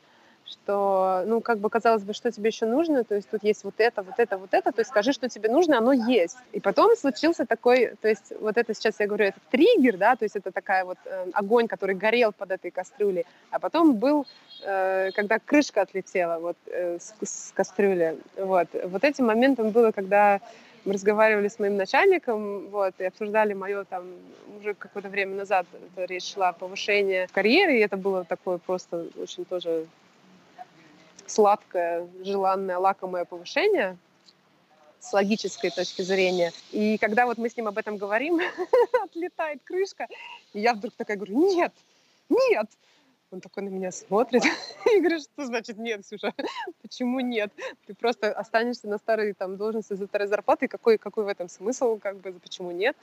что, 0.50 1.24
ну, 1.26 1.42
как 1.42 1.60
бы 1.60 1.70
казалось 1.70 2.04
бы, 2.04 2.14
что 2.14 2.32
тебе 2.32 2.48
еще 2.48 2.66
нужно, 2.66 3.04
то 3.04 3.16
есть 3.16 3.30
тут 3.30 3.44
есть 3.44 3.64
вот 3.64 3.76
это, 3.78 4.02
вот 4.02 4.16
это, 4.18 4.38
вот 4.38 4.54
это, 4.54 4.72
то 4.72 4.80
есть 4.82 4.90
скажи, 4.90 5.14
что 5.14 5.30
тебе 5.30 5.50
нужно, 5.50 5.78
оно 5.78 5.94
есть. 5.94 6.38
И 6.52 6.60
потом 6.60 6.96
случился 6.96 7.46
такой, 7.46 7.96
то 8.02 8.08
есть 8.08 8.34
вот 8.40 8.58
это 8.58 8.74
сейчас 8.74 9.00
я 9.00 9.08
говорю, 9.08 9.26
это 9.26 9.40
триггер, 9.52 9.98
да, 9.98 10.16
то 10.16 10.26
есть 10.26 10.36
это 10.36 10.52
такая 10.52 10.86
вот 10.86 10.98
э, 11.06 11.28
огонь, 11.34 11.68
который 11.68 11.96
горел 11.96 12.32
под 12.32 12.52
этой 12.52 12.72
кастрюлей, 12.72 13.26
а 13.52 13.60
потом 13.60 13.96
был, 13.96 14.26
э, 14.64 15.12
когда 15.16 15.40
крышка 15.40 15.82
отлетела 15.82 16.40
вот 16.40 16.58
э, 16.66 16.98
с, 17.00 17.14
с 17.22 17.52
кастрюли, 17.54 18.18
вот. 18.38 18.68
Вот 18.86 19.04
этим 19.04 19.28
моментом 19.28 19.70
было, 19.70 19.92
когда 19.92 20.42
мы 20.86 20.94
разговаривали 20.94 21.48
с 21.48 21.60
моим 21.60 21.78
начальником, 21.78 22.68
вот, 22.70 22.94
и 23.00 23.04
обсуждали 23.04 23.54
мое 23.54 23.84
там 23.84 24.06
уже 24.60 24.74
какое-то 24.74 25.10
время 25.10 25.36
назад 25.36 25.66
речь 25.96 26.34
шла 26.34 26.50
о 26.50 26.54
повышении 26.54 27.28
в 27.28 27.32
карьере, 27.32 27.80
и 27.80 27.84
это 27.84 27.98
было 27.98 28.26
такое 28.26 28.58
просто 28.58 29.08
очень 29.22 29.46
тоже 29.46 29.86
сладкое, 31.30 32.08
желанное, 32.22 32.78
лакомое 32.78 33.26
повышение 33.26 33.98
с 35.00 35.14
логической 35.14 35.70
точки 35.70 36.02
зрения. 36.02 36.52
И 36.72 36.98
когда 36.98 37.26
вот 37.26 37.38
мы 37.38 37.50
с 37.50 37.56
ним 37.56 37.68
об 37.68 37.78
этом 37.78 37.98
говорим, 37.98 38.40
отлетает 39.04 39.62
крышка, 39.64 40.08
и 40.54 40.60
я 40.60 40.74
вдруг 40.74 40.94
такая 40.96 41.18
говорю, 41.18 41.38
нет, 41.56 41.74
нет. 42.30 42.68
Он 43.32 43.42
такой 43.42 43.62
на 43.62 43.70
меня 43.70 43.92
смотрит 43.92 44.44
и 44.86 45.00
говорит, 45.00 45.22
что 45.22 45.46
значит 45.46 45.78
нет, 45.78 46.06
Сюша, 46.06 46.34
почему 46.82 47.20
нет? 47.20 47.52
Ты 47.86 47.94
просто 47.94 48.32
останешься 48.32 48.88
на 48.88 48.98
старой 48.98 49.34
там 49.34 49.56
должности 49.56 49.94
за 49.94 50.08
старой 50.08 50.28
зарплатой, 50.28 50.68
какой, 50.68 50.98
какой 50.98 51.26
в 51.26 51.28
этом 51.28 51.48
смысл, 51.48 52.00
как 52.00 52.18
бы, 52.18 52.34
почему 52.34 52.72
нет? 52.72 52.98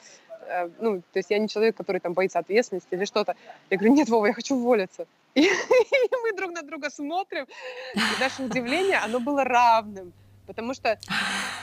Э, 0.48 0.68
ну, 0.80 1.00
то 1.12 1.18
есть 1.18 1.30
я 1.30 1.38
не 1.38 1.48
человек, 1.48 1.76
который 1.76 2.00
там 2.00 2.12
боится 2.12 2.40
ответственности 2.40 2.88
или 2.90 3.04
что-то. 3.04 3.36
Я 3.70 3.76
говорю, 3.76 3.94
нет, 3.94 4.08
Вова, 4.08 4.26
я 4.26 4.32
хочу 4.32 4.56
уволиться. 4.56 5.06
И, 5.34 5.42
и 5.44 6.16
мы 6.22 6.36
друг 6.36 6.50
на 6.50 6.62
друга 6.62 6.90
смотрим, 6.90 7.46
и 7.94 8.20
наше 8.20 8.42
удивление, 8.42 8.98
оно 8.98 9.20
было 9.20 9.44
равным. 9.44 10.12
Потому 10.46 10.74
что 10.74 10.98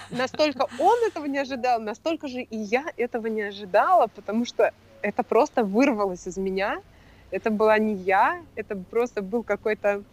настолько 0.09 0.67
он 0.79 0.97
этого 1.05 1.25
не 1.25 1.39
ожидал, 1.39 1.81
настолько 1.81 2.27
же 2.27 2.41
и 2.41 2.57
я 2.57 2.85
этого 2.95 3.27
не 3.27 3.41
ожидала, 3.41 4.07
потому 4.07 4.45
что 4.45 4.71
это 5.01 5.23
просто 5.23 5.65
вырвалось 5.65 6.27
из 6.27 6.37
меня. 6.37 6.81
Это 7.33 7.49
была 7.49 7.79
не 7.79 7.95
я, 7.95 8.41
это 8.55 8.75
просто 8.75 9.21
был 9.21 9.43
какой-то 9.43 10.03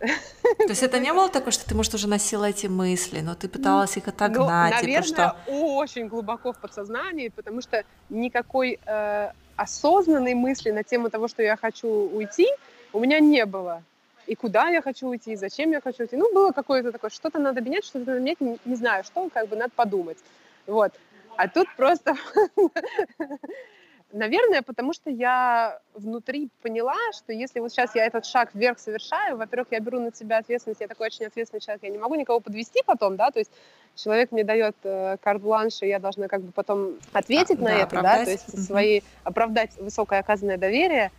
то 0.00 0.68
есть 0.68 0.82
это 0.82 0.98
не 0.98 1.12
было 1.12 1.28
такое, 1.28 1.50
что 1.50 1.68
ты, 1.68 1.74
может, 1.74 1.92
уже 1.94 2.08
носила 2.08 2.46
эти 2.46 2.68
мысли, 2.68 3.20
но 3.20 3.34
ты 3.34 3.48
пыталась 3.48 3.98
их 3.98 4.08
отогнать? 4.08 4.38
Ну, 4.38 4.76
наверное, 4.76 5.02
типа, 5.02 5.36
что... 5.46 5.52
очень 5.52 6.08
глубоко 6.08 6.52
в 6.52 6.58
подсознании, 6.58 7.28
потому 7.28 7.60
что 7.60 7.84
никакой 8.08 8.78
э, 8.86 9.30
осознанной 9.56 10.32
мысли 10.32 10.70
на 10.70 10.84
тему 10.84 11.10
того, 11.10 11.28
что 11.28 11.42
я 11.42 11.56
хочу 11.56 11.88
уйти, 11.88 12.46
у 12.94 13.00
меня 13.00 13.20
не 13.20 13.44
было. 13.44 13.82
И 14.26 14.34
куда 14.34 14.68
я 14.68 14.80
хочу 14.80 15.08
уйти, 15.08 15.32
и 15.32 15.36
зачем 15.36 15.70
я 15.72 15.82
хочу 15.82 16.04
уйти. 16.04 16.16
Ну, 16.16 16.32
было 16.32 16.52
какое-то 16.52 16.92
такое, 16.92 17.10
что-то 17.10 17.38
надо 17.38 17.60
менять, 17.60 17.84
что-то 17.84 18.06
надо 18.06 18.20
менять, 18.20 18.40
не, 18.40 18.58
не 18.64 18.76
знаю, 18.76 19.04
что, 19.04 19.28
как 19.28 19.48
бы 19.48 19.56
надо 19.56 19.72
подумать. 19.76 20.18
Вот. 20.66 20.92
А 21.36 21.46
тут 21.48 21.68
просто 21.76 22.16
Наверное, 24.12 24.62
потому 24.62 24.92
что 24.92 25.08
я 25.08 25.78
внутри 25.94 26.48
поняла, 26.62 26.96
что 27.16 27.32
если 27.32 27.60
вот 27.60 27.70
сейчас 27.70 27.94
я 27.94 28.06
этот 28.06 28.26
шаг 28.26 28.50
вверх 28.54 28.78
совершаю, 28.80 29.36
во-первых, 29.36 29.68
я 29.70 29.80
беру 29.80 30.00
на 30.00 30.12
себя 30.12 30.38
ответственность, 30.38 30.80
я 30.80 30.88
такой 30.88 31.06
очень 31.06 31.26
ответственный 31.26 31.60
человек, 31.60 31.84
я 31.84 31.90
не 31.90 31.98
могу 31.98 32.16
никого 32.16 32.40
подвести 32.40 32.82
потом, 32.84 33.16
да, 33.16 33.30
то 33.30 33.38
есть 33.38 33.52
человек 33.94 34.32
мне 34.32 34.42
дает 34.42 34.74
э, 34.82 35.16
карт-бланш, 35.22 35.82
и 35.82 35.86
я 35.86 36.00
должна 36.00 36.26
как 36.26 36.42
бы 36.42 36.50
потом 36.50 36.98
ответить 37.12 37.60
а, 37.60 37.62
на 37.62 37.70
да, 37.70 37.74
это, 37.76 37.84
оправдать. 37.84 38.18
да, 38.18 38.24
то 38.24 38.30
есть 38.30 38.66
свои, 38.66 39.00
оправдать 39.22 39.76
высокое 39.76 40.18
оказанное 40.18 40.58
доверие, 40.58 41.12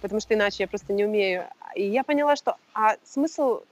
потому 0.00 0.20
что 0.20 0.34
иначе 0.34 0.64
я 0.64 0.68
просто 0.68 0.92
не 0.92 1.04
умею. 1.04 1.46
И 1.74 1.82
я 1.82 2.04
поняла, 2.04 2.36
что 2.36 2.56
а 2.74 2.96
смысл 3.04 3.62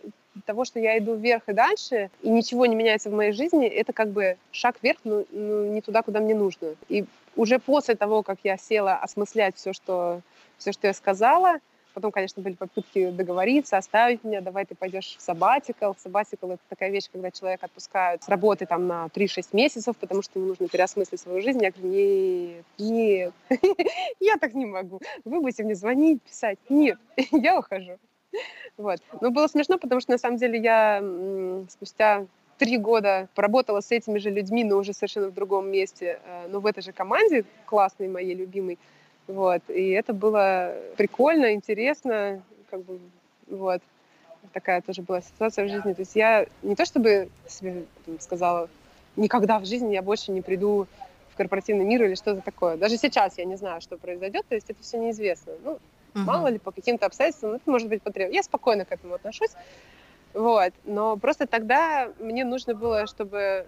того, 0.46 0.64
что 0.64 0.78
я 0.78 0.98
иду 0.98 1.14
вверх 1.14 1.48
и 1.48 1.52
дальше, 1.52 2.10
и 2.22 2.28
ничего 2.28 2.66
не 2.66 2.74
меняется 2.74 3.10
в 3.10 3.14
моей 3.14 3.32
жизни, 3.32 3.66
это 3.66 3.92
как 3.92 4.10
бы 4.10 4.36
шаг 4.52 4.76
вверх, 4.82 4.98
но 5.04 5.24
ну, 5.30 5.72
не 5.72 5.80
туда, 5.80 6.02
куда 6.02 6.20
мне 6.20 6.34
нужно. 6.34 6.74
И 6.88 7.04
уже 7.36 7.58
после 7.58 7.94
того, 7.94 8.22
как 8.22 8.38
я 8.44 8.56
села 8.56 8.96
осмыслять 8.96 9.56
все, 9.56 9.72
что, 9.72 10.20
все, 10.58 10.72
что 10.72 10.86
я 10.86 10.92
сказала, 10.92 11.58
потом, 11.94 12.10
конечно, 12.10 12.42
были 12.42 12.54
попытки 12.54 13.10
договориться, 13.10 13.76
оставить 13.76 14.24
меня, 14.24 14.40
давай 14.40 14.66
ты 14.66 14.74
пойдешь 14.74 15.16
в 15.16 15.22
сабатикал. 15.22 15.96
Сабатикал— 15.98 16.50
это 16.52 16.62
такая 16.68 16.90
вещь, 16.90 17.08
когда 17.10 17.30
человека 17.30 17.66
отпускают 17.66 18.22
с 18.22 18.28
работы 18.28 18.66
там 18.66 18.86
на 18.86 19.06
3-6 19.14 19.48
месяцев, 19.52 19.96
потому 19.96 20.22
что 20.22 20.38
ему 20.38 20.48
нужно 20.48 20.68
переосмыслить 20.68 21.20
свою 21.20 21.40
жизнь. 21.40 21.62
Я 21.62 21.70
говорю, 21.70 21.94
нет, 21.94 22.64
нет, 22.78 23.32
я 24.20 24.36
так 24.36 24.54
не 24.54 24.66
могу. 24.66 25.00
Вы 25.24 25.40
будете 25.40 25.62
мне 25.62 25.74
звонить, 25.74 26.20
писать. 26.22 26.58
Нет, 26.68 26.98
я 27.30 27.58
ухожу. 27.58 27.98
Вот. 28.76 29.00
Но 29.20 29.30
было 29.30 29.46
смешно, 29.46 29.78
потому 29.78 30.00
что 30.00 30.10
на 30.12 30.18
самом 30.18 30.36
деле 30.38 30.58
я 30.58 31.02
спустя 31.68 32.26
три 32.58 32.78
года 32.78 33.28
поработала 33.34 33.80
с 33.80 33.90
этими 33.90 34.18
же 34.18 34.30
людьми, 34.30 34.64
но 34.64 34.76
уже 34.76 34.92
совершенно 34.92 35.28
в 35.28 35.34
другом 35.34 35.70
месте, 35.70 36.20
э, 36.24 36.46
но 36.48 36.60
в 36.60 36.66
этой 36.66 36.82
же 36.82 36.92
команде, 36.92 37.44
классной 37.66 38.08
моей 38.08 38.34
любимой. 38.34 38.78
Вот. 39.26 39.62
И 39.68 39.90
это 39.90 40.12
было 40.12 40.74
прикольно, 40.96 41.52
интересно, 41.54 42.42
как 42.70 42.84
бы, 42.84 42.98
вот. 43.48 43.80
Такая 44.52 44.82
тоже 44.82 45.02
была 45.02 45.20
ситуация 45.20 45.64
в 45.64 45.68
жизни. 45.68 45.94
То 45.94 46.00
есть 46.02 46.14
я 46.14 46.46
не 46.62 46.76
то 46.76 46.84
чтобы 46.84 47.28
себе 47.48 47.84
сказала, 48.20 48.68
никогда 49.16 49.58
в 49.58 49.64
жизни 49.64 49.94
я 49.94 50.02
больше 50.02 50.32
не 50.32 50.42
приду 50.42 50.86
в 51.32 51.36
корпоративный 51.36 51.84
мир 51.84 52.04
или 52.04 52.14
что-то 52.14 52.42
такое. 52.42 52.76
Даже 52.76 52.96
сейчас 52.96 53.38
я 53.38 53.44
не 53.46 53.56
знаю, 53.56 53.80
что 53.80 53.96
произойдет, 53.96 54.44
то 54.48 54.54
есть 54.54 54.70
это 54.70 54.80
все 54.82 54.98
неизвестно. 54.98 55.54
Ну, 55.64 55.78
uh-huh. 56.14 56.24
мало 56.24 56.48
ли, 56.48 56.58
по 56.58 56.70
каким-то 56.70 57.06
обстоятельствам, 57.06 57.52
это 57.52 57.70
может 57.70 57.88
быть 57.88 58.02
потребно. 58.02 58.34
Я 58.34 58.42
спокойно 58.42 58.84
к 58.84 58.92
этому 58.92 59.14
отношусь. 59.14 59.50
Вот. 60.32 60.72
Но 60.84 61.16
просто 61.16 61.46
тогда 61.46 62.10
мне 62.18 62.44
нужно 62.44 62.74
было, 62.74 63.06
чтобы 63.06 63.66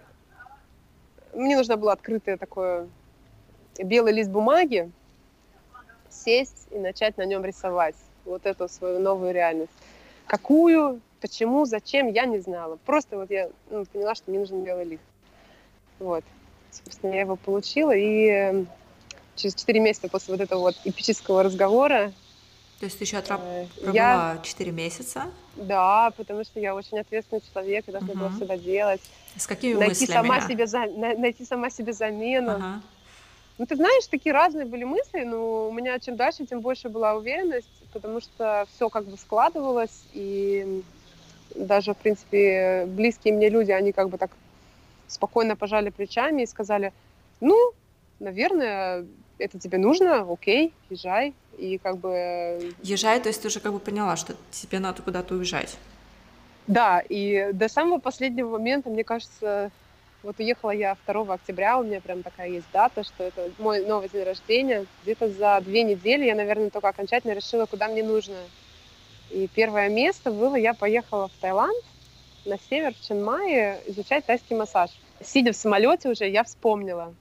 мне 1.33 1.55
нужно 1.55 1.77
было 1.77 1.93
открытое 1.93 2.37
такое 2.37 2.87
белый 3.77 4.13
лист 4.13 4.29
бумаги, 4.29 4.91
сесть 6.09 6.67
и 6.71 6.77
начать 6.77 7.17
на 7.17 7.25
нем 7.25 7.45
рисовать 7.45 7.95
вот 8.25 8.45
эту 8.45 8.67
свою 8.67 8.99
новую 8.99 9.33
реальность. 9.33 9.71
Какую, 10.25 10.99
почему, 11.21 11.65
зачем, 11.65 12.07
я 12.07 12.25
не 12.25 12.39
знала. 12.39 12.77
Просто 12.85 13.17
вот 13.17 13.31
я 13.31 13.49
ну, 13.69 13.85
поняла, 13.85 14.15
что 14.15 14.29
мне 14.29 14.39
нужен 14.39 14.63
белый 14.63 14.85
лист. 14.85 15.03
Вот. 15.99 16.23
Собственно, 16.71 17.13
я 17.13 17.21
его 17.21 17.37
получила, 17.37 17.95
и 17.95 18.27
эм, 18.27 18.67
через 19.35 19.55
4 19.55 19.79
месяца 19.79 20.09
после 20.09 20.33
вот 20.33 20.41
этого 20.41 20.59
вот 20.59 20.75
эпического 20.83 21.43
разговора 21.43 22.11
то 22.79 22.85
есть 22.85 22.97
ты 22.97 23.05
еще 23.05 23.17
отраб... 23.17 23.41
Э, 23.43 23.65
пробыла 23.81 23.93
я... 23.93 24.39
4 24.43 24.71
месяца? 24.71 25.31
Да, 25.55 26.11
потому 26.15 26.43
что 26.43 26.59
я 26.59 26.75
очень 26.75 26.99
ответственный 26.99 27.41
человек, 27.51 27.87
и 27.87 27.91
должна 27.91 28.11
угу. 28.11 28.19
была 28.19 28.29
всегда 28.29 28.57
делать. 28.57 29.01
С 29.35 29.47
какими 29.47 29.73
найти 29.73 30.01
мыслями? 30.01 30.27
Сама 30.27 30.41
себе 30.41 30.67
за... 30.67 30.85
Найти 30.85 31.45
сама 31.45 31.69
себе 31.71 31.93
замену. 31.93 32.51
Ага. 32.51 32.81
Ну, 33.57 33.65
ты 33.65 33.75
знаешь, 33.75 34.05
такие 34.05 34.33
разные 34.33 34.67
были 34.67 34.83
мысли, 34.83 35.23
но 35.23 35.69
у 35.69 35.73
меня 35.73 35.97
чем 35.99 36.15
дальше, 36.15 36.45
тем 36.45 36.61
больше 36.61 36.89
была 36.89 37.15
уверенность, 37.15 37.67
потому 37.91 38.21
что 38.21 38.67
все 38.75 38.89
как 38.89 39.05
бы 39.05 39.17
складывалось, 39.17 40.03
и 40.13 40.83
даже, 41.55 41.95
в 41.95 41.97
принципе, 41.97 42.85
близкие 42.87 43.33
мне 43.33 43.49
люди, 43.49 43.71
они 43.71 43.91
как 43.91 44.09
бы 44.09 44.19
так 44.19 44.29
спокойно 45.07 45.55
пожали 45.55 45.89
плечами 45.89 46.43
и 46.43 46.45
сказали, 46.45 46.93
ну, 47.39 47.71
наверное, 48.19 49.07
это 49.39 49.59
тебе 49.59 49.77
нужно, 49.77 50.25
окей, 50.31 50.73
езжай, 50.89 51.33
и 51.57 51.77
как 51.77 51.97
бы... 51.97 52.73
Езжай, 52.83 53.19
то 53.19 53.29
есть 53.29 53.41
ты 53.41 53.47
уже 53.47 53.59
как 53.59 53.73
бы 53.73 53.79
поняла, 53.79 54.15
что 54.15 54.35
тебе 54.51 54.79
надо 54.79 55.01
куда-то 55.01 55.35
уезжать. 55.35 55.77
Да, 56.67 57.01
и 57.07 57.51
до 57.53 57.69
самого 57.69 57.99
последнего 57.99 58.51
момента, 58.51 58.89
мне 58.89 59.03
кажется, 59.03 59.71
вот 60.23 60.39
уехала 60.39 60.71
я 60.71 60.97
2 61.05 61.33
октября, 61.33 61.77
у 61.77 61.83
меня 61.83 62.01
прям 62.01 62.23
такая 62.23 62.49
есть 62.49 62.67
дата, 62.73 63.03
что 63.03 63.23
это 63.23 63.51
мой 63.57 63.85
новый 63.85 64.09
день 64.09 64.23
рождения. 64.23 64.85
Где-то 65.03 65.29
за 65.29 65.61
две 65.61 65.83
недели 65.83 66.25
я, 66.25 66.35
наверное, 66.35 66.69
только 66.69 66.89
окончательно 66.89 67.33
решила, 67.33 67.65
куда 67.65 67.87
мне 67.87 68.03
нужно. 68.03 68.35
И 69.29 69.47
первое 69.47 69.89
место 69.89 70.31
было, 70.31 70.55
я 70.55 70.73
поехала 70.73 71.29
в 71.29 71.41
Таиланд, 71.41 71.83
на 72.45 72.57
север, 72.69 72.93
в 72.93 73.01
Чанмае, 73.05 73.79
изучать 73.87 74.25
тайский 74.25 74.55
массаж. 74.55 74.91
Сидя 75.23 75.51
в 75.51 75.55
самолете 75.55 76.09
уже, 76.09 76.27
я 76.27 76.43
вспомнила, 76.43 77.13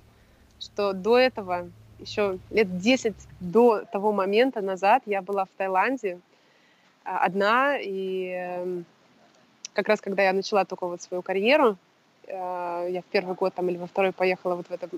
что 0.59 0.93
до 0.93 1.19
этого 1.19 1.71
еще 1.99 2.39
лет 2.51 2.79
10 2.79 3.15
до 3.41 3.85
того 3.85 4.13
момента 4.13 4.61
назад 4.61 5.03
я 5.07 5.23
была 5.23 5.45
в 5.45 5.49
Таиланде 5.57 6.21
а, 7.05 7.19
одна, 7.19 7.79
и 7.79 8.29
эм, 8.29 8.85
как 9.73 9.89
раз 9.89 10.01
когда 10.01 10.23
я 10.23 10.33
начала 10.33 10.65
только 10.65 10.87
вот 10.87 11.03
свою 11.03 11.23
карьеру, 11.23 11.77
э, 12.27 12.89
я 12.91 13.01
в 13.03 13.05
первый 13.05 13.35
год 13.35 13.55
там 13.55 13.69
или 13.69 13.77
во 13.77 13.87
второй 13.87 14.13
поехала 14.13 14.57
вот 14.57 14.67
в 14.67 14.71
этот 14.73 14.91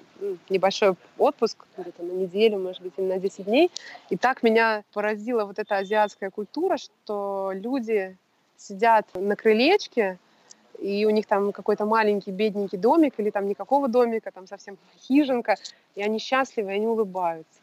небольшой 0.49 0.95
отпуск, 1.19 1.67
где-то 1.77 2.03
на 2.03 2.13
неделю, 2.13 2.59
может 2.59 2.83
быть, 2.83 2.93
или 2.97 3.07
на 3.07 3.19
10 3.19 3.45
дней. 3.45 3.71
И 4.09 4.17
так 4.17 4.43
меня 4.43 4.85
поразила 4.93 5.45
вот 5.45 5.59
эта 5.59 5.77
азиатская 5.77 6.31
культура, 6.31 6.79
что 6.79 7.53
люди 7.55 8.17
сидят 8.57 9.07
на 9.15 9.37
крылечке, 9.37 10.19
и 10.79 11.05
у 11.05 11.11
них 11.11 11.27
там 11.27 11.53
какой-то 11.53 11.85
маленький 11.85 12.31
бедненький 12.31 12.79
домик 12.79 13.15
или 13.19 13.31
там 13.31 13.47
никакого 13.47 13.89
домика, 13.89 14.31
там 14.31 14.47
совсем 14.47 14.79
хижинка, 15.01 15.57
и 15.95 16.03
они 16.03 16.19
счастливы, 16.19 16.71
и 16.71 16.75
они 16.75 16.87
улыбаются. 16.87 17.63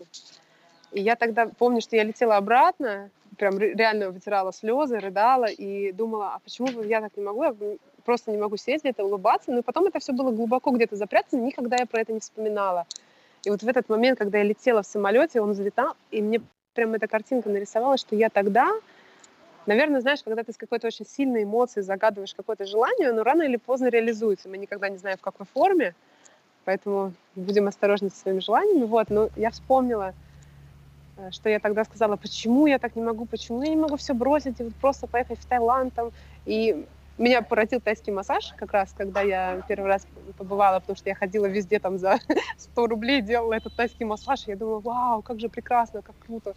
И 0.91 1.01
я 1.01 1.15
тогда 1.15 1.47
помню, 1.57 1.81
что 1.81 1.95
я 1.95 2.03
летела 2.03 2.37
обратно, 2.37 3.09
прям 3.37 3.57
реально 3.59 4.11
вытирала 4.11 4.53
слезы, 4.53 4.99
рыдала 4.99 5.45
и 5.45 5.91
думала, 5.91 6.35
а 6.35 6.39
почему 6.39 6.81
я 6.83 7.01
так 7.01 7.15
не 7.17 7.23
могу, 7.23 7.43
я 7.43 7.55
просто 8.03 8.31
не 8.31 8.37
могу 8.37 8.57
сидеть 8.57 8.81
где-то, 8.81 9.03
улыбаться. 9.03 9.51
Но 9.51 9.63
потом 9.63 9.85
это 9.85 9.99
все 9.99 10.13
было 10.13 10.31
глубоко 10.31 10.71
где-то 10.71 10.95
запрятано, 10.95 11.41
никогда 11.41 11.77
я 11.77 11.85
про 11.85 12.01
это 12.01 12.13
не 12.13 12.19
вспоминала. 12.19 12.85
И 13.43 13.49
вот 13.49 13.61
в 13.61 13.67
этот 13.67 13.89
момент, 13.89 14.17
когда 14.17 14.39
я 14.39 14.43
летела 14.43 14.81
в 14.81 14.87
самолете, 14.87 15.41
он 15.41 15.51
взлетал, 15.51 15.95
и 16.11 16.21
мне 16.21 16.41
прям 16.73 16.93
эта 16.93 17.07
картинка 17.07 17.49
нарисовалась, 17.49 18.01
что 18.01 18.15
я 18.15 18.29
тогда 18.29 18.71
Наверное, 19.65 20.01
знаешь, 20.01 20.23
когда 20.23 20.43
ты 20.43 20.53
с 20.53 20.57
какой-то 20.57 20.87
очень 20.87 21.05
сильной 21.05 21.43
эмоцией 21.43 21.83
загадываешь 21.83 22.35
какое-то 22.35 22.65
желание, 22.65 23.09
оно 23.09 23.23
рано 23.23 23.43
или 23.43 23.57
поздно 23.57 23.87
реализуется. 23.87 24.47
Мы 24.47 24.57
никогда 24.57 24.89
не 24.89 24.97
знаем, 24.97 25.17
в 25.17 25.21
какой 25.21 25.45
форме, 25.45 25.95
поэтому 26.65 27.13
будем 27.35 27.67
осторожны 27.67 28.09
со 28.09 28.17
своими 28.17 28.39
желаниями. 28.39 28.85
Вот, 28.85 29.09
но 29.09 29.29
я 29.35 29.49
вспомнила, 29.49 30.13
э, 31.17 31.31
что 31.31 31.49
я 31.49 31.59
тогда 31.59 31.83
сказала, 31.83 32.15
почему 32.15 32.67
я 32.67 32.77
так 32.77 32.95
не 32.95 33.01
могу, 33.01 33.25
почему 33.25 33.63
я 33.63 33.69
не 33.69 33.75
могу 33.75 33.97
все 33.97 34.13
бросить 34.13 34.59
и 34.59 34.63
вот 34.63 34.75
просто 34.75 35.07
поехать 35.07 35.39
в 35.39 35.45
Таиланд 35.45 35.93
там. 35.95 36.11
И 36.45 36.85
меня 37.17 37.41
поразил 37.41 37.81
тайский 37.81 38.11
массаж, 38.11 38.53
как 38.57 38.71
раз, 38.73 38.93
когда 38.95 39.21
я 39.21 39.63
первый 39.67 39.87
раз 39.87 40.05
побывала, 40.37 40.79
потому 40.79 40.97
что 40.97 41.09
я 41.09 41.15
ходила 41.15 41.45
везде 41.45 41.79
там 41.79 41.97
за 41.97 42.19
100 42.57 42.87
рублей, 42.87 43.21
делала 43.21 43.53
этот 43.53 43.73
тайский 43.73 44.05
массаж, 44.05 44.47
и 44.47 44.51
я 44.51 44.57
думала, 44.57 44.79
вау, 44.79 45.21
как 45.23 45.39
же 45.39 45.49
прекрасно, 45.49 46.01
как 46.03 46.15
круто 46.19 46.53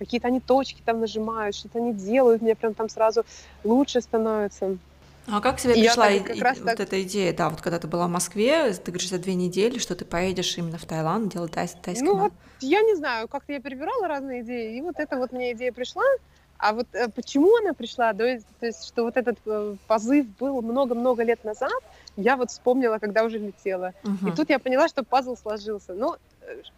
какие-то 0.00 0.28
они 0.28 0.40
точки 0.40 0.82
там 0.84 1.00
нажимают, 1.00 1.54
что-то 1.54 1.78
они 1.78 1.92
делают, 1.92 2.42
мне 2.42 2.54
прям 2.56 2.74
там 2.74 2.88
сразу 2.88 3.24
лучше 3.62 4.00
становится. 4.00 4.78
А 5.26 5.40
как 5.40 5.60
тебе 5.60 5.74
пришла 5.74 6.10
и, 6.10 6.20
как 6.20 6.36
и, 6.36 6.40
раз 6.40 6.58
вот 6.58 6.66
так... 6.66 6.80
эта 6.80 7.02
идея, 7.02 7.32
да, 7.34 7.50
вот 7.50 7.60
когда 7.60 7.78
ты 7.78 7.86
была 7.86 8.06
в 8.06 8.10
Москве, 8.10 8.72
ты 8.72 8.90
говоришь, 8.90 9.10
за 9.10 9.18
две 9.18 9.34
недели, 9.34 9.78
что 9.78 9.94
ты 9.94 10.04
поедешь 10.04 10.56
именно 10.56 10.78
в 10.78 10.84
Таиланд 10.86 11.32
делать 11.32 11.52
тай, 11.52 11.68
тайский 11.68 12.02
Ну 12.02 12.16
вот, 12.16 12.32
я 12.60 12.80
не 12.80 12.96
знаю, 12.96 13.28
как-то 13.28 13.52
я 13.52 13.60
перебирала 13.60 14.08
разные 14.08 14.40
идеи, 14.40 14.78
и 14.78 14.80
вот 14.80 14.96
эта 14.98 15.16
вот 15.16 15.32
мне 15.32 15.52
идея 15.52 15.72
пришла, 15.72 16.02
а 16.56 16.72
вот 16.72 16.86
э, 16.92 17.08
почему 17.08 17.54
она 17.58 17.74
пришла, 17.74 18.12
то 18.14 18.24
есть, 18.24 18.46
то 18.58 18.66
есть 18.66 18.86
что 18.86 19.04
вот 19.04 19.16
этот 19.18 19.36
э, 19.46 19.76
позыв 19.86 20.26
был 20.38 20.62
много-много 20.62 21.22
лет 21.22 21.44
назад, 21.44 21.82
я 22.16 22.36
вот 22.36 22.50
вспомнила, 22.50 22.98
когда 22.98 23.22
уже 23.24 23.38
летела. 23.38 23.92
Угу. 24.02 24.28
И 24.28 24.32
тут 24.32 24.50
я 24.50 24.58
поняла, 24.58 24.88
что 24.88 25.04
пазл 25.04 25.36
сложился. 25.36 25.94
Ну, 25.94 26.16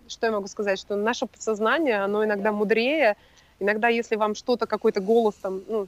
что 0.08 0.26
я 0.26 0.32
могу 0.32 0.46
сказать, 0.46 0.78
что 0.78 0.96
наше 0.96 1.26
подсознание, 1.26 2.02
оно 2.02 2.24
иногда 2.24 2.52
мудрее. 2.52 3.16
Иногда, 3.58 3.88
если 3.88 4.16
вам 4.16 4.34
что-то, 4.34 4.66
какой-то 4.66 5.00
голос 5.00 5.34
там, 5.36 5.62
ну, 5.68 5.86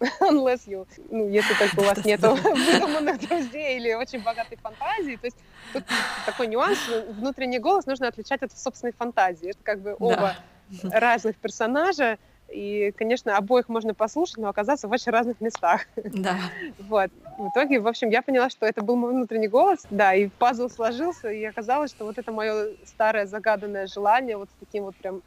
unless 0.20 0.66
you, 0.66 0.86
ну, 1.10 1.28
если 1.28 1.54
только 1.54 1.80
у 1.80 1.84
вас 1.84 2.04
нет 2.04 2.20
выдуманных 2.20 3.20
друзей 3.20 3.76
или 3.76 3.94
очень 3.94 4.20
богатой 4.22 4.58
фантазии. 4.58 5.16
То 5.16 5.26
есть 5.26 5.36
тут 5.72 5.84
такой 6.26 6.48
нюанс, 6.48 6.78
внутренний 7.10 7.58
голос 7.58 7.86
нужно 7.86 8.08
отличать 8.08 8.42
от 8.42 8.56
собственной 8.56 8.92
фантазии. 8.92 9.50
Это 9.50 9.60
как 9.62 9.80
бы 9.80 9.96
оба 9.98 10.36
разных 10.84 11.36
персонажа, 11.36 12.18
и, 12.52 12.92
конечно, 12.92 13.36
обоих 13.36 13.68
можно 13.68 13.94
послушать, 13.94 14.38
но 14.38 14.48
оказаться 14.48 14.88
в 14.88 14.92
очень 14.92 15.12
разных 15.12 15.40
местах. 15.40 15.86
Да. 15.96 16.36
Вот. 16.78 17.10
В 17.38 17.48
итоге, 17.48 17.80
в 17.80 17.88
общем, 17.88 18.10
я 18.10 18.22
поняла, 18.22 18.50
что 18.50 18.66
это 18.66 18.82
был 18.82 18.96
мой 18.96 19.12
внутренний 19.12 19.48
голос, 19.48 19.80
да, 19.90 20.14
и 20.14 20.28
пазл 20.28 20.68
сложился, 20.68 21.30
и 21.30 21.44
оказалось, 21.44 21.90
что 21.90 22.04
вот 22.04 22.18
это 22.18 22.30
мое 22.32 22.68
старое 22.84 23.26
загаданное 23.26 23.86
желание 23.86 24.36
вот 24.36 24.48
с 24.50 24.60
таким 24.60 24.84
вот 24.84 24.96
прям... 24.96 25.22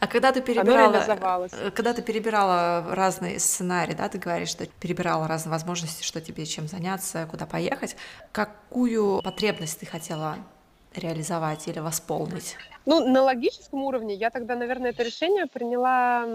А 0.00 0.06
когда 0.06 0.30
ты 0.30 0.40
перебирала, 0.40 1.48
э, 1.50 1.70
когда 1.72 1.92
ты 1.92 2.02
перебирала 2.02 2.94
разные 2.94 3.40
сценарии, 3.40 3.94
да, 3.94 4.08
ты 4.08 4.18
говоришь, 4.18 4.50
что 4.50 4.64
перебирала 4.66 5.26
разные 5.26 5.50
возможности, 5.50 6.04
что 6.04 6.20
тебе 6.20 6.46
чем 6.46 6.68
заняться, 6.68 7.26
куда 7.28 7.46
поехать, 7.46 7.96
какую 8.30 9.20
потребность 9.22 9.80
ты 9.80 9.86
хотела 9.86 10.36
реализовать 10.98 11.68
или 11.68 11.78
восполнить? 11.78 12.56
Ну, 12.86 13.06
на 13.06 13.22
логическом 13.22 13.82
уровне 13.82 14.14
я 14.14 14.30
тогда, 14.30 14.54
наверное, 14.56 14.90
это 14.90 15.02
решение 15.02 15.46
приняла 15.46 16.26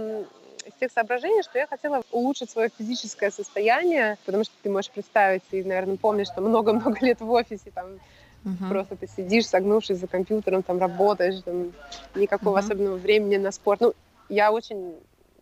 из 0.66 0.74
тех 0.80 0.92
соображений, 0.92 1.44
что 1.44 1.60
я 1.60 1.68
хотела 1.68 2.04
улучшить 2.12 2.50
свое 2.50 2.70
физическое 2.78 3.32
состояние, 3.32 4.18
потому 4.26 4.44
что 4.44 4.54
ты 4.62 4.70
можешь 4.70 4.92
представить, 4.92 5.44
и, 5.52 5.64
наверное, 5.64 5.98
помнишь, 5.98 6.28
что 6.28 6.42
много-много 6.42 6.98
лет 7.06 7.20
в 7.20 7.30
офисе, 7.30 7.72
там, 7.74 8.00
uh-huh. 8.46 8.70
просто 8.70 8.96
ты 8.96 9.08
сидишь, 9.08 9.48
согнувшись 9.48 9.98
за 9.98 10.08
компьютером, 10.08 10.64
там, 10.64 10.80
работаешь, 10.80 11.42
там, 11.44 11.74
никакого 12.16 12.58
uh-huh. 12.58 12.66
особенного 12.66 12.96
времени 12.96 13.38
на 13.38 13.52
спорт. 13.52 13.82
Ну, 13.82 13.94
я 14.30 14.52
очень 14.52 14.96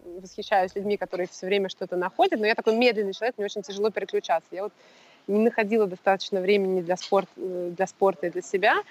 восхищаюсь 0.04 0.76
людьми, 0.76 0.98
которые 0.98 1.28
все 1.28 1.46
время 1.46 1.70
что-то 1.70 1.96
находят, 1.96 2.40
но 2.40 2.48
я 2.48 2.56
такой 2.56 2.76
медленный 2.76 3.14
человек, 3.14 3.38
мне 3.38 3.46
очень 3.46 3.62
тяжело 3.62 3.90
переключаться. 3.92 4.50
Я 4.52 4.64
вот 4.64 4.74
не 5.28 5.40
находила 5.40 5.88
достаточно 5.88 6.42
времени 6.42 6.82
для, 6.82 6.98
спорт, 6.98 7.30
э, 7.38 7.72
для 7.76 7.88
спорта 7.88 8.28
и 8.28 8.30
для 8.30 8.42
себя. 8.42 8.82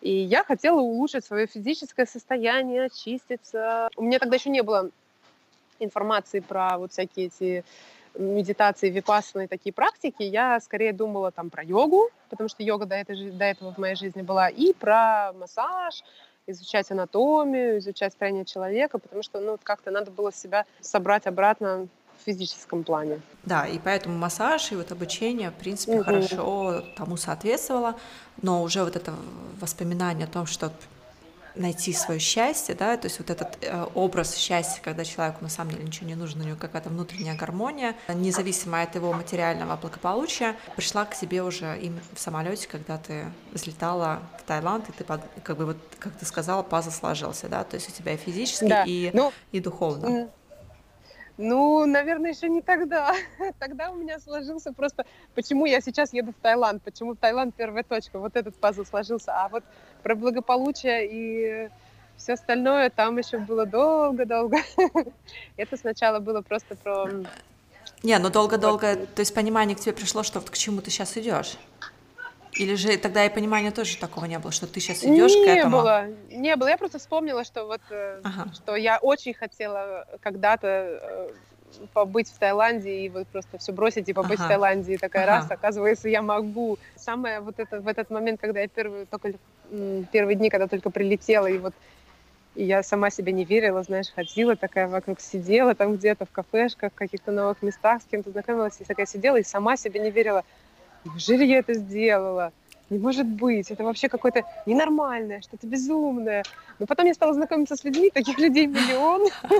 И 0.00 0.10
я 0.10 0.44
хотела 0.44 0.80
улучшить 0.80 1.24
свое 1.24 1.46
физическое 1.46 2.06
состояние, 2.06 2.84
очиститься. 2.84 3.88
У 3.96 4.02
меня 4.02 4.18
тогда 4.18 4.36
еще 4.36 4.50
не 4.50 4.62
было 4.62 4.90
информации 5.78 6.40
про 6.40 6.78
вот 6.78 6.92
всякие 6.92 7.26
эти 7.26 7.64
медитации, 8.14 8.90
випассаны, 8.90 9.46
такие 9.46 9.72
практики, 9.72 10.22
я 10.22 10.58
скорее 10.60 10.92
думала 10.92 11.30
там 11.30 11.48
про 11.48 11.62
йогу, 11.62 12.10
потому 12.28 12.48
что 12.48 12.62
йога 12.62 12.86
до, 12.86 12.96
этой, 12.96 13.30
до 13.30 13.44
этого 13.44 13.72
в 13.72 13.78
моей 13.78 13.94
жизни 13.94 14.22
была, 14.22 14.48
и 14.48 14.72
про 14.72 15.32
массаж, 15.32 16.02
изучать 16.46 16.90
анатомию, 16.90 17.78
изучать 17.78 18.12
строение 18.12 18.44
человека, 18.44 18.98
потому 18.98 19.22
что 19.22 19.40
ну, 19.40 19.58
как-то 19.62 19.90
надо 19.90 20.10
было 20.10 20.32
себя 20.32 20.66
собрать 20.80 21.26
обратно 21.26 21.86
в 22.20 22.24
физическом 22.24 22.84
плане. 22.84 23.20
Да, 23.44 23.66
и 23.66 23.78
поэтому 23.78 24.18
массаж 24.18 24.72
и 24.72 24.76
вот 24.76 24.92
обучение, 24.92 25.50
в 25.50 25.54
принципе, 25.54 25.96
угу. 25.96 26.04
хорошо 26.04 26.84
тому 26.96 27.16
соответствовало, 27.16 27.96
но 28.42 28.62
уже 28.62 28.84
вот 28.84 28.96
это 28.96 29.14
воспоминание 29.60 30.26
о 30.26 30.30
том, 30.30 30.46
что 30.46 30.72
найти 31.54 31.92
свое 31.92 32.20
счастье, 32.20 32.74
да, 32.74 32.96
то 32.96 33.06
есть 33.06 33.18
вот 33.18 33.30
этот 33.30 33.58
э, 33.62 33.86
образ 33.94 34.36
счастья, 34.36 34.80
когда 34.82 35.04
человеку 35.04 35.38
на 35.42 35.48
самом 35.48 35.72
деле 35.72 35.84
ничего 35.84 36.06
не 36.06 36.14
нужно, 36.14 36.44
у 36.44 36.46
него 36.46 36.56
какая-то 36.56 36.90
внутренняя 36.90 37.36
гармония, 37.36 37.96
независимо 38.08 38.82
от 38.82 38.94
его 38.94 39.12
материального 39.12 39.76
благополучия, 39.76 40.56
пришла 40.76 41.04
к 41.04 41.14
себе 41.14 41.42
уже 41.42 41.78
им 41.78 41.98
в 42.14 42.20
самолете, 42.20 42.68
когда 42.68 42.98
ты 42.98 43.26
взлетала 43.52 44.22
в 44.38 44.42
Таиланд, 44.44 44.88
и 44.88 44.92
ты 44.92 45.04
как 45.04 45.56
бы 45.56 45.66
вот, 45.66 45.76
как 45.98 46.12
ты 46.16 46.24
сказала, 46.24 46.62
пазл 46.62 46.90
сложился, 46.90 47.48
да, 47.48 47.64
то 47.64 47.74
есть 47.74 47.88
у 47.88 47.92
тебя 47.92 48.14
и 48.14 48.16
физически, 48.16 48.68
да. 48.68 48.84
и, 48.86 49.10
ну, 49.12 49.32
и 49.52 49.60
духовно. 49.60 50.30
Ну, 51.42 51.86
наверное, 51.86 52.32
еще 52.32 52.50
не 52.50 52.60
тогда. 52.60 53.14
Тогда 53.58 53.90
у 53.90 53.94
меня 53.94 54.20
сложился 54.20 54.74
просто, 54.74 55.06
почему 55.34 55.64
я 55.64 55.80
сейчас 55.80 56.12
еду 56.12 56.32
в 56.32 56.42
Таиланд, 56.42 56.82
почему 56.82 57.14
в 57.14 57.16
Таиланд 57.16 57.54
первая 57.54 57.82
точка, 57.82 58.18
вот 58.18 58.36
этот 58.36 58.54
пазл 58.56 58.84
сложился. 58.84 59.32
А 59.32 59.48
вот 59.48 59.64
про 60.02 60.14
благополучие 60.14 61.08
и 61.10 61.70
все 62.18 62.34
остальное 62.34 62.90
там 62.90 63.16
еще 63.16 63.38
было 63.38 63.64
долго-долго. 63.64 64.58
Это 65.56 65.78
сначала 65.78 66.18
было 66.18 66.42
просто 66.42 66.76
про... 66.76 67.08
Не, 68.02 68.18
ну 68.18 68.28
долго-долго, 68.28 68.96
то 68.96 69.20
есть 69.20 69.34
понимание 69.34 69.74
к 69.74 69.80
тебе 69.80 69.94
пришло, 69.94 70.22
что 70.22 70.42
к 70.42 70.58
чему 70.58 70.82
ты 70.82 70.90
сейчас 70.90 71.16
идешь? 71.16 71.56
Или 72.52 72.74
же 72.74 72.96
тогда 72.96 73.24
и 73.24 73.30
понимания 73.30 73.70
тоже 73.70 73.96
такого 73.96 74.24
не 74.24 74.38
было, 74.38 74.52
что 74.52 74.66
ты 74.66 74.80
сейчас 74.80 75.04
идешь 75.04 75.34
не 75.34 75.44
к 75.44 75.48
этому? 75.48 75.76
Не 75.76 75.82
было, 75.82 76.06
не 76.30 76.56
было. 76.56 76.68
Я 76.68 76.76
просто 76.76 76.98
вспомнила, 76.98 77.44
что 77.44 77.66
вот, 77.66 77.80
э, 77.90 78.20
ага. 78.24 78.52
что 78.54 78.74
я 78.76 78.98
очень 78.98 79.34
хотела 79.34 80.06
когда-то 80.20 80.66
э, 80.66 81.30
побыть 81.92 82.28
в 82.28 82.38
Таиланде 82.38 83.04
и 83.04 83.08
вот 83.08 83.28
просто 83.28 83.58
все 83.58 83.72
бросить 83.72 84.08
и 84.08 84.12
побыть 84.12 84.40
ага. 84.40 84.44
в 84.44 84.48
Таиланде. 84.48 84.94
И 84.94 84.96
такая 84.96 85.24
ага. 85.24 85.36
раз, 85.36 85.50
оказывается, 85.50 86.08
я 86.08 86.22
могу. 86.22 86.78
Самое 86.96 87.40
вот 87.40 87.58
это, 87.58 87.80
в 87.80 87.86
этот 87.86 88.10
момент, 88.10 88.40
когда 88.40 88.60
я 88.60 88.68
первые, 88.68 89.06
только 89.06 89.32
первые 90.10 90.34
дни, 90.34 90.50
когда 90.50 90.66
только 90.66 90.90
прилетела, 90.90 91.46
и 91.46 91.58
вот 91.58 91.74
и 92.56 92.64
я 92.64 92.82
сама 92.82 93.10
себе 93.10 93.32
не 93.32 93.44
верила, 93.44 93.82
знаешь, 93.82 94.10
ходила 94.12 94.56
такая 94.56 94.88
вокруг, 94.88 95.20
сидела 95.20 95.74
там 95.74 95.94
где-то 95.94 96.26
в 96.26 96.30
кафешках, 96.30 96.92
в 96.92 96.96
каких-то 96.96 97.30
новых 97.30 97.62
местах, 97.62 98.02
с 98.02 98.04
кем-то 98.10 98.30
знакомилась, 98.32 98.76
и 98.80 98.84
такая 98.84 99.06
сидела, 99.06 99.36
и 99.36 99.44
сама 99.44 99.76
себе 99.76 100.00
не 100.00 100.10
верила. 100.10 100.44
Неужели 101.04 101.44
я 101.44 101.58
это 101.58 101.74
сделала? 101.74 102.52
Не 102.90 102.98
может 102.98 103.26
быть, 103.26 103.70
это 103.70 103.84
вообще 103.84 104.08
какое-то 104.08 104.42
ненормальное, 104.66 105.40
что-то 105.40 105.66
безумное. 105.66 106.42
Но 106.78 106.86
потом 106.86 107.06
я 107.06 107.14
стала 107.14 107.34
знакомиться 107.34 107.76
с 107.76 107.84
людьми, 107.84 108.10
таких 108.10 108.38
людей 108.38 108.66
миллион. 108.66 109.28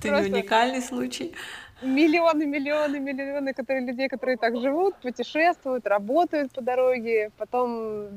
Ты 0.00 0.10
не 0.10 0.22
уникальный 0.22 0.82
случай. 0.82 1.34
Миллионы, 1.80 2.44
миллионы, 2.44 2.98
миллионы 2.98 3.54
которые, 3.54 3.86
людей, 3.86 4.08
которые 4.08 4.36
так 4.36 4.60
живут, 4.60 4.96
путешествуют, 4.96 5.86
работают 5.86 6.50
по 6.50 6.60
дороге. 6.60 7.30
Потом 7.38 8.08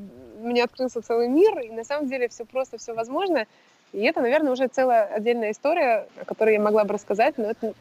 мне 0.41 0.63
открылся 0.63 1.01
целый 1.01 1.27
мир, 1.27 1.59
и 1.59 1.69
на 1.69 1.83
самом 1.83 2.09
деле 2.09 2.27
все 2.27 2.45
просто, 2.45 2.79
все 2.79 2.95
возможно. 2.95 3.45
И 3.93 3.99
это, 3.99 4.21
наверное, 4.21 4.53
уже 4.53 4.67
целая 4.67 5.05
отдельная 5.05 5.51
история, 5.51 6.07
о 6.19 6.25
которой 6.25 6.53
я 6.55 6.59
могла 6.59 6.85
бы 6.85 6.93
рассказать, 6.93 7.37
но 7.37 7.51
это 7.51 7.75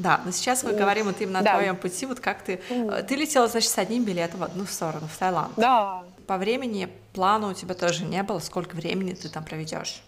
да, 0.00 0.20
но 0.24 0.30
сейчас 0.30 0.62
мы 0.64 0.72
говорим 0.72 1.06
вот 1.06 1.20
именно 1.20 1.42
да. 1.42 1.52
о 1.52 1.54
твоем 1.56 1.76
пути, 1.76 2.06
вот 2.06 2.20
как 2.20 2.42
ты... 2.42 2.60
Mm. 2.70 3.02
Ты 3.02 3.16
летела, 3.16 3.48
значит, 3.48 3.70
с 3.70 3.78
одним 3.78 4.04
билетом 4.04 4.40
в 4.40 4.44
одну 4.44 4.64
сторону, 4.64 5.06
в 5.06 5.18
Таиланд. 5.18 5.52
Да. 5.56 6.04
По 6.26 6.38
времени 6.38 6.88
плана 7.12 7.48
у 7.48 7.54
тебя 7.54 7.74
тоже 7.74 8.04
не 8.04 8.22
было, 8.22 8.38
сколько 8.38 8.74
времени 8.74 9.12
ты 9.12 9.28
там 9.28 9.44
проведешь? 9.44 10.02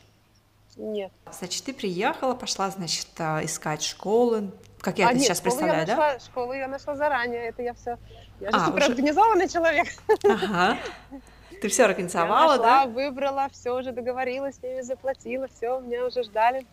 Нет. 0.76 1.12
Значит, 1.30 1.64
ты 1.64 1.74
приехала, 1.74 2.34
пошла, 2.34 2.70
значит, 2.70 3.08
а, 3.18 3.44
искать 3.44 3.82
школы, 3.82 4.50
как 4.80 4.98
я 4.98 5.08
а, 5.08 5.10
это 5.10 5.18
нет, 5.18 5.26
сейчас 5.26 5.40
представляю, 5.40 5.86
я 5.86 5.86
нашла, 5.86 6.12
да? 6.14 6.20
Школу 6.20 6.52
я 6.54 6.68
нашла 6.68 6.96
заранее, 6.96 7.48
это 7.48 7.62
я 7.62 7.74
все... 7.74 7.98
Я 8.40 8.50
же 8.50 8.56
а, 8.56 8.66
супер 8.66 8.78
уже... 8.78 8.86
организованный 8.92 9.48
человек. 9.48 9.88
Ага. 10.24 10.78
Ты 11.60 11.68
все 11.68 11.84
организовала, 11.84 12.52
я 12.52 12.58
нашла, 12.58 12.86
да? 12.86 12.86
выбрала, 12.86 13.48
все 13.52 13.76
уже 13.78 13.92
договорилась, 13.92 14.56
с 14.56 14.62
ними 14.62 14.80
заплатила, 14.80 15.46
все, 15.48 15.78
меня 15.80 16.06
уже 16.06 16.22
ждали. 16.22 16.66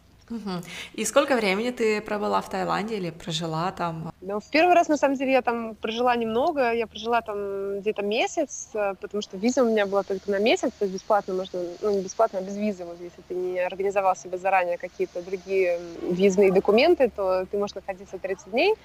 И 0.93 1.05
сколько 1.05 1.35
времени 1.35 1.71
ты 1.71 2.01
пробыла 2.01 2.41
в 2.41 2.49
Таиланде 2.49 2.97
или 2.97 3.09
прожила 3.09 3.71
там? 3.71 4.11
Ну, 4.21 4.39
в 4.39 4.49
первый 4.49 4.73
раз, 4.75 4.87
на 4.87 4.97
самом 4.97 5.15
деле, 5.15 5.31
я 5.31 5.41
там 5.41 5.75
прожила 5.75 6.15
немного. 6.15 6.71
Я 6.71 6.87
прожила 6.87 7.21
там 7.21 7.79
где-то 7.79 8.01
месяц, 8.01 8.69
э, 8.73 8.93
потому 8.99 9.21
что 9.21 9.37
виза 9.37 9.63
у 9.63 9.69
меня 9.69 9.85
была 9.85 10.03
только 10.03 10.29
на 10.31 10.39
месяц, 10.39 10.71
то 10.77 10.85
есть 10.85 10.93
бесплатно 10.93 11.33
можно, 11.33 11.61
ну, 11.81 11.91
не 11.91 12.01
бесплатно, 12.01 12.39
а 12.39 12.41
без 12.41 12.57
визы. 12.57 12.85
Вот 12.85 12.99
если 12.99 13.21
ты 13.27 13.33
не 13.33 13.59
организовал 13.59 14.15
себе 14.15 14.37
заранее 14.37 14.77
какие-то 14.77 15.21
другие 15.21 15.79
визные 16.01 16.51
документы, 16.51 17.09
то 17.15 17.45
ты 17.45 17.57
можешь 17.57 17.75
находиться 17.75 18.17
30 18.17 18.51
дней. 18.51 18.75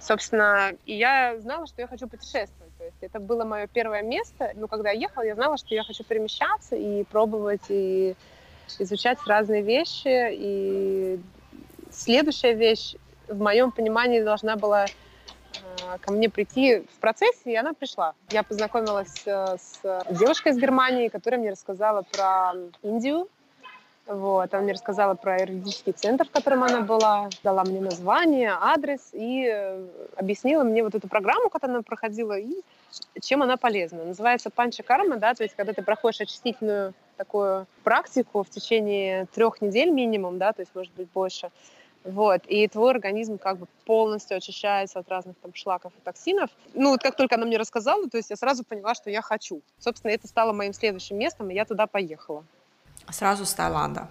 Собственно, 0.00 0.72
и 0.86 0.94
я 0.94 1.38
знала, 1.40 1.66
что 1.66 1.82
я 1.82 1.88
хочу 1.88 2.06
путешествовать. 2.06 2.72
То 2.78 2.84
есть 2.84 2.98
это 3.00 3.18
было 3.18 3.44
мое 3.44 3.66
первое 3.66 4.02
место. 4.02 4.52
Но 4.54 4.68
когда 4.68 4.90
я 4.90 5.00
ехала, 5.00 5.24
я 5.24 5.34
знала, 5.34 5.56
что 5.56 5.74
я 5.74 5.82
хочу 5.82 6.04
перемещаться 6.04 6.76
и 6.76 7.02
пробовать, 7.04 7.62
и 7.68 8.14
изучать 8.78 9.18
разные 9.26 9.62
вещи. 9.62 10.32
И 10.32 11.20
следующая 11.90 12.54
вещь, 12.54 12.94
в 13.28 13.38
моем 13.40 13.72
понимании, 13.72 14.22
должна 14.22 14.56
была 14.56 14.84
э, 14.84 15.98
ко 16.00 16.12
мне 16.12 16.28
прийти 16.28 16.80
в 16.80 17.00
процессе, 17.00 17.52
и 17.52 17.56
она 17.56 17.72
пришла. 17.72 18.14
Я 18.30 18.42
познакомилась 18.42 19.22
э, 19.26 19.56
с 19.58 19.80
девушкой 20.10 20.52
из 20.52 20.58
Германии, 20.58 21.08
которая 21.08 21.40
мне 21.40 21.50
рассказала 21.50 22.02
про 22.02 22.54
Индию. 22.82 23.28
Вот, 24.08 24.54
она 24.54 24.62
мне 24.62 24.72
рассказала 24.72 25.14
про 25.14 25.38
юридический 25.38 25.92
центр, 25.92 26.26
в 26.26 26.30
котором 26.30 26.64
она 26.64 26.80
была, 26.80 27.28
дала 27.44 27.62
мне 27.64 27.78
название, 27.78 28.56
адрес 28.58 29.10
и 29.12 29.46
э, 29.46 29.86
объяснила 30.16 30.64
мне 30.64 30.82
вот 30.82 30.94
эту 30.94 31.08
программу, 31.08 31.50
которую 31.50 31.76
она 31.76 31.82
проходила, 31.82 32.38
и 32.38 32.54
чем 33.20 33.42
она 33.42 33.58
полезна. 33.58 34.04
Называется 34.04 34.48
панча 34.48 34.82
карма, 34.82 35.18
да, 35.18 35.34
то 35.34 35.42
есть 35.42 35.54
когда 35.54 35.74
ты 35.74 35.82
проходишь 35.82 36.22
очистительную 36.22 36.94
такую 37.18 37.66
практику 37.84 38.42
в 38.42 38.48
течение 38.48 39.26
трех 39.26 39.60
недель 39.60 39.90
минимум, 39.90 40.38
да, 40.38 40.52
то 40.52 40.62
есть 40.62 40.74
может 40.74 40.94
быть 40.94 41.08
больше, 41.12 41.50
вот, 42.04 42.42
и 42.46 42.66
твой 42.68 42.92
организм 42.92 43.36
как 43.36 43.58
бы 43.58 43.66
полностью 43.84 44.36
очищается 44.36 45.00
от 45.00 45.08
разных 45.10 45.36
там 45.42 45.52
шлаков 45.54 45.92
и 45.98 46.00
токсинов. 46.00 46.48
Ну, 46.72 46.90
вот 46.90 47.02
как 47.02 47.16
только 47.16 47.34
она 47.34 47.44
мне 47.44 47.58
рассказала, 47.58 48.08
то 48.08 48.16
есть 48.16 48.30
я 48.30 48.36
сразу 48.36 48.64
поняла, 48.64 48.94
что 48.94 49.10
я 49.10 49.20
хочу. 49.20 49.60
Собственно, 49.78 50.12
это 50.12 50.26
стало 50.28 50.52
моим 50.52 50.72
следующим 50.72 51.18
местом, 51.18 51.50
и 51.50 51.54
я 51.54 51.64
туда 51.64 51.86
поехала. 51.86 52.44
Сразу 53.10 53.44
с 53.44 53.52
Таиланда? 53.52 54.08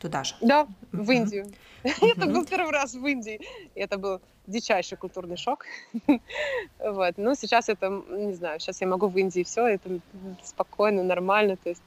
Туда 0.00 0.24
же? 0.24 0.34
Да, 0.40 0.66
в 0.92 1.10
Индию. 1.10 1.46
Это 1.84 2.26
был 2.26 2.44
первый 2.46 2.72
раз 2.72 2.94
в 2.94 3.06
Индии. 3.06 3.40
И 3.74 3.80
это 3.80 3.98
был 3.98 4.20
дичайший 4.46 4.98
культурный 4.98 5.36
шок. 5.36 5.64
вот. 6.78 7.14
Ну, 7.16 7.34
сейчас 7.34 7.68
это, 7.68 8.02
не 8.08 8.34
знаю, 8.34 8.60
сейчас 8.60 8.80
я 8.80 8.86
могу 8.86 9.08
в 9.08 9.16
Индии 9.16 9.42
все, 9.42 9.66
это 9.66 10.00
спокойно, 10.42 11.02
нормально. 11.02 11.56
То 11.56 11.70
есть 11.70 11.82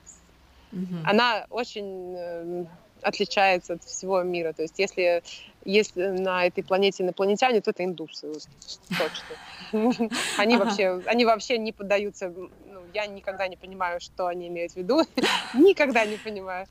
она 1.04 1.46
очень 1.50 2.16
эм, 2.16 2.68
отличается 3.02 3.74
от 3.74 3.84
всего 3.84 4.22
мира. 4.24 4.54
То 4.54 4.64
есть 4.64 4.80
если, 4.80 5.24
если 5.66 6.08
на 6.08 6.46
этой 6.46 6.64
планете 6.64 7.04
инопланетяне, 7.04 7.62
то 7.62 7.72
это 7.72 7.84
индусы. 7.84 8.32
Точно. 8.90 10.10
они, 10.38 10.58
вообще, 10.58 11.02
они 11.06 11.26
вообще 11.26 11.58
не 11.58 11.72
поддаются... 11.72 12.30
Ну, 12.30 12.82
я 12.94 13.06
никогда 13.08 13.48
не 13.48 13.58
понимаю, 13.58 14.00
что 14.00 14.28
они 14.28 14.48
имеют 14.48 14.74
в 14.74 14.78
виду. 14.78 15.02
никогда 15.54 16.06
не 16.06 16.18
понимаю. 16.18 16.66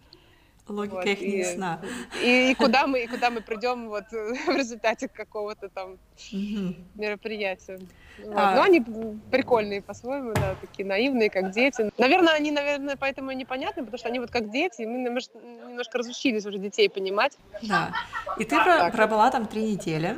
Логика 0.69 0.95
вот, 0.95 1.07
их 1.07 1.21
не 1.21 1.39
ясна. 1.39 1.81
И, 2.23 2.53
и, 2.53 2.55
куда 2.55 2.87
мы, 2.87 3.03
и 3.03 3.07
куда 3.09 3.31
мы 3.31 3.41
придем 3.41 3.89
вот 3.89 4.05
в 4.11 4.57
результате 4.57 5.09
какого-то 5.09 5.69
там 5.69 5.93
угу. 6.33 6.75
мероприятия. 6.95 7.81
Вот. 8.19 8.35
А... 8.37 8.55
Но 8.55 8.63
они 8.63 8.85
прикольные 9.31 9.83
по-своему, 9.83 10.33
да, 10.35 10.55
такие 10.61 10.87
наивные, 10.87 11.31
как 11.31 11.51
дети. 11.51 11.91
Наверное, 11.99 12.35
они, 12.35 12.53
наверное, 12.53 12.97
поэтому 12.97 13.33
и 13.33 13.35
непонятны, 13.35 13.83
потому 13.83 13.99
что 13.99 14.09
они 14.09 14.21
вот 14.21 14.31
как 14.31 14.51
дети, 14.51 14.83
и 14.83 14.87
мы 14.87 14.99
немножко, 14.99 15.99
разучились 15.99 16.47
уже 16.47 16.59
детей 16.59 16.89
понимать. 16.89 17.37
Да. 17.63 17.93
И 18.39 18.45
ты 18.45 18.57
так. 18.57 18.95
пробыла 18.95 19.31
там 19.31 19.47
три 19.47 19.73
недели 19.73 20.17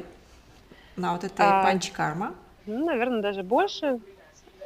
на 0.97 1.15
вот 1.15 1.25
этой 1.25 1.47
а... 1.47 1.65
панчи-карма. 1.65 2.35
Ну, 2.67 2.85
наверное, 2.85 3.23
даже 3.23 3.43
больше 3.43 4.01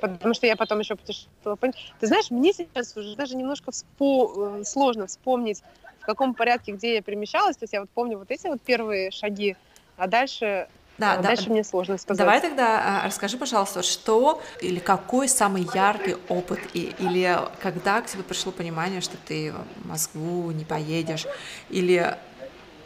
потому 0.00 0.34
что 0.34 0.46
я 0.46 0.56
потом 0.56 0.78
еще 0.80 0.96
путешествовала. 0.96 1.58
Ты 2.00 2.06
знаешь, 2.06 2.30
мне 2.30 2.52
сейчас 2.52 2.96
уже 2.96 3.16
даже 3.16 3.36
немножко 3.36 3.70
вспо... 3.70 4.58
Э, 4.58 4.64
сложно 4.64 5.06
вспомнить, 5.06 5.62
в 6.00 6.06
каком 6.06 6.34
порядке, 6.34 6.72
где 6.72 6.94
я 6.96 7.02
перемещалась. 7.02 7.56
То 7.56 7.64
есть 7.64 7.72
я 7.72 7.80
вот 7.80 7.90
помню 7.90 8.18
вот 8.18 8.30
эти 8.30 8.46
вот 8.46 8.60
первые 8.62 9.10
шаги, 9.10 9.56
а 9.96 10.06
дальше 10.06 10.68
да, 10.98 11.12
а 11.12 11.16
да, 11.18 11.22
дальше 11.28 11.48
мне 11.48 11.62
сложно 11.62 11.96
сказать. 11.96 12.18
Давай 12.18 12.40
тогда 12.40 13.02
а, 13.02 13.06
расскажи, 13.06 13.38
пожалуйста, 13.38 13.84
что 13.84 14.42
или 14.60 14.80
какой 14.80 15.28
самый 15.28 15.66
яркий 15.72 16.16
опыт, 16.28 16.58
и, 16.74 16.92
или 16.98 17.38
когда 17.62 18.02
к 18.02 18.06
тебе 18.06 18.24
пришло 18.24 18.50
понимание, 18.50 19.00
что 19.00 19.16
ты 19.16 19.52
в 19.52 19.86
Москву 19.86 20.50
не 20.50 20.64
поедешь, 20.64 21.26
или 21.70 22.16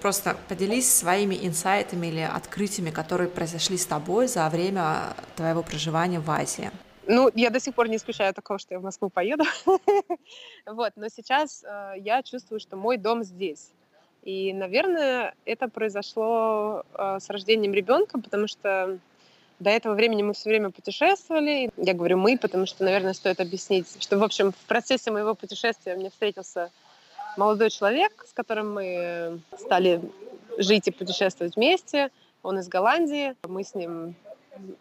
просто 0.03 0.37
поделись 0.49 0.93
своими 0.93 1.39
инсайтами 1.47 2.09
или 2.09 2.21
открытиями, 2.21 2.91
которые 2.91 3.31
произошли 3.31 3.79
с 3.79 3.87
тобой 3.87 4.29
за 4.29 4.47
время 4.51 5.15
твоего 5.37 5.63
проживания 5.63 6.21
в 6.21 6.31
Азии. 6.31 6.71
Ну, 7.07 7.31
я 7.35 7.51
до 7.51 7.61
сих 7.61 7.75
пор 7.75 7.89
не 7.89 7.97
исключаю 7.97 8.33
такого, 8.35 8.59
что 8.59 8.75
я 8.75 8.81
в 8.81 8.83
Москву 8.83 9.09
поеду. 9.09 9.45
вот, 10.67 10.93
но 10.97 11.09
сейчас 11.09 11.65
э, 11.65 11.95
я 11.99 12.23
чувствую, 12.23 12.61
что 12.61 12.77
мой 12.77 12.97
дом 12.97 13.25
здесь. 13.25 13.71
И, 14.23 14.53
наверное, 14.53 15.35
это 15.45 15.69
произошло 15.69 16.85
э, 16.95 17.19
с 17.21 17.29
рождением 17.29 17.75
ребенка, 17.75 18.21
потому 18.21 18.47
что 18.47 18.99
До 19.59 19.71
этого 19.71 19.95
времени 19.95 20.23
мы 20.23 20.33
все 20.33 20.49
время 20.49 20.71
путешествовали. 20.71 21.71
Я 21.77 21.95
говорю 21.95 22.19
мы, 22.19 22.37
потому 22.37 22.67
что, 22.67 22.85
наверное, 22.85 23.13
стоит 23.13 23.41
объяснить, 23.41 23.87
что, 24.01 24.19
в 24.19 24.23
общем, 24.25 24.51
в 24.51 24.67
процессе 24.67 25.11
моего 25.11 25.35
путешествия 25.35 25.95
мне 25.95 26.11
встретился 26.11 26.71
молодой 27.37 27.71
человек, 27.71 28.25
с 28.29 28.33
которым 28.33 28.75
мы 28.75 29.41
стали 29.59 30.01
жить 30.59 30.89
и 30.89 30.91
путешествовать 30.91 31.57
вместе. 31.57 32.11
Он 32.43 32.59
из 32.59 32.69
Голландии. 32.69 33.35
Мы 33.47 33.63
с 33.63 33.75
ним 33.75 34.17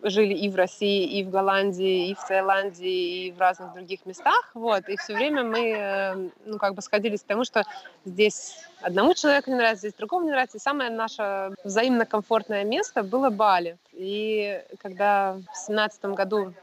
жили 0.03 0.34
и 0.34 0.49
в 0.49 0.55
России, 0.55 1.19
и 1.19 1.23
в 1.23 1.29
Голландии, 1.29 2.10
и 2.10 2.15
в 2.15 2.25
Таиланде, 2.27 2.88
и 2.88 3.31
в 3.31 3.39
разных 3.39 3.73
других 3.73 4.05
местах, 4.05 4.51
вот, 4.53 4.88
и 4.89 4.97
все 4.97 5.15
время 5.15 5.43
мы, 5.43 5.71
э, 5.71 6.29
ну, 6.45 6.57
как 6.57 6.75
бы 6.75 6.81
сходились 6.81 7.21
к 7.21 7.25
тому, 7.25 7.43
что 7.43 7.63
здесь 8.05 8.57
одному 8.81 9.13
человеку 9.13 9.49
не 9.49 9.55
нравится, 9.55 9.88
здесь 9.88 9.97
другому 9.97 10.25
не 10.25 10.31
нравится, 10.31 10.57
и 10.57 10.62
самое 10.62 10.89
наше 10.89 11.53
взаимно 11.63 12.05
комфортное 12.05 12.63
место 12.63 13.03
было 13.03 13.29
Бали. 13.29 13.77
И 13.93 14.62
когда 14.79 15.38
в 15.53 15.57
семнадцатом 15.57 16.15
году 16.15 16.53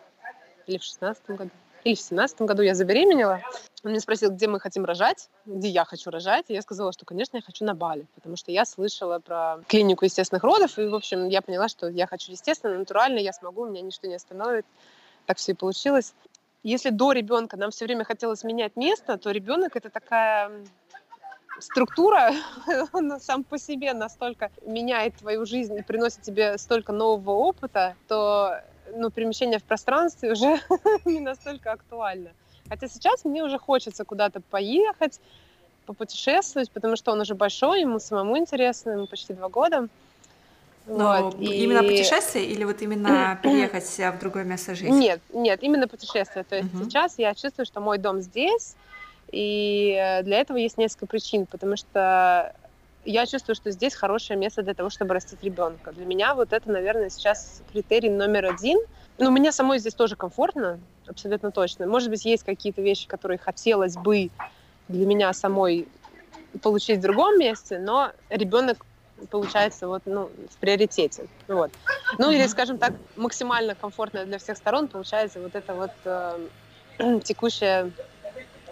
или 0.67 0.79
в 0.79 0.83
шестнадцатом 0.83 1.37
году, 1.37 1.51
или 1.85 1.95
в 1.95 2.01
семнадцатом 2.01 2.47
году 2.47 2.63
я 2.63 2.75
забеременела, 2.75 3.41
он 3.85 3.91
меня 3.91 4.01
спросил, 4.01 4.31
где 4.31 4.49
мы 4.49 4.59
хотим 4.59 4.85
рожать, 4.85 5.29
где 5.47 5.69
я 5.69 5.85
хочу 5.85 6.11
рожать. 6.11 6.47
И 6.49 6.55
я 6.55 6.63
сказала, 6.63 6.93
что, 6.93 7.05
конечно, 7.05 7.37
я 7.37 7.43
хочу 7.43 7.65
на 7.65 7.75
Бали, 7.75 8.07
потому 8.15 8.37
что 8.37 8.51
я 8.51 8.65
слышала 8.65 9.21
про 9.21 9.61
клинику 9.69 10.05
естественных 10.05 10.43
родов. 10.43 10.79
И, 10.79 10.87
в 10.87 10.95
общем, 10.95 11.29
я 11.29 11.43
поняла, 11.43 11.69
что 11.69 11.89
я 11.89 12.07
хочу 12.07 12.33
естественно, 12.33 12.77
натурально, 12.77 13.19
я 13.19 13.33
смогу, 13.33 13.67
меня 13.67 13.83
ничто 13.83 14.09
не 14.09 14.17
остановит. 14.17 14.67
Так 15.27 15.39
все 15.39 15.53
и 15.53 15.55
получилось. 15.55 16.15
Если 16.65 16.91
до 16.91 17.13
ребенка 17.13 17.57
нам 17.57 17.71
все 17.71 17.85
время 17.85 18.05
хотелось 18.05 18.43
менять 18.43 18.75
место, 18.75 19.17
то 19.17 19.31
ребенок 19.31 19.77
это 19.77 19.91
такая 19.91 20.51
структура, 21.61 22.33
он 22.93 23.21
сам 23.21 23.45
по 23.45 23.59
себе 23.59 23.93
настолько 23.93 24.51
меняет 24.63 25.17
твою 25.17 25.47
жизнь 25.47 25.77
и 25.77 25.83
приносит 25.83 26.23
тебе 26.23 26.59
столько 26.59 26.93
нового 26.93 27.31
опыта, 27.31 27.97
то 28.09 28.61
ну, 28.95 29.11
перемещение 29.11 29.59
в 29.59 29.65
пространстве 29.65 30.33
уже 30.33 30.61
не 31.05 31.21
настолько 31.21 31.73
актуально. 31.73 32.31
Хотя 32.69 32.89
сейчас 32.89 33.25
мне 33.25 33.43
уже 33.43 33.59
хочется 33.59 34.05
куда-то 34.05 34.41
поехать, 34.41 35.21
попутешествовать, 35.87 36.71
потому 36.71 36.97
что 36.97 37.13
он 37.13 37.21
уже 37.21 37.35
большой, 37.35 37.81
ему 37.81 37.99
самому 37.99 38.37
интересно, 38.37 38.91
ему 38.91 39.07
почти 39.07 39.33
два 39.33 39.49
года. 39.49 39.89
Но 40.87 41.31
вот, 41.31 41.41
именно 41.41 41.81
и... 41.81 41.89
путешествие 41.89 42.47
или 42.47 42.65
вот 42.65 42.83
именно 42.83 43.39
переехать 43.43 43.85
в 43.85 44.19
другое 44.21 44.45
место 44.45 44.75
жизни? 44.75 44.99
Нет, 44.99 45.21
нет, 45.33 45.63
именно 45.63 45.89
путешествие. 45.89 46.45
То 46.45 46.57
есть 46.57 46.69
uh-huh. 46.73 46.85
сейчас 46.85 47.19
я 47.19 47.35
чувствую, 47.35 47.67
что 47.67 47.81
мой 47.81 47.99
дом 47.99 48.21
здесь, 48.21 48.75
и 49.31 50.21
для 50.25 50.41
этого 50.41 50.57
есть 50.57 50.79
несколько 50.79 51.07
причин, 51.07 51.47
потому 51.47 51.77
что 51.77 52.55
я 53.05 53.27
чувствую, 53.27 53.57
что 53.57 53.71
здесь 53.71 53.95
хорошее 53.95 54.39
место 54.39 54.63
для 54.63 54.75
того, 54.75 54.91
чтобы 54.91 55.15
растить 55.15 55.43
ребенка. 55.43 55.93
Для 55.93 56.05
меня 56.05 56.35
вот 56.35 56.53
это, 56.53 56.71
наверное, 56.71 57.11
сейчас 57.11 57.63
критерий 57.73 58.11
номер 58.11 58.47
один. 58.47 58.79
Ну, 59.19 59.31
мне 59.31 59.53
самой 59.53 59.79
здесь 59.79 59.95
тоже 59.95 60.17
комфортно, 60.17 60.81
абсолютно 61.07 61.51
точно. 61.51 61.87
Может 61.87 62.11
быть, 62.11 62.25
есть 62.25 62.45
какие-то 62.45 62.83
вещи, 62.83 63.09
которые 63.09 63.39
хотелось 63.39 63.97
бы 63.97 64.31
для 64.89 65.07
меня 65.07 65.33
самой 65.33 65.89
получить 66.63 66.99
в 66.99 67.03
другом 67.03 67.39
месте, 67.39 67.79
но 67.79 68.13
ребенок 68.31 68.85
получается 69.31 69.89
вот, 69.89 70.03
ну, 70.07 70.31
в 70.51 70.59
приоритете. 70.59 71.27
Вот. 71.47 71.71
Ну, 72.19 72.31
или, 72.31 72.47
скажем 72.47 72.79
так, 72.79 72.95
максимально 73.17 73.75
комфортно 73.75 74.25
для 74.25 74.39
всех 74.39 74.57
сторон 74.57 74.89
получается 74.89 75.41
вот 75.41 75.55
эта 75.55 75.75
вот 75.75 75.91
э, 76.05 76.49
текущая, 77.25 77.91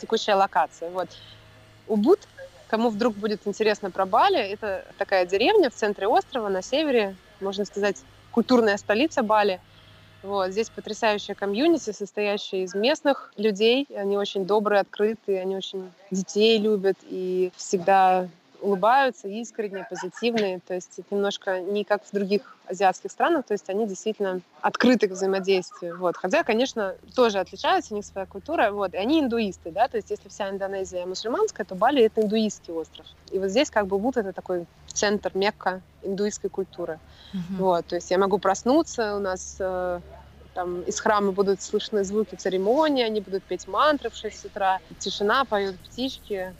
текущая 0.01 0.35
локация. 0.35 0.91
Вот. 0.91 1.09
Убуд, 1.87 2.21
кому 2.68 2.90
вдруг 2.90 3.14
будет 3.14 3.46
интересно 3.46 3.90
про 3.90 4.07
Бали, 4.07 4.38
это 4.38 4.85
такая 4.98 5.26
деревня 5.26 5.70
в 5.70 5.74
центре 5.74 6.07
острова, 6.07 6.48
на 6.48 6.62
севере, 6.62 7.16
можно 7.40 7.64
сказать, 7.64 7.96
культурная 8.33 8.76
столица 8.76 9.22
Бали– 9.22 9.61
вот. 10.26 10.50
Здесь 10.50 10.70
потрясающая 10.70 11.37
комьюнити, 11.37 11.92
состоящая 11.92 12.64
из 12.64 12.74
местных 12.74 13.33
людей. 13.37 13.87
Они 13.96 14.18
очень 14.18 14.44
добрые, 14.44 14.81
открытые, 14.81 15.40
они 15.40 15.57
очень 15.57 15.90
детей 16.11 16.59
любят 16.59 16.96
и 17.05 17.52
всегда 17.57 18.29
улыбаются, 18.61 19.29
искренние, 19.29 19.87
позитивные. 19.88 20.61
То 20.66 20.75
есть 20.75 20.99
это 20.99 21.14
немножко 21.14 21.61
не 21.61 21.85
как 21.85 22.05
в 22.05 22.12
других 22.12 22.57
азиатских 22.66 23.11
странах, 23.11 23.47
то 23.47 23.53
есть 23.53 23.69
они 23.69 23.87
действительно 23.87 24.40
открыты 24.61 25.09
к 25.09 25.12
взаимодействию. 25.12 25.99
Вот. 25.99 26.16
Хотя, 26.16 26.42
конечно, 26.42 26.95
тоже 27.14 27.38
отличаются, 27.38 27.95
у 27.95 27.97
них 27.97 28.05
своя 28.05 28.27
культура. 28.27 28.71
Вот. 28.71 28.95
И 28.95 28.97
они 28.97 29.21
индуисты, 29.21 29.71
да, 29.71 29.88
то 29.88 29.97
есть 29.97 30.11
если 30.11 30.29
вся 30.29 30.51
Индонезия 30.51 31.07
мусульманская, 31.07 31.64
то 31.64 31.75
Бали— 31.75 32.03
это 32.05 32.23
индуистский 32.23 32.73
остров. 32.73 33.07
И 33.31 33.38
вот 33.38 33.51
здесь 33.51 33.71
как 33.71 33.87
бы 33.87 33.99
Буд— 33.99 34.16
это 34.19 34.33
такой 34.33 34.66
центр, 34.88 35.31
мекка 35.35 35.81
индуистской 36.03 36.51
культуры. 36.51 36.99
Uh-huh. 37.33 37.57
Вот. 37.59 37.87
То 37.87 37.97
есть 37.97 38.11
я 38.11 38.19
могу 38.19 38.38
проснуться, 38.38 39.16
у 39.16 39.21
нас 39.21 39.57
э, 39.59 40.01
там 40.55 40.83
из 40.83 40.99
храма 41.01 41.33
будут 41.33 41.61
слышны 41.61 42.03
звуки 42.03 42.35
церемонии, 42.35 43.05
они 43.05 43.21
будут 43.21 43.45
петь 43.45 43.69
мантры 43.69 44.11
в 44.11 44.16
6 44.16 44.47
утра, 44.47 44.81
тишина, 44.99 45.45
поют 45.45 45.79
птички, 45.79 46.55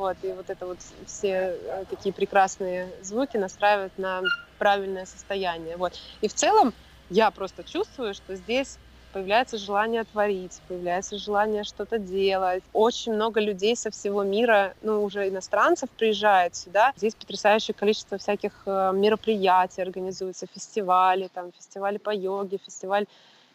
вот, 0.00 0.16
и 0.22 0.32
вот 0.32 0.50
это 0.50 0.66
вот 0.66 0.78
все 1.06 1.56
э, 1.62 1.84
такие 1.88 2.12
прекрасные 2.12 2.90
звуки 3.02 3.36
настраивают 3.36 3.96
на 3.98 4.22
правильное 4.58 5.06
состояние, 5.06 5.76
вот. 5.76 5.92
И 6.22 6.28
в 6.28 6.34
целом 6.34 6.72
я 7.10 7.30
просто 7.30 7.62
чувствую, 7.62 8.14
что 8.14 8.34
здесь 8.34 8.78
появляется 9.12 9.58
желание 9.58 10.04
творить, 10.04 10.60
появляется 10.68 11.18
желание 11.18 11.64
что-то 11.64 11.98
делать. 11.98 12.62
Очень 12.72 13.14
много 13.14 13.40
людей 13.40 13.76
со 13.76 13.90
всего 13.90 14.22
мира, 14.22 14.74
ну, 14.82 15.02
уже 15.04 15.28
иностранцев 15.28 15.90
приезжает 15.90 16.54
сюда. 16.54 16.92
Здесь 16.96 17.14
потрясающее 17.14 17.74
количество 17.74 18.18
всяких 18.18 18.52
э, 18.66 18.92
мероприятий 18.94 19.82
организуются, 19.82 20.46
фестивали, 20.46 21.28
там, 21.34 21.52
фестивали 21.52 21.98
по 21.98 22.10
йоге, 22.14 22.58
фестиваль 22.58 23.06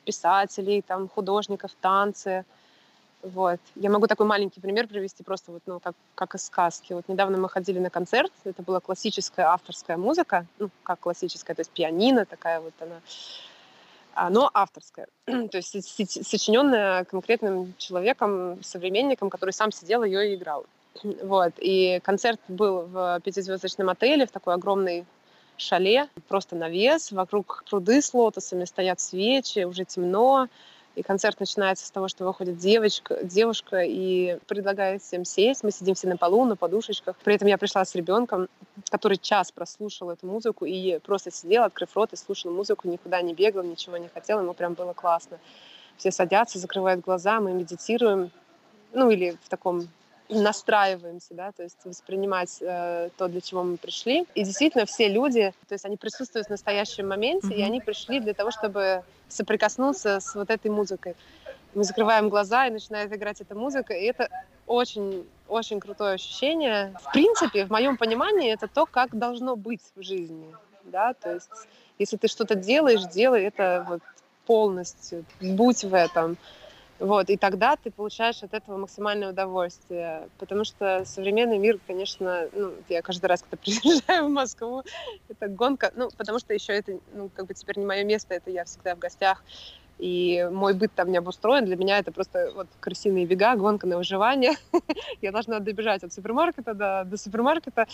писателей, 0.05 0.81
там, 0.81 1.09
художников, 1.09 1.71
танцы. 1.81 2.45
Вот. 3.33 3.59
Я 3.75 3.89
могу 3.89 4.05
такой 4.05 4.27
маленький 4.27 4.59
пример 4.59 4.87
привести, 4.87 5.23
просто 5.23 5.51
вот, 5.51 5.63
ну, 5.65 5.79
как, 5.79 5.95
как 6.13 6.35
из 6.35 6.45
сказки. 6.45 6.93
Вот 6.93 7.07
недавно 7.07 7.39
мы 7.39 7.49
ходили 7.49 7.79
на 7.79 7.89
концерт, 7.89 8.31
это 8.43 8.61
была 8.61 8.79
классическая 8.79 9.47
авторская 9.47 9.97
музыка, 9.97 10.45
ну, 10.59 10.69
как 10.83 10.99
классическая, 10.99 11.55
то 11.55 11.61
есть 11.61 11.71
пианино 11.71 12.25
такая 12.25 12.61
вот 12.61 12.73
она, 12.79 13.01
а, 14.13 14.29
но 14.29 14.51
авторская, 14.53 15.07
то 15.25 15.57
есть 15.57 16.27
сочиненная 16.27 17.03
конкретным 17.05 17.73
человеком, 17.79 18.63
современником, 18.63 19.31
который 19.31 19.51
сам 19.51 19.71
сидел 19.71 20.03
ее 20.03 20.31
и 20.31 20.35
играл. 20.35 20.65
Вот. 21.23 21.53
И 21.57 21.99
концерт 22.03 22.39
был 22.47 22.83
в 22.83 23.19
пятизвездочном 23.23 23.89
отеле, 23.89 24.27
в 24.27 24.31
такой 24.31 24.53
огромной 24.53 25.03
шале, 25.57 26.09
просто 26.27 26.55
навес, 26.55 27.11
вокруг 27.11 27.63
пруды 27.67 28.03
с 28.03 28.13
лотосами, 28.13 28.65
стоят 28.65 28.99
свечи, 28.99 29.63
уже 29.63 29.83
темно, 29.83 30.47
и 30.95 31.03
концерт 31.03 31.39
начинается 31.39 31.85
с 31.85 31.91
того, 31.91 32.07
что 32.07 32.25
выходит 32.25 32.57
девочка, 32.57 33.23
девушка 33.23 33.81
и 33.81 34.39
предлагает 34.47 35.01
всем 35.01 35.25
сесть. 35.25 35.63
Мы 35.63 35.71
сидим 35.71 35.93
все 35.93 36.07
на 36.07 36.17
полу, 36.17 36.45
на 36.45 36.55
подушечках. 36.55 37.17
При 37.17 37.35
этом 37.35 37.47
я 37.47 37.57
пришла 37.57 37.83
с 37.83 37.93
ребенком, 37.95 38.47
который 38.89 39.17
час 39.17 39.51
прослушал 39.51 40.09
эту 40.09 40.25
музыку 40.25 40.65
и 40.65 40.99
просто 40.99 41.31
сидел, 41.31 41.63
открыв 41.63 41.95
рот, 41.95 42.13
и 42.13 42.15
слушал 42.15 42.51
музыку, 42.51 42.87
никуда 42.87 43.21
не 43.21 43.33
бегал, 43.33 43.63
ничего 43.63 43.97
не 43.97 44.07
хотел. 44.07 44.39
Ему 44.39 44.53
прям 44.53 44.73
было 44.73 44.93
классно. 44.93 45.37
Все 45.97 46.11
садятся, 46.11 46.59
закрывают 46.59 47.03
глаза, 47.03 47.39
мы 47.39 47.53
медитируем. 47.53 48.31
Ну, 48.93 49.09
или 49.09 49.37
в 49.43 49.49
таком 49.49 49.89
настраиваемся, 50.29 51.33
да, 51.33 51.51
то 51.51 51.63
есть 51.63 51.77
воспринимать 51.85 52.57
э, 52.61 53.09
то, 53.17 53.27
для 53.27 53.41
чего 53.41 53.63
мы 53.63 53.77
пришли. 53.77 54.25
И 54.33 54.43
действительно 54.43 54.85
все 54.85 55.07
люди, 55.07 55.53
то 55.67 55.73
есть 55.73 55.85
они 55.85 55.97
присутствуют 55.97 56.47
в 56.47 56.49
настоящем 56.49 57.07
моменте, 57.07 57.47
mm-hmm. 57.47 57.55
и 57.55 57.61
они 57.61 57.81
пришли 57.81 58.19
для 58.19 58.33
того, 58.33 58.51
чтобы 58.51 59.03
соприкоснуться 59.27 60.19
с 60.19 60.35
вот 60.35 60.49
этой 60.49 60.71
музыкой. 60.71 61.15
Мы 61.73 61.83
закрываем 61.83 62.29
глаза, 62.29 62.67
и 62.67 62.71
начинает 62.71 63.13
играть 63.13 63.41
эта 63.41 63.53
музыка, 63.53 63.93
и 63.93 64.05
это 64.05 64.29
очень, 64.65 65.27
очень 65.47 65.79
крутое 65.79 66.13
ощущение. 66.15 66.95
В 67.01 67.11
принципе, 67.11 67.65
в 67.65 67.69
моем 67.69 67.97
понимании, 67.97 68.51
это 68.51 68.67
то, 68.67 68.85
как 68.85 69.15
должно 69.17 69.55
быть 69.55 69.81
в 69.95 70.01
жизни, 70.01 70.55
да, 70.85 71.13
то 71.13 71.33
есть 71.33 71.49
если 71.97 72.17
ты 72.17 72.27
что-то 72.27 72.55
делаешь, 72.55 73.03
делай 73.13 73.43
это 73.43 73.85
вот 73.87 74.01
полностью, 74.45 75.25
будь 75.39 75.83
в 75.83 75.93
этом. 75.93 76.37
Вот, 76.99 77.29
и 77.29 77.35
тогда 77.35 77.75
ты 77.75 77.91
получаешь 77.91 78.41
от 78.41 78.53
этого 78.53 78.77
максимальное 78.77 79.29
удовольствие. 79.31 80.29
Потому 80.37 80.63
что 80.63 81.03
современный 81.05 81.57
мир, 81.57 81.77
конечно, 81.85 82.47
ну, 82.53 82.73
я 82.87 83.01
каждый 83.01 83.25
раз, 83.25 83.41
когда 83.41 83.57
приезжаю 83.61 84.27
в 84.27 84.29
Москву, 84.29 84.83
это 85.27 85.47
гонка, 85.47 85.91
ну, 85.95 86.09
потому 86.15 86.39
что 86.39 86.53
еще 86.53 86.73
это, 86.73 86.97
ну, 87.13 87.29
как 87.33 87.47
бы 87.47 87.53
теперь 87.53 87.79
не 87.79 87.85
мое 87.85 88.03
место, 88.03 88.33
это 88.33 88.49
я 88.49 88.63
всегда 88.63 88.95
в 88.95 88.99
гостях, 88.99 89.43
и 89.97 90.47
мой 90.51 90.73
быт 90.73 90.91
там 90.93 91.11
не 91.11 91.17
обустроен. 91.17 91.65
Для 91.65 91.75
меня 91.75 91.99
это 91.99 92.11
просто 92.11 92.51
вот 92.55 92.67
крысиные 92.79 93.25
бега, 93.25 93.55
гонка 93.55 93.87
на 93.87 93.97
выживание. 93.97 94.53
я 95.21 95.31
должна 95.31 95.59
добежать 95.59 96.03
от 96.03 96.13
супермаркета 96.13 96.73
до, 96.73 97.03
до 97.05 97.17
супермаркета, 97.17 97.87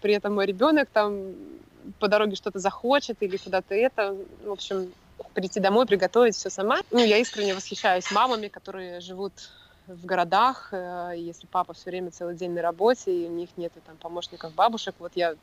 при 0.00 0.14
этом 0.14 0.34
мой 0.34 0.46
ребенок 0.46 0.88
там 0.92 1.34
по 1.98 2.08
дороге 2.08 2.34
что-то 2.36 2.58
захочет 2.58 3.16
или 3.20 3.36
куда-то 3.36 3.74
это. 3.74 4.16
В 4.44 4.50
общем, 4.50 4.92
прийти 5.34 5.60
домой, 5.60 5.86
приготовить 5.86 6.36
все 6.36 6.50
сама. 6.50 6.80
Ну, 6.90 6.98
я 6.98 7.18
искренне 7.18 7.54
восхищаюсь 7.54 8.10
мамами, 8.10 8.48
которые 8.48 9.00
живут 9.00 9.32
в 9.86 10.06
городах, 10.06 10.68
э, 10.72 11.12
если 11.16 11.46
папа 11.46 11.74
все 11.74 11.90
время 11.90 12.10
целый 12.10 12.34
день 12.36 12.52
на 12.52 12.62
работе, 12.62 13.12
и 13.12 13.28
у 13.28 13.32
них 13.32 13.50
нет 13.56 13.72
там 13.86 13.96
помощников, 13.96 14.54
бабушек, 14.54 14.94
вот 14.98 15.12
я 15.14 15.34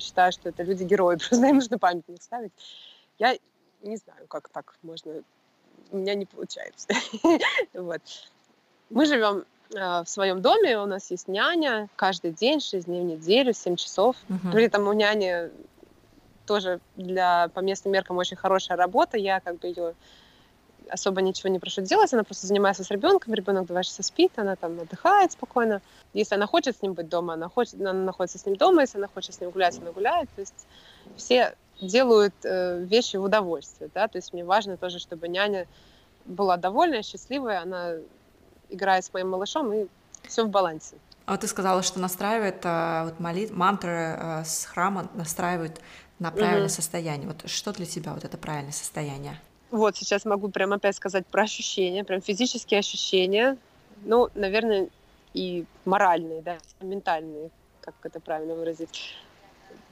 считаю, 0.00 0.32
что 0.32 0.48
это 0.48 0.62
люди-герои, 0.62 1.16
просто 1.28 1.46
им 1.46 1.56
нужно 1.56 1.78
памятник 1.78 2.22
ставить. 2.22 2.52
Я 3.18 3.36
Не 3.82 3.96
знаю, 3.96 4.26
как 4.28 4.48
так 4.48 4.74
можно. 4.82 5.22
У 5.90 5.96
меня 5.96 6.14
не 6.14 6.26
получается. 6.26 6.88
вот. 7.72 8.02
Мы 8.90 9.06
живем 9.06 9.44
э, 9.72 10.02
в 10.02 10.08
своем 10.08 10.42
доме, 10.42 10.78
у 10.78 10.86
нас 10.86 11.10
есть 11.10 11.28
няня 11.28 11.88
каждый 11.96 12.32
день, 12.32 12.60
6 12.60 12.86
дней 12.86 13.00
в 13.02 13.04
неделю, 13.04 13.52
7 13.54 13.76
часов. 13.76 14.16
При 14.52 14.64
этом 14.64 14.86
у 14.88 14.92
няни 14.92 15.50
тоже 16.48 16.80
для 16.96 17.48
по 17.54 17.60
местным 17.60 17.92
меркам 17.92 18.16
очень 18.16 18.36
хорошая 18.36 18.78
работа. 18.78 19.18
Я 19.18 19.40
как 19.40 19.58
бы 19.58 19.68
ее 19.68 19.94
особо 20.90 21.20
ничего 21.20 21.50
не 21.50 21.58
прошу 21.58 21.82
делать, 21.82 22.14
она 22.14 22.24
просто 22.24 22.46
занимается 22.46 22.82
с 22.82 22.90
ребенком, 22.90 23.34
ребенок 23.34 23.66
два 23.66 23.82
часа 23.82 24.02
спит, 24.02 24.32
она 24.36 24.56
там 24.56 24.80
отдыхает 24.80 25.32
спокойно. 25.32 25.82
Если 26.14 26.34
она 26.34 26.46
хочет 26.46 26.78
с 26.78 26.82
ним 26.82 26.94
быть 26.94 27.10
дома, 27.10 27.34
она, 27.34 27.50
хочет, 27.50 27.74
она 27.74 27.92
находится 27.92 28.38
с 28.38 28.46
ним 28.46 28.56
дома, 28.56 28.80
если 28.80 28.96
она 28.96 29.08
хочет 29.08 29.34
с 29.34 29.40
ним 29.40 29.50
гулять, 29.50 29.78
она 29.78 29.92
гуляет. 29.92 30.30
То 30.34 30.40
есть 30.40 30.66
все 31.16 31.54
делают 31.82 32.34
э, 32.44 32.82
вещи 32.84 33.16
в 33.16 33.24
удовольствие, 33.24 33.90
да, 33.94 34.08
то 34.08 34.16
есть 34.16 34.32
мне 34.32 34.44
важно 34.44 34.78
тоже, 34.78 34.98
чтобы 34.98 35.28
няня 35.28 35.66
была 36.24 36.56
довольная, 36.56 37.02
счастливая, 37.02 37.60
она 37.60 37.96
играет 38.70 39.04
с 39.04 39.12
моим 39.12 39.28
малышом, 39.28 39.72
и 39.74 39.86
все 40.26 40.44
в 40.44 40.48
балансе. 40.48 40.96
А 41.28 41.32
вот 41.32 41.42
ты 41.42 41.46
сказала, 41.46 41.82
что 41.82 42.00
настраивает 42.00 42.60
а, 42.64 43.04
вот 43.04 43.20
молит, 43.20 43.50
мантры 43.50 44.16
а, 44.18 44.44
с 44.44 44.64
храма 44.64 45.10
настраивают 45.12 45.78
на 46.18 46.30
правильное 46.30 46.66
угу. 46.66 46.72
состояние. 46.72 47.28
Вот 47.28 47.48
что 47.48 47.72
для 47.72 47.86
тебя 47.86 48.12
вот 48.12 48.24
это 48.24 48.36
правильное 48.36 48.72
состояние? 48.72 49.40
Вот 49.70 49.96
сейчас 49.96 50.24
могу 50.24 50.48
прям 50.48 50.72
опять 50.72 50.96
сказать 50.96 51.26
про 51.26 51.42
ощущения, 51.42 52.02
прям 52.02 52.22
физические 52.22 52.80
ощущения, 52.80 53.56
ну, 54.04 54.28
наверное, 54.34 54.88
и 55.34 55.64
моральные, 55.84 56.42
да, 56.42 56.58
ментальные, 56.80 57.50
как 57.80 57.94
это 58.02 58.18
правильно 58.18 58.54
выразить. 58.54 59.14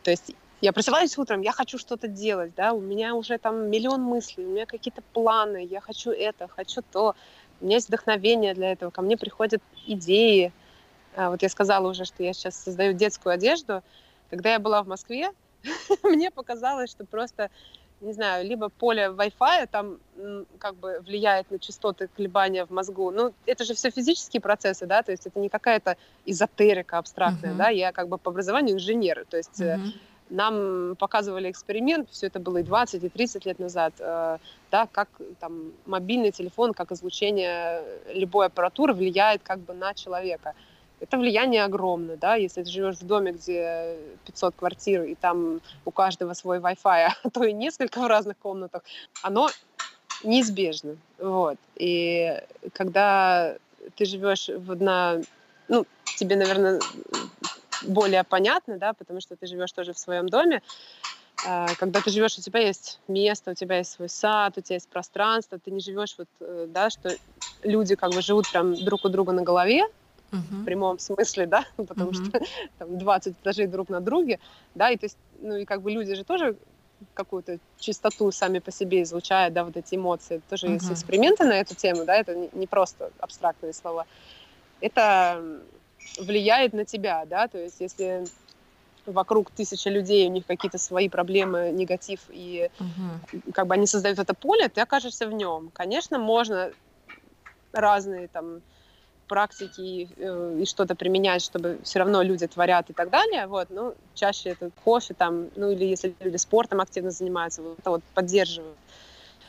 То 0.03 0.11
есть 0.11 0.35
я 0.63 0.73
просыпаюсь 0.73 1.19
утром, 1.19 1.43
я 1.43 1.53
хочу 1.53 1.79
что-то 1.79 2.09
делать, 2.09 2.55
да, 2.57 2.73
у 2.73 2.81
меня 2.81 3.15
уже 3.15 3.37
там 3.37 3.71
миллион 3.71 4.03
мыслей, 4.03 4.47
у 4.47 4.51
меня 4.51 4.65
какие-то 4.67 5.03
планы, 5.13 5.65
я 5.65 5.81
хочу 5.81 6.11
это, 6.11 6.49
хочу 6.49 6.83
то, 6.91 7.15
у 7.61 7.65
меня 7.65 7.77
есть 7.77 7.89
вдохновение 7.89 8.55
для 8.55 8.73
этого, 8.73 8.91
ко 8.91 9.03
мне 9.03 9.17
приходят 9.17 9.63
идеи. 9.87 10.53
А, 11.15 11.31
вот 11.31 11.43
я 11.43 11.49
сказала 11.49 11.89
уже, 11.89 12.05
что 12.05 12.23
я 12.23 12.33
сейчас 12.33 12.57
создаю 12.57 12.93
детскую 12.93 13.33
одежду. 13.33 13.83
Когда 14.31 14.53
я 14.53 14.59
была 14.59 14.83
в 14.83 14.89
Москве, 14.89 15.31
мне 16.03 16.31
показалось, 16.31 16.91
что 16.91 17.05
просто 17.05 17.51
не 18.01 18.13
знаю, 18.13 18.47
либо 18.47 18.69
поле 18.69 19.05
Wi-Fi 19.05 19.69
там 19.71 19.99
как 20.59 20.75
бы 20.77 21.01
влияет 21.01 21.51
на 21.51 21.59
частоты 21.59 22.09
колебания 22.15 22.65
в 22.67 22.71
мозгу. 22.71 23.11
Ну, 23.11 23.33
это 23.47 23.65
же 23.65 23.75
все 23.75 23.91
физические 23.91 24.41
процессы, 24.41 24.87
да, 24.87 25.03
то 25.03 25.13
есть 25.13 25.27
это 25.27 25.41
не 25.41 25.49
какая-то 25.49 25.97
эзотерика 26.27 26.99
абстрактная, 26.99 27.53
uh-huh. 27.53 27.57
да, 27.57 27.69
я 27.71 27.93
как 27.93 28.09
бы 28.09 28.19
по 28.19 28.31
образованию 28.31 28.77
инженер, 28.77 29.25
то 29.29 29.39
есть 29.39 29.61
uh-huh. 29.61 29.81
нам 30.29 30.97
показывали 30.97 31.51
эксперимент, 31.51 32.11
все 32.11 32.27
это 32.27 32.39
было 32.39 32.59
и 32.59 32.63
20, 32.63 33.03
и 33.03 33.09
30 33.09 33.47
лет 33.47 33.59
назад, 33.59 33.95
э, 33.99 34.39
да, 34.71 34.89
как 34.93 35.09
там 35.41 35.73
мобильный 35.87 36.33
телефон, 36.33 36.75
как 36.75 36.93
излучение 36.93 37.83
любой 38.13 38.47
аппаратуры 38.47 38.93
влияет 38.93 39.43
как 39.43 39.61
бы 39.61 39.73
на 39.73 39.95
человека 39.95 40.55
это 41.01 41.19
влияние 41.19 41.65
огромное, 41.65 42.17
да, 42.17 42.37
если 42.37 42.63
ты 42.63 42.71
живешь 42.71 42.97
в 42.97 43.07
доме, 43.07 43.33
где 43.33 43.99
500 44.25 44.55
квартир, 44.57 45.03
и 45.03 45.15
там 45.15 45.61
у 45.85 45.91
каждого 45.91 46.33
свой 46.35 46.59
Wi-Fi, 46.59 47.09
а 47.25 47.31
то 47.31 47.45
и 47.45 47.53
несколько 47.53 48.01
в 48.01 48.07
разных 48.07 48.39
комнатах, 48.39 48.83
оно 49.23 49.49
неизбежно, 50.25 50.97
вот. 51.19 51.59
И 51.77 52.41
когда 52.73 53.57
ты 53.95 54.05
живешь 54.05 54.49
в 54.49 54.73
одна, 54.73 55.21
ну, 55.69 55.85
тебе, 56.19 56.37
наверное, 56.37 56.81
более 57.83 58.25
понятно, 58.25 58.79
да, 58.79 58.95
потому 58.95 59.21
что 59.21 59.37
ты 59.37 59.47
живешь 59.47 59.73
тоже 59.73 59.93
в 59.93 59.99
своем 59.99 60.29
доме, 60.29 60.63
а, 61.47 61.67
когда 61.79 62.01
ты 62.01 62.11
живешь, 62.11 62.39
у 62.39 62.41
тебя 62.41 62.61
есть 62.61 62.99
место, 63.09 63.51
у 63.51 63.55
тебя 63.55 63.79
есть 63.79 63.93
свой 63.93 64.09
сад, 64.09 64.57
у 64.57 64.63
тебя 64.63 64.77
есть 64.77 64.89
пространство, 64.89 65.59
ты 65.59 65.71
не 65.71 65.81
живешь 65.81 66.15
вот, 66.17 66.29
э, 66.41 66.65
да, 66.69 66.89
что 66.89 67.15
люди 67.63 67.95
как 67.95 68.13
бы 68.13 68.23
живут 68.23 68.51
прям 68.51 68.75
друг 68.75 69.05
у 69.05 69.11
друга 69.11 69.33
на 69.33 69.43
голове, 69.43 69.85
uh-huh. 70.33 70.63
в 70.63 70.65
прямом 70.65 70.99
смысле, 70.99 71.47
да, 71.47 71.65
потому 71.77 72.11
uh-huh. 72.11 72.29
что 72.29 72.41
там 72.79 72.99
20 72.99 73.35
этажей 73.43 73.67
друг 73.67 73.89
на 73.89 74.01
друге, 74.01 74.39
да, 74.75 74.91
и 74.91 74.97
то 74.97 75.07
есть, 75.07 75.19
ну 75.41 75.57
и 75.57 75.65
как 75.65 75.83
бы 75.83 75.91
люди 75.91 76.15
же 76.15 76.25
тоже 76.25 76.57
какую-то 77.15 77.59
чистоту 77.79 78.33
сами 78.33 78.59
по 78.59 78.71
себе 78.71 79.03
излучают, 79.03 79.53
да, 79.53 79.65
вот 79.65 79.77
эти 79.77 79.97
эмоции. 79.97 80.41
Тоже 80.49 80.67
uh-huh. 80.67 80.75
есть 80.75 80.91
эксперименты 80.91 81.45
на 81.45 81.53
эту 81.53 81.75
тему, 81.75 82.05
да, 82.05 82.17
это 82.17 82.49
не 82.53 82.67
просто 82.67 83.11
абстрактные 83.19 83.73
слова. 83.73 84.07
Это 84.81 85.43
влияет 86.19 86.73
на 86.73 86.85
тебя, 86.85 87.25
да, 87.27 87.49
то 87.49 87.59
есть 87.59 87.81
если 87.81 88.25
вокруг 89.05 89.51
тысяча 89.51 89.89
людей, 89.89 90.27
у 90.27 90.33
них 90.33 90.47
какие-то 90.47 90.79
свои 90.79 91.09
проблемы, 91.09 91.71
негатив, 91.71 92.21
и 92.29 92.71
uh-huh. 92.79 93.53
как 93.53 93.67
бы 93.67 93.75
они 93.75 93.87
создают 93.87 94.19
это 94.19 94.35
поле, 94.35 94.69
ты 94.69 94.81
окажешься 94.81 95.29
в 95.29 95.33
нем. 95.33 95.71
Конечно, 95.73 96.19
можно 96.19 96.73
разные 97.73 98.29
там 98.29 98.63
практики 99.27 99.81
и, 99.81 100.09
э, 100.17 100.59
и 100.63 100.67
что-то 100.67 100.95
применять, 100.95 101.43
чтобы 101.43 101.79
все 101.83 101.99
равно 101.99 102.23
люди 102.23 102.47
творят 102.47 102.91
и 102.91 102.93
так 102.93 103.11
далее, 103.11 103.47
вот, 103.47 103.69
ну, 103.71 103.95
чаще 104.15 104.51
это 104.51 104.71
кофе 104.85 105.15
там, 105.15 105.49
ну, 105.57 105.71
или 105.71 105.85
если 105.85 106.15
люди 106.21 106.37
спортом 106.37 106.81
активно 106.81 107.11
занимаются, 107.11 107.63
вот 107.63 107.79
это 107.79 107.91
вот 107.91 108.03
поддерживают 108.15 108.77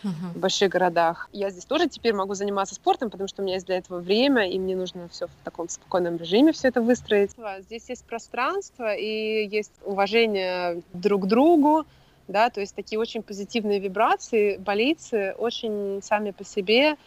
uh-huh. 0.04 0.34
в 0.36 0.38
больших 0.40 0.72
городах. 0.72 1.30
Я 1.32 1.50
здесь 1.50 1.66
тоже 1.66 1.88
теперь 1.88 2.14
могу 2.14 2.34
заниматься 2.34 2.76
спортом, 2.76 3.10
потому 3.10 3.28
что 3.28 3.42
у 3.42 3.46
меня 3.46 3.56
есть 3.56 3.66
для 3.66 3.78
этого 3.78 4.00
время, 4.00 4.50
и 4.50 4.60
мне 4.60 4.76
нужно 4.76 5.08
все 5.10 5.28
в 5.28 5.32
таком 5.44 5.70
спокойном 5.70 6.18
режиме 6.18 6.52
все 6.52 6.70
это 6.70 6.82
выстроить. 6.82 7.32
Здесь 7.60 7.90
есть 7.90 8.06
пространство 8.06 8.94
и 8.94 9.48
есть 9.48 9.74
уважение 9.84 10.82
друг 10.94 11.24
к 11.24 11.26
другу, 11.28 11.86
да, 12.28 12.50
то 12.50 12.60
есть 12.60 12.76
такие 12.76 13.00
очень 13.00 13.24
позитивные 13.24 13.80
вибрации, 13.80 14.58
больницы 14.58 15.34
очень 15.38 16.02
сами 16.04 16.32
по 16.32 16.44
себе 16.44 16.98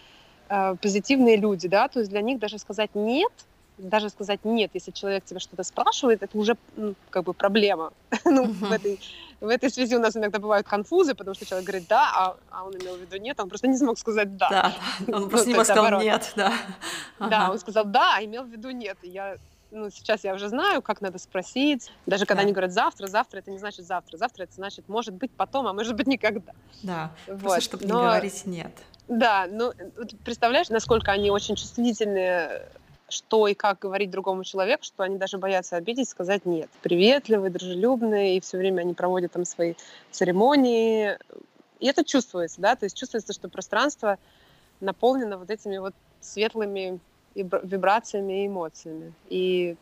э, 0.51 0.77
позитивные 0.83 1.37
люди, 1.37 1.69
да, 1.69 1.89
то 1.89 2.01
есть 2.01 2.11
для 2.11 2.21
них 2.21 2.39
даже 2.39 2.59
сказать 2.59 2.91
нет, 2.95 3.33
даже 3.79 4.11
сказать 4.11 4.41
нет, 4.45 4.71
если 4.75 4.91
человек 4.91 5.25
тебя 5.25 5.41
что-то 5.41 5.63
спрашивает, 5.63 6.23
это 6.23 6.37
уже 6.37 6.57
ну, 6.77 6.95
как 7.09 7.25
бы 7.25 7.33
проблема. 7.33 7.93
ну, 8.25 8.45
uh-huh. 8.45 8.53
в, 8.53 8.73
этой, 8.73 9.01
в 9.41 9.49
этой 9.49 9.71
связи 9.71 9.97
у 9.97 10.01
нас 10.01 10.17
иногда 10.17 10.39
бывают 10.39 10.67
конфузы, 10.67 11.15
потому 11.15 11.35
что 11.35 11.47
человек 11.47 11.67
говорит 11.67 11.89
да, 11.89 12.11
а, 12.15 12.37
а 12.51 12.65
он 12.65 12.75
имел 12.75 12.97
в 12.97 13.01
виду 13.01 13.17
нет, 13.17 13.41
он 13.41 13.49
просто 13.49 13.69
не 13.69 13.77
смог 13.79 13.99
сказать 13.99 14.37
да. 14.37 14.49
Да, 14.51 14.75
он 15.17 15.31
просто 15.31 15.49
не 15.49 15.65
сказал 15.65 16.01
нет, 16.01 16.33
да. 16.37 16.53
Да, 17.19 17.51
он 17.51 17.59
сказал 17.59 17.85
да, 17.85 18.17
а 18.17 18.25
имел 18.25 18.45
в 18.45 18.49
виду 18.49 18.71
нет. 18.71 18.99
И 19.03 19.09
я 19.09 19.37
ну, 19.73 19.89
сейчас 19.89 20.25
я 20.25 20.35
уже 20.35 20.49
знаю, 20.49 20.83
как 20.83 21.01
надо 21.01 21.19
спросить. 21.19 21.93
Даже 22.07 22.27
когда 22.27 22.43
да. 22.43 22.45
они 22.45 22.53
говорят 22.53 22.73
завтра, 22.73 23.07
завтра 23.07 23.39
это 23.39 23.51
не 23.51 23.59
значит 23.59 23.87
завтра. 23.87 24.17
Завтра 24.17 24.45
это 24.45 24.55
значит 24.55 24.89
может 24.89 25.15
быть 25.15 25.31
потом, 25.31 25.67
а 25.67 25.73
может 25.73 25.95
быть 25.95 26.07
никогда. 26.07 26.53
Да, 26.83 27.13
вот. 27.27 27.41
просто 27.41 27.61
чтобы 27.61 27.87
Но... 27.87 28.01
не 28.01 28.07
говорить 28.09 28.47
нет. 28.47 28.73
Да, 29.11 29.49
ну 29.51 29.73
представляешь, 30.25 30.69
насколько 30.69 31.11
они 31.11 31.33
очень 31.33 31.57
чувствительные, 31.57 32.63
что 33.09 33.49
и 33.49 33.55
как 33.55 33.81
говорить 33.81 34.09
другому 34.09 34.45
человеку, 34.45 34.85
что 34.85 35.03
они 35.03 35.19
даже 35.19 35.37
боятся 35.37 35.75
обидеть, 35.75 36.09
сказать 36.09 36.47
нет. 36.47 36.71
Приветливые, 36.81 37.51
дружелюбные, 37.51 38.37
и 38.37 38.41
все 38.41 38.57
время 38.57 38.83
они 38.83 38.95
проводят 38.95 39.33
там 39.33 39.45
свои 39.45 39.75
церемонии. 40.13 41.19
И 41.81 41.87
это 41.89 42.05
чувствуется, 42.05 42.61
да, 42.61 42.77
то 42.77 42.87
есть 42.87 42.97
чувствуется, 42.97 43.33
что 43.33 43.49
пространство 43.49 44.17
наполнено 44.79 45.39
вот 45.39 45.51
этими 45.51 45.79
вот 45.79 45.93
светлыми 46.21 47.01
вибрациями 47.35 48.45
и 48.45 48.47
эмоциями. 48.47 49.13
И 49.29 49.75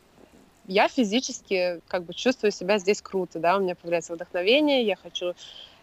я 0.67 0.89
физически 0.89 1.83
как 1.89 2.05
бы 2.05 2.15
чувствую 2.15 2.51
себя 2.51 2.79
здесь 2.79 3.03
круто, 3.03 3.41
да, 3.41 3.59
у 3.59 3.61
меня 3.61 3.75
появляется 3.75 4.15
вдохновение, 4.15 4.85
я 4.85 4.97
хочу 4.97 5.35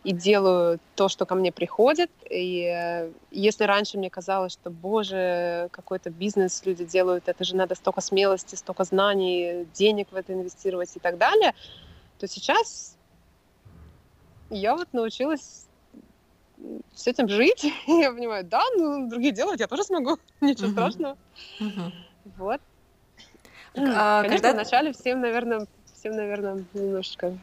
и 0.05 0.13
делаю 0.13 0.79
то, 0.93 1.09
что 1.09 1.25
ко 1.25 1.33
мне 1.33 1.51
приходит. 1.51 2.11
И 2.29 2.61
э, 2.61 3.11
если 3.31 3.63
раньше 3.63 3.97
мне 3.97 4.11
казалось, 4.11 4.53
что, 4.53 4.69
боже, 4.69 5.67
какой-то 5.71 6.11
бизнес 6.11 6.61
люди 6.63 6.85
делают, 6.85 7.27
это 7.27 7.43
же 7.43 7.55
надо 7.55 7.73
столько 7.73 8.01
смелости, 8.01 8.53
столько 8.53 8.83
знаний, 8.83 9.67
денег 9.73 10.11
в 10.11 10.15
это 10.15 10.33
инвестировать 10.33 10.95
и 10.95 10.99
так 10.99 11.17
далее, 11.17 11.55
то 12.19 12.27
сейчас 12.27 12.95
я 14.51 14.75
вот 14.75 14.93
научилась 14.93 15.65
с 16.93 17.07
этим 17.07 17.27
жить. 17.27 17.63
Я 17.87 18.11
понимаю, 18.11 18.45
да, 18.45 18.61
ну, 18.77 19.09
другие 19.09 19.33
делают, 19.33 19.59
я 19.59 19.67
тоже 19.67 19.83
смогу, 19.83 20.17
ничего 20.41 20.67
uh-huh. 20.67 20.71
страшного. 20.71 21.17
Uh-huh. 21.59 21.91
Вот. 22.37 22.61
А, 23.75 24.21
Конечно, 24.21 24.49
когда... 24.49 24.53
вначале 24.53 24.93
всем, 24.93 25.19
наверное, 25.19 25.67
всем, 25.93 26.15
наверное, 26.15 26.63
немножечко 26.73 27.37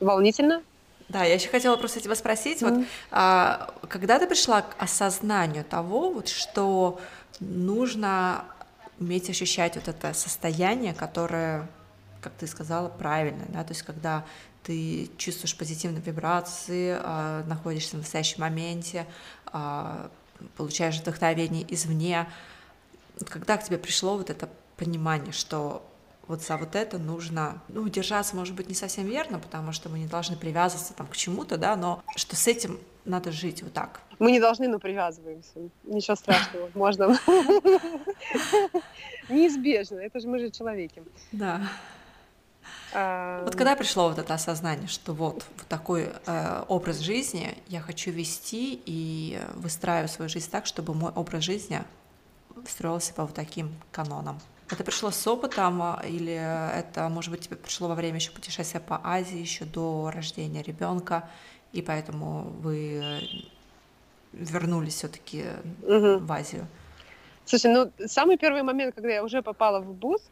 волнительно, 0.00 0.62
да, 1.12 1.24
я 1.24 1.34
еще 1.34 1.48
хотела 1.48 1.76
просто 1.76 2.00
тебя 2.00 2.14
спросить, 2.14 2.62
mm. 2.62 2.68
вот, 2.68 2.86
а, 3.10 3.74
когда 3.88 4.18
ты 4.18 4.26
пришла 4.26 4.62
к 4.62 4.74
осознанию 4.78 5.64
того, 5.64 6.10
вот, 6.10 6.28
что 6.28 7.00
нужно 7.38 8.44
уметь 8.98 9.28
ощущать 9.28 9.76
вот 9.76 9.88
это 9.88 10.14
состояние, 10.14 10.94
которое, 10.94 11.68
как 12.20 12.32
ты 12.32 12.46
сказала, 12.46 12.88
правильное, 12.88 13.46
да, 13.48 13.62
то 13.62 13.72
есть 13.72 13.82
когда 13.82 14.24
ты 14.62 15.10
чувствуешь 15.18 15.56
позитивные 15.56 16.02
вибрации, 16.02 16.96
а, 16.98 17.44
находишься 17.44 17.96
в 17.96 18.00
настоящем 18.00 18.40
моменте, 18.40 19.06
а, 19.46 20.10
получаешь 20.56 20.98
вдохновение 20.98 21.64
извне, 21.72 22.26
когда 23.28 23.58
к 23.58 23.64
тебе 23.64 23.76
пришло 23.76 24.16
вот 24.16 24.30
это 24.30 24.48
понимание, 24.76 25.32
что 25.32 25.86
вот 26.28 26.42
за 26.42 26.56
вот 26.56 26.76
это 26.76 26.98
нужно, 26.98 27.60
ну, 27.68 27.88
держаться, 27.88 28.36
может 28.36 28.54
быть, 28.54 28.68
не 28.68 28.74
совсем 28.74 29.06
верно, 29.06 29.38
потому 29.38 29.72
что 29.72 29.88
мы 29.88 29.98
не 29.98 30.06
должны 30.06 30.36
привязываться 30.36 30.94
там 30.94 31.06
к 31.06 31.16
чему-то, 31.16 31.56
да, 31.58 31.76
но 31.76 32.02
что 32.16 32.36
с 32.36 32.46
этим 32.46 32.78
надо 33.04 33.32
жить 33.32 33.62
вот 33.62 33.72
так. 33.72 34.00
Мы 34.18 34.30
не 34.30 34.40
должны, 34.40 34.68
но 34.68 34.78
привязываемся. 34.78 35.68
Ничего 35.84 36.14
страшного, 36.14 36.70
можно. 36.74 37.18
Неизбежно, 39.28 39.98
это 39.98 40.20
же 40.20 40.28
мы 40.28 40.38
же 40.38 40.50
человеки. 40.50 41.02
Да. 41.32 41.60
Вот 42.92 43.56
когда 43.56 43.74
пришло 43.74 44.10
вот 44.10 44.18
это 44.18 44.34
осознание, 44.34 44.86
что 44.86 45.14
вот, 45.14 45.44
вот 45.56 45.66
такой 45.66 46.10
э, 46.26 46.64
образ 46.68 46.98
жизни 46.98 47.56
я 47.68 47.80
хочу 47.80 48.10
вести 48.10 48.80
и 48.84 49.40
выстраиваю 49.54 50.08
свою 50.08 50.28
жизнь 50.28 50.50
так, 50.50 50.66
чтобы 50.66 50.94
мой 50.94 51.10
образ 51.12 51.42
жизни 51.42 51.82
строился 52.68 53.14
по 53.14 53.22
вот 53.24 53.34
таким 53.34 53.74
канонам. 53.90 54.38
Это 54.72 54.84
пришло 54.84 55.10
с 55.10 55.26
опытом 55.26 55.82
а, 55.82 56.02
или 56.02 56.32
это, 56.32 57.10
может 57.10 57.30
быть, 57.30 57.42
тебе 57.42 57.56
пришло 57.56 57.88
во 57.88 57.94
время 57.94 58.16
еще 58.16 58.30
путешествия 58.30 58.80
по 58.80 58.98
Азии, 59.04 59.36
еще 59.36 59.66
до 59.66 60.10
рождения 60.10 60.62
ребенка, 60.62 61.28
и 61.72 61.82
поэтому 61.82 62.44
вы 62.62 63.20
вернулись 64.32 64.94
все-таки 64.94 65.44
угу. 65.82 66.24
в 66.24 66.32
Азию? 66.32 66.66
Слушай, 67.44 67.70
ну 67.70 67.92
самый 68.06 68.38
первый 68.38 68.62
момент, 68.62 68.94
когда 68.94 69.10
я 69.10 69.22
уже 69.22 69.42
попала 69.42 69.80
в 69.80 69.92
БУС, 69.92 70.22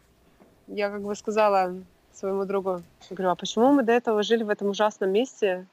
я 0.68 0.88
как 0.88 1.02
бы 1.02 1.14
сказала 1.14 1.74
своему 2.14 2.46
другу, 2.46 2.82
говорю, 3.10 3.30
а 3.30 3.34
почему 3.34 3.72
мы 3.72 3.82
до 3.82 3.92
этого 3.92 4.22
жили 4.22 4.42
в 4.42 4.48
этом 4.48 4.68
ужасном 4.68 5.10
месте, 5.10 5.66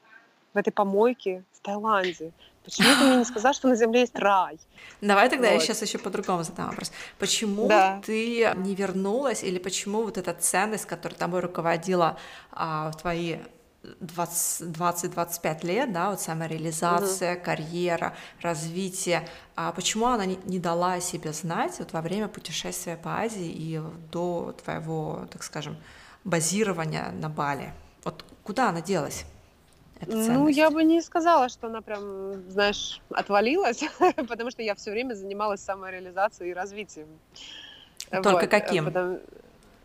в 0.52 0.58
этой 0.58 0.72
помойке 0.72 1.42
в 1.52 1.60
Таиланде? 1.60 2.32
Почему 2.68 2.88
ты 2.98 3.04
мне 3.04 3.16
не 3.16 3.24
сказал, 3.24 3.54
что 3.54 3.66
на 3.68 3.76
Земле 3.76 4.00
есть 4.00 4.18
рай? 4.18 4.58
Давай 5.00 5.30
тогда 5.30 5.48
вот. 5.48 5.54
я 5.54 5.60
сейчас 5.60 5.80
еще 5.80 5.96
по-другому 5.96 6.42
задам 6.42 6.68
вопрос. 6.68 6.92
Почему 7.18 7.66
да. 7.66 8.02
ты 8.04 8.52
не 8.56 8.74
вернулась, 8.74 9.42
или 9.42 9.58
почему 9.58 10.02
вот 10.02 10.18
эта 10.18 10.34
ценность, 10.34 10.84
которая 10.84 11.18
тобой 11.18 11.40
руководила 11.40 12.18
а, 12.52 12.90
в 12.90 12.98
твои 12.98 13.38
20-25 13.82 15.66
лет, 15.66 15.92
да, 15.94 16.10
вот 16.10 16.20
самореализация, 16.20 17.36
угу. 17.36 17.44
карьера, 17.44 18.14
развитие, 18.42 19.26
а 19.56 19.72
почему 19.72 20.06
она 20.06 20.26
не, 20.26 20.38
не 20.44 20.58
дала 20.58 21.00
себе 21.00 21.32
знать 21.32 21.76
вот 21.78 21.94
во 21.94 22.02
время 22.02 22.28
путешествия 22.28 22.96
по 22.96 23.20
Азии 23.20 23.48
и 23.48 23.80
до 24.12 24.54
твоего, 24.62 25.26
так 25.30 25.42
скажем, 25.42 25.78
базирования 26.24 27.12
на 27.12 27.30
Бали? 27.30 27.72
Вот 28.04 28.26
куда 28.42 28.68
она 28.68 28.82
делась? 28.82 29.24
Ну, 30.06 30.48
я 30.48 30.70
бы 30.70 30.84
не 30.84 31.02
сказала, 31.02 31.48
что 31.48 31.66
она 31.66 31.80
прям, 31.80 32.50
знаешь, 32.50 33.00
отвалилась, 33.10 33.82
потому 34.28 34.50
что 34.50 34.62
я 34.62 34.74
все 34.74 34.90
время 34.90 35.14
занималась 35.14 35.60
самореализацией 35.60 36.50
и 36.50 36.54
развитием. 36.54 37.08
Только 38.10 38.30
вот, 38.30 38.46
каким? 38.46 38.84
Потому... 38.86 39.18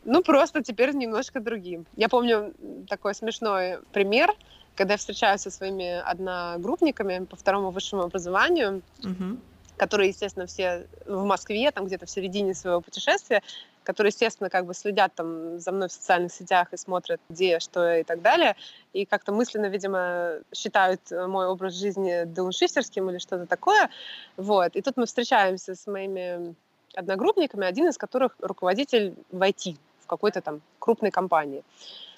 Ну, 0.05 0.21
просто 0.21 0.61
теперь 0.61 0.93
немножко 0.93 1.39
другим. 1.39 1.85
Я 1.95 2.09
помню 2.09 2.53
такой 2.89 3.15
смешной 3.15 3.79
пример, 3.93 4.33
когда 4.75 4.93
я 4.93 4.97
встречаюсь 4.97 5.41
со 5.41 5.51
своими 5.51 5.99
одногруппниками 6.01 7.25
по 7.25 7.35
второму 7.35 7.71
высшему 7.71 8.03
образованию, 8.03 8.81
угу. 9.03 9.37
Которые, 9.77 10.09
естественно, 10.09 10.45
все 10.45 10.87
в 11.05 11.23
Москве, 11.23 11.71
там 11.71 11.85
где-то 11.85 12.05
в 12.05 12.09
середине 12.09 12.53
своего 12.53 12.81
путешествия, 12.81 13.41
которые, 13.83 14.09
естественно, 14.09 14.49
как 14.49 14.65
бы 14.65 14.73
следят 14.73 15.13
там 15.13 15.59
за 15.59 15.71
мной 15.71 15.89
в 15.89 15.91
социальных 15.91 16.31
сетях 16.31 16.69
и 16.71 16.77
смотрят, 16.77 17.19
где, 17.29 17.59
что 17.59 17.95
и 17.97 18.03
так 18.03 18.21
далее, 18.21 18.55
и 18.93 19.05
как-то 19.05 19.31
мысленно, 19.31 19.67
видимо, 19.67 20.39
считают 20.53 21.01
мой 21.11 21.47
образ 21.47 21.73
жизни 21.73 22.23
дауншифтерским 22.23 23.09
или 23.09 23.17
что-то 23.17 23.45
такое. 23.45 23.89
Вот. 24.37 24.75
И 24.75 24.81
тут 24.81 24.97
мы 24.97 25.05
встречаемся 25.05 25.75
с 25.75 25.85
моими 25.87 26.55
одногруппниками, 26.95 27.67
один 27.67 27.87
из 27.87 27.97
которых 27.97 28.35
руководитель 28.39 29.15
в 29.31 29.41
IT, 29.41 29.77
в 30.01 30.07
какой-то 30.07 30.41
там 30.41 30.61
крупной 30.79 31.11
компании. 31.11 31.63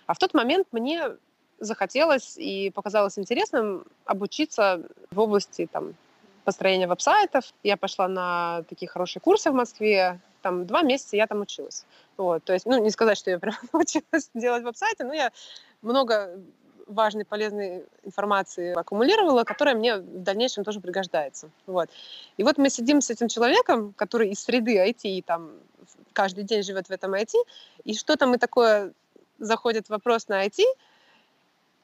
А 0.06 0.14
в 0.14 0.20
тот 0.20 0.34
момент 0.34 0.68
мне 0.72 1.16
захотелось 1.60 2.36
и 2.38 2.70
показалось 2.70 3.18
интересным 3.18 3.86
обучиться 4.06 4.82
в 5.12 5.20
области 5.20 5.68
там, 5.72 5.96
построения 6.46 6.88
веб-сайтов. 6.88 7.54
Я 7.64 7.76
пошла 7.76 8.08
на 8.08 8.64
такие 8.70 8.88
хорошие 8.88 9.22
курсы 9.22 9.52
в 9.52 9.54
Москве, 9.54 10.20
там 10.42 10.66
два 10.66 10.84
месяца 10.84 11.18
я 11.18 11.28
там 11.28 11.42
училась. 11.42 11.86
Вот, 12.18 12.44
то 12.44 12.54
есть, 12.54 12.66
ну, 12.66 12.82
не 12.82 12.92
сказать, 12.92 13.18
что 13.18 13.32
я 13.32 13.40
прям 13.40 13.56
научилась 13.74 14.30
делать 14.34 14.64
веб-сайты, 14.64 15.04
но 15.04 15.14
я 15.14 15.32
много 15.82 16.40
важной, 16.88 17.26
полезной 17.26 17.84
информации 18.04 18.74
аккумулировала, 18.74 19.44
которая 19.44 19.76
мне 19.76 19.98
в 19.98 20.24
дальнейшем 20.24 20.64
тоже 20.64 20.80
пригождается. 20.80 21.50
Вот. 21.66 21.90
И 22.38 22.44
вот 22.44 22.58
мы 22.58 22.70
сидим 22.70 23.02
с 23.02 23.10
этим 23.10 23.28
человеком, 23.28 23.94
который 23.94 24.30
из 24.30 24.40
среды 24.40 24.78
IT, 24.78 25.02
и 25.04 25.22
там 25.22 25.52
каждый 26.14 26.44
день 26.44 26.64
живет 26.64 26.88
в 26.88 26.92
этом 26.92 27.16
IT, 27.16 27.34
и 27.84 27.94
что-то 27.96 28.28
мы 28.28 28.38
такое 28.38 28.94
заходит 29.40 29.90
вопрос 29.90 30.28
на 30.28 30.46
IT, 30.46 30.62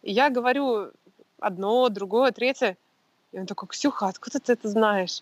и 0.03 0.11
я 0.11 0.29
говорю 0.29 0.91
одно, 1.39 1.89
другое, 1.89 2.31
третье, 2.31 2.77
и 3.31 3.39
он 3.39 3.45
такой, 3.45 3.67
Ксюха, 3.69 4.07
откуда 4.07 4.39
ты 4.39 4.53
это 4.53 4.67
знаешь? 4.67 5.21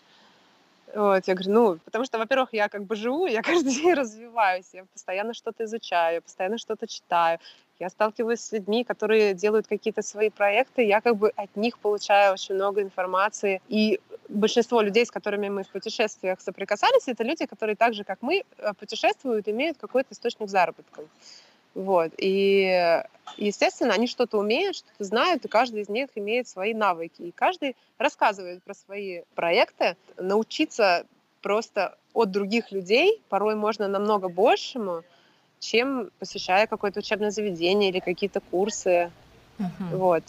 Вот, 0.94 1.28
я 1.28 1.34
говорю, 1.34 1.52
ну, 1.52 1.78
потому 1.84 2.04
что, 2.04 2.18
во-первых, 2.18 2.52
я 2.52 2.68
как 2.68 2.84
бы 2.84 2.96
живу, 2.96 3.26
я 3.26 3.42
каждый 3.50 3.74
день 3.74 3.94
развиваюсь, 3.94 4.66
я 4.72 4.84
постоянно 4.92 5.34
что-то 5.34 5.64
изучаю, 5.64 6.14
я 6.14 6.20
постоянно 6.20 6.58
что-то 6.58 6.86
читаю, 6.86 7.38
я 7.78 7.88
сталкиваюсь 7.88 8.40
с 8.40 8.52
людьми, 8.52 8.84
которые 8.84 9.34
делают 9.34 9.66
какие-то 9.66 10.02
свои 10.02 10.30
проекты, 10.30 10.84
я 10.84 11.00
как 11.00 11.16
бы 11.16 11.30
от 11.36 11.56
них 11.56 11.78
получаю 11.78 12.34
очень 12.34 12.54
много 12.56 12.82
информации. 12.82 13.62
И 13.68 14.00
большинство 14.28 14.82
людей, 14.82 15.06
с 15.06 15.10
которыми 15.10 15.48
мы 15.48 15.62
в 15.62 15.68
путешествиях 15.68 16.40
соприкасались, 16.40 17.08
это 17.08 17.24
люди, 17.24 17.46
которые 17.46 17.76
так 17.76 17.94
же, 17.94 18.04
как 18.04 18.18
мы, 18.20 18.44
э, 18.58 18.72
путешествуют, 18.74 19.48
имеют 19.48 19.78
какой-то 19.78 20.12
источник 20.12 20.50
заработка. 20.50 21.02
Вот. 21.74 22.12
И, 22.18 23.02
естественно, 23.36 23.94
они 23.94 24.06
что-то 24.06 24.38
умеют, 24.38 24.76
что-то 24.76 25.04
знают, 25.04 25.44
и 25.44 25.48
каждый 25.48 25.82
из 25.82 25.88
них 25.88 26.10
имеет 26.14 26.48
свои 26.48 26.74
навыки. 26.74 27.22
И 27.22 27.30
каждый 27.32 27.76
рассказывает 27.98 28.62
про 28.62 28.74
свои 28.74 29.22
проекты. 29.34 29.96
Научиться 30.16 31.06
просто 31.42 31.96
от 32.12 32.30
других 32.30 32.72
людей 32.72 33.22
порой 33.28 33.54
можно 33.54 33.88
намного 33.88 34.28
большему, 34.28 35.02
чем 35.60 36.10
посещая 36.18 36.66
какое-то 36.66 37.00
учебное 37.00 37.30
заведение 37.30 37.90
или 37.90 38.00
какие-то 38.00 38.40
курсы. 38.40 39.12
Uh-huh. 39.58 39.96
Вот. 39.96 40.24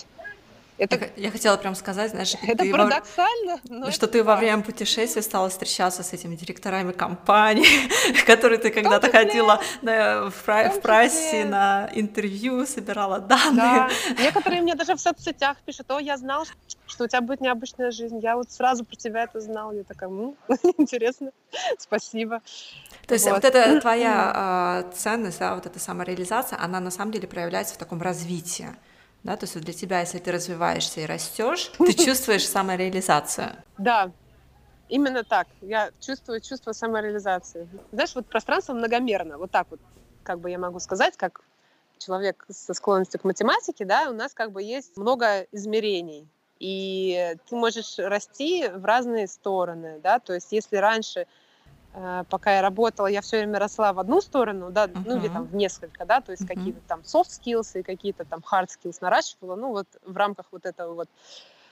Это... 0.78 0.96
Я, 0.96 1.10
я 1.16 1.32
хотела 1.32 1.58
прям 1.58 1.76
сказать, 1.76 2.12
знаешь, 2.12 2.34
это 2.42 2.64
ты 2.64 2.72
парадоксально, 2.72 3.60
во... 3.64 3.76
но 3.76 3.92
что 3.92 4.06
это 4.06 4.14
ты 4.14 4.24
во 4.24 4.36
время 4.36 4.64
путешествия 4.64 5.22
стала 5.22 5.50
встречаться 5.50 6.02
с 6.02 6.14
этими 6.14 6.36
директорами 6.36 6.92
компаний, 6.92 7.68
которые 8.26 8.58
ты 8.58 8.72
когда-то 8.72 9.12
ходила 9.12 9.62
на, 9.82 10.30
в, 10.30 10.32
в, 10.32 10.48
в 10.48 10.82
прессе 10.82 11.46
на 11.46 11.90
интервью, 11.94 12.66
собирала 12.66 13.20
данные. 13.20 13.56
Да. 13.56 13.90
Некоторые 14.20 14.62
мне 14.62 14.76
даже 14.76 14.96
в 14.96 15.00
соцсетях 15.00 15.58
пишут, 15.66 15.92
о, 15.92 16.00
я 16.00 16.18
знал, 16.18 16.46
что 16.88 17.04
у 17.04 17.08
тебя 17.08 17.22
будет 17.22 17.42
необычная 17.42 17.92
жизнь, 17.92 18.20
я 18.20 18.36
вот 18.36 18.52
сразу 18.52 18.84
про 18.84 18.96
тебя 18.96 19.24
это 19.24 19.40
знал, 19.40 19.72
я 19.74 19.84
такая, 19.84 20.10
ну, 20.10 20.36
интересно, 20.78 21.32
спасибо. 21.78 22.42
То 23.08 23.14
есть 23.14 23.26
вот, 23.26 23.36
вот. 23.36 23.46
эта 23.46 23.80
твоя 23.82 24.84
э, 24.86 24.96
ценность, 24.96 25.40
да, 25.40 25.56
вот 25.56 25.66
эта 25.66 25.80
самореализация, 25.80 26.58
она 26.60 26.80
на 26.80 26.92
самом 26.92 27.12
деле 27.12 27.28
проявляется 27.28 27.76
в 27.76 27.78
таком 27.78 28.02
развитии 28.02 28.70
да, 29.24 29.38
то 29.38 29.46
есть 29.46 29.60
для 29.60 29.74
тебя, 29.74 30.00
если 30.00 30.20
ты 30.20 30.32
развиваешься 30.32 31.02
и 31.02 31.06
растешь, 31.06 31.72
ты 31.78 31.94
чувствуешь 31.94 32.48
самореализацию. 32.48 33.64
Да, 33.78 34.12
именно 34.90 35.24
так. 35.24 35.48
Я 35.62 35.92
чувствую 36.00 36.42
чувство 36.42 36.72
самореализации. 36.72 37.68
Знаешь, 37.92 38.16
вот 38.16 38.28
пространство 38.28 38.74
многомерно, 38.74 39.38
вот 39.38 39.52
так 39.52 39.68
вот, 39.70 39.80
как 40.24 40.40
бы 40.40 40.50
я 40.50 40.58
могу 40.58 40.80
сказать, 40.80 41.18
как 41.18 41.42
человек 41.98 42.46
со 42.50 42.74
склонностью 42.74 43.20
к 43.20 43.24
математике, 43.24 43.86
да, 43.86 44.10
у 44.10 44.14
нас 44.14 44.34
как 44.34 44.52
бы 44.52 44.64
есть 44.64 44.98
много 44.98 45.46
измерений. 45.52 46.28
И 46.60 47.36
ты 47.48 47.56
можешь 47.56 47.98
расти 47.98 48.68
в 48.68 48.86
разные 48.86 49.28
стороны, 49.28 50.00
да, 50.04 50.20
то 50.20 50.34
есть 50.34 50.52
если 50.52 50.78
раньше 50.78 51.26
пока 52.30 52.56
я 52.56 52.62
работала, 52.62 53.08
я 53.08 53.22
все 53.22 53.40
время 53.40 53.60
росла 53.60 53.92
в 53.92 54.00
одну 54.00 54.22
сторону, 54.22 54.72
да, 54.72 54.86
uh-huh. 54.86 55.04
ну 55.06 55.18
или 55.18 55.28
там 55.28 55.46
в 55.46 55.56
несколько, 55.56 56.06
да, 56.06 56.22
то 56.22 56.32
есть 56.32 56.44
uh-huh. 56.44 56.56
какие-то 56.56 56.80
там 56.88 57.02
soft 57.02 57.30
skills 57.30 57.80
и 57.80 57.84
какие-то 57.84 58.24
там 58.24 58.40
hard 58.40 58.68
skills 58.68 58.98
наращивала, 59.02 59.56
ну 59.56 59.72
вот 59.72 59.88
в 60.06 60.16
рамках 60.16 60.46
вот 60.52 60.66
этого 60.66 60.94
вот 60.94 61.10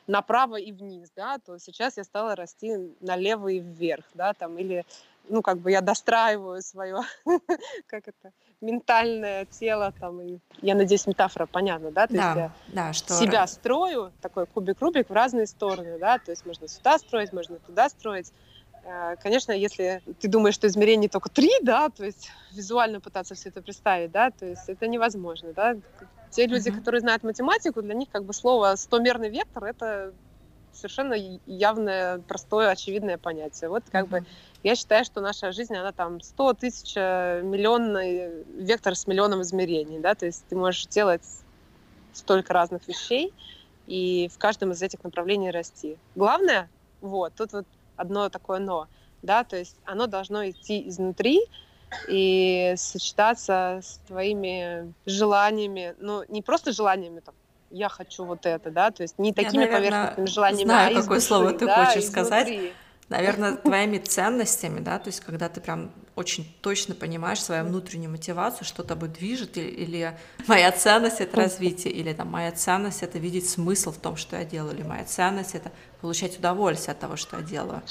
направо 0.08 0.58
и 0.58 0.72
вниз, 0.72 1.10
да, 1.16 1.38
то 1.38 1.58
сейчас 1.60 1.98
я 1.98 2.04
стала 2.04 2.36
расти 2.36 2.94
налево 3.00 3.48
и 3.50 3.60
вверх, 3.60 4.06
да, 4.14 4.34
там, 4.34 4.58
или, 4.58 4.84
ну, 5.30 5.42
как 5.42 5.60
бы 5.60 5.72
я 5.72 5.82
достраиваю 5.82 6.62
свое, 6.62 7.02
как 7.88 8.08
это, 8.08 8.34
ментальное 8.60 9.46
тело, 9.46 9.94
там, 10.00 10.20
и, 10.22 10.40
я 10.62 10.76
надеюсь, 10.76 11.08
метафора 11.08 11.46
понятна, 11.46 11.92
да, 11.92 12.08
то 12.08 12.14
да, 12.14 12.24
есть 12.24 12.36
я 12.36 12.52
да, 12.74 12.94
что... 12.94 13.14
себя 13.14 13.48
строю, 13.48 14.12
такой 14.22 14.48
кубик-рубик 14.48 15.10
в 15.10 15.14
разные 15.14 15.46
стороны, 15.46 16.00
да, 16.00 16.18
то 16.18 16.32
есть 16.32 16.46
можно 16.46 16.68
сюда 16.68 16.98
строить, 16.98 17.32
можно 17.32 17.58
туда 17.60 17.88
строить, 17.90 18.34
Э, 18.34 18.59
конечно, 19.22 19.52
если 19.52 20.02
ты 20.20 20.28
думаешь, 20.28 20.56
что 20.56 20.68
измерений 20.68 21.10
только 21.10 21.30
три, 21.30 21.52
да, 21.62 21.90
то 21.90 22.06
есть 22.06 22.32
визуально 22.52 23.00
пытаться 23.00 23.36
все 23.36 23.50
это 23.50 23.62
представить, 23.62 24.12
да, 24.12 24.32
то 24.32 24.46
есть 24.46 24.68
это 24.68 24.88
невозможно, 24.88 25.54
да. 25.54 25.76
Те 26.32 26.46
люди, 26.46 26.70
mm-hmm. 26.70 26.78
которые 26.78 27.02
знают 27.02 27.24
математику, 27.24 27.82
для 27.82 27.94
них 27.94 28.10
как 28.12 28.24
бы 28.24 28.34
слово 28.34 28.76
«стомерный 28.76 29.30
вектор»— 29.30 29.64
это 29.66 30.14
совершенно 30.72 31.16
явное, 31.46 32.20
простое, 32.20 32.70
очевидное 32.70 33.18
понятие. 33.18 33.70
Вот 33.70 33.84
как 33.92 34.06
mm-hmm. 34.06 34.10
бы 34.10 34.26
я 34.64 34.76
считаю, 34.76 35.04
что 35.06 35.22
наша 35.22 35.52
жизнь, 35.52 35.76
она 35.76 35.92
там 35.92 36.22
100 36.22 36.54
тысяч, 36.54 36.96
миллионный 36.96 38.44
вектор 38.56 38.96
с 38.96 39.08
миллионом 39.08 39.42
измерений, 39.42 40.00
да, 40.00 40.16
то 40.16 40.26
есть 40.26 40.46
ты 40.48 40.56
можешь 40.56 40.86
делать 40.88 41.24
столько 42.14 42.54
разных 42.54 42.88
вещей, 42.88 43.34
и 43.88 44.30
в 44.32 44.38
каждом 44.38 44.72
из 44.72 44.82
этих 44.82 45.04
направлений 45.04 45.50
расти. 45.50 45.98
Главное, 46.16 46.70
вот, 47.02 47.34
тут 47.36 47.54
вот 47.54 47.66
одно 48.00 48.30
такое 48.30 48.60
«но», 48.60 48.88
да, 49.22 49.44
то 49.44 49.58
есть 49.58 49.76
оно 49.86 50.08
должно 50.08 50.50
идти 50.50 50.88
изнутри 50.88 51.42
и 52.08 52.74
сочетаться 52.78 53.82
с 53.84 54.00
твоими 54.08 54.94
желаниями, 55.06 55.96
ну, 56.00 56.24
не 56.30 56.42
просто 56.42 56.72
желаниями, 56.72 57.20
там, 57.20 57.36
я 57.72 57.90
хочу 57.90 58.24
вот 58.26 58.46
это, 58.46 58.72
да, 58.72 58.92
то 58.92 59.04
есть 59.04 59.20
не 59.20 59.34
такими 59.34 59.66
я, 59.66 59.72
наверное, 59.72 59.80
поверхностными 59.80 60.28
желаниями, 60.28 60.66
знаю, 60.66 60.98
а 60.98 61.02
какое 61.02 61.18
души, 61.18 61.28
слово 61.28 61.54
ты 61.54 61.66
да, 61.66 61.86
хочешь 61.86 62.06
сказать. 62.08 62.48
Наверное, 63.10 63.56
твоими 63.56 63.98
ценностями, 63.98 64.80
да, 64.82 65.00
то 65.00 65.08
есть 65.08 65.20
когда 65.22 65.50
ты 65.50 65.62
прям 65.62 65.92
очень 66.16 66.46
точно 66.62 66.94
понимаешь 66.94 67.42
свою 67.42 67.64
внутреннюю 67.64 68.12
мотивацию, 68.12 68.66
что 68.66 68.84
тобой 68.84 69.10
движет, 69.10 69.58
или, 69.58 69.68
или 69.68 70.18
моя 70.48 70.72
ценность— 70.72 71.20
это 71.22 71.38
развитие, 71.38 71.94
или 71.94 72.14
там 72.14 72.28
моя 72.28 72.52
ценность— 72.52 73.02
это 73.04 73.18
видеть 73.18 73.50
смысл 73.50 73.92
в 73.92 73.98
том, 73.98 74.16
что 74.16 74.36
я 74.36 74.44
делаю, 74.44 74.76
или 74.76 74.84
моя 74.84 75.06
ценность— 75.06 75.54
это 75.56 75.72
получать 76.02 76.38
удовольствие 76.38 76.92
от 76.92 77.00
того, 77.00 77.16
что 77.16 77.38
я 77.38 77.44
делаю. 77.44 77.82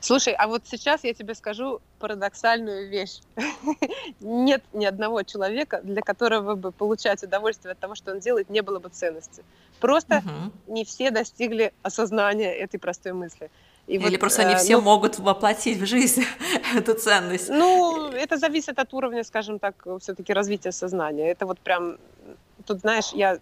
Слушай, 0.00 0.34
а 0.34 0.46
вот 0.46 0.62
сейчас 0.64 1.02
я 1.02 1.12
тебе 1.12 1.34
скажу 1.34 1.80
парадоксальную 1.98 2.88
вещь. 2.88 3.20
Нет 4.20 4.62
ни 4.72 4.84
одного 4.84 5.22
человека, 5.24 5.80
для 5.82 6.02
которого 6.02 6.54
бы 6.54 6.70
получать 6.70 7.22
удовольствие 7.22 7.72
от 7.72 7.78
того, 7.78 7.96
что 7.96 8.12
он 8.12 8.20
делает, 8.20 8.48
не 8.48 8.62
было 8.62 8.78
бы 8.78 8.88
ценности. 8.90 9.42
Просто 9.80 10.18
угу. 10.18 10.72
не 10.72 10.84
все 10.84 11.10
достигли 11.10 11.72
осознания 11.82 12.52
этой 12.52 12.78
простой 12.78 13.12
мысли. 13.12 13.50
И 13.88 13.94
Или 13.94 14.10
вот, 14.10 14.20
просто 14.20 14.42
э, 14.42 14.48
не 14.50 14.56
все 14.56 14.76
ну, 14.76 14.82
могут 14.82 15.18
воплотить 15.18 15.78
в 15.78 15.86
жизнь 15.86 16.22
эту 16.76 16.94
ценность. 16.94 17.48
Ну, 17.48 18.10
это 18.12 18.36
зависит 18.36 18.78
от 18.78 18.92
уровня, 18.92 19.24
скажем 19.24 19.58
так, 19.58 19.86
все-таки 20.00 20.34
развития 20.34 20.72
сознания. 20.72 21.30
Это 21.30 21.46
вот 21.46 21.58
прям, 21.58 21.96
тут, 22.66 22.80
знаешь, 22.80 23.12
я 23.14 23.38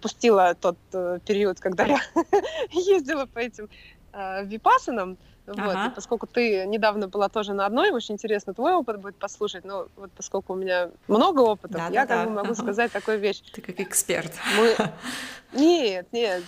пустила 0.00 0.54
тот 0.54 0.76
э, 0.94 1.18
период, 1.26 1.60
когда 1.60 1.84
я 1.84 2.00
ездила 2.70 3.26
по 3.26 3.38
этим 3.38 3.68
э, 4.12 4.44
випасанам, 4.44 5.18
вот, 5.46 5.58
ага. 5.58 5.86
и 5.86 5.94
поскольку 5.94 6.26
ты 6.26 6.66
недавно 6.66 7.08
была 7.08 7.28
тоже 7.28 7.52
на 7.52 7.66
одной, 7.66 7.90
очень 7.90 8.14
интересно 8.14 8.52
твой 8.52 8.74
опыт 8.74 9.00
будет 9.00 9.16
послушать, 9.16 9.64
но 9.64 9.86
вот 9.96 10.10
поскольку 10.12 10.54
у 10.54 10.56
меня 10.56 10.90
много 11.06 11.40
опыта, 11.40 11.74
да, 11.74 11.86
я 11.88 12.04
да, 12.04 12.16
как 12.16 12.24
да. 12.24 12.26
бы 12.26 12.30
могу 12.30 12.54
сказать 12.62 12.92
такую 12.92 13.18
вещь. 13.18 13.42
Ты 13.52 13.60
как 13.60 13.80
эксперт. 13.80 14.32
Мы... 14.56 14.76
Нет, 15.52 16.08
нет. 16.12 16.42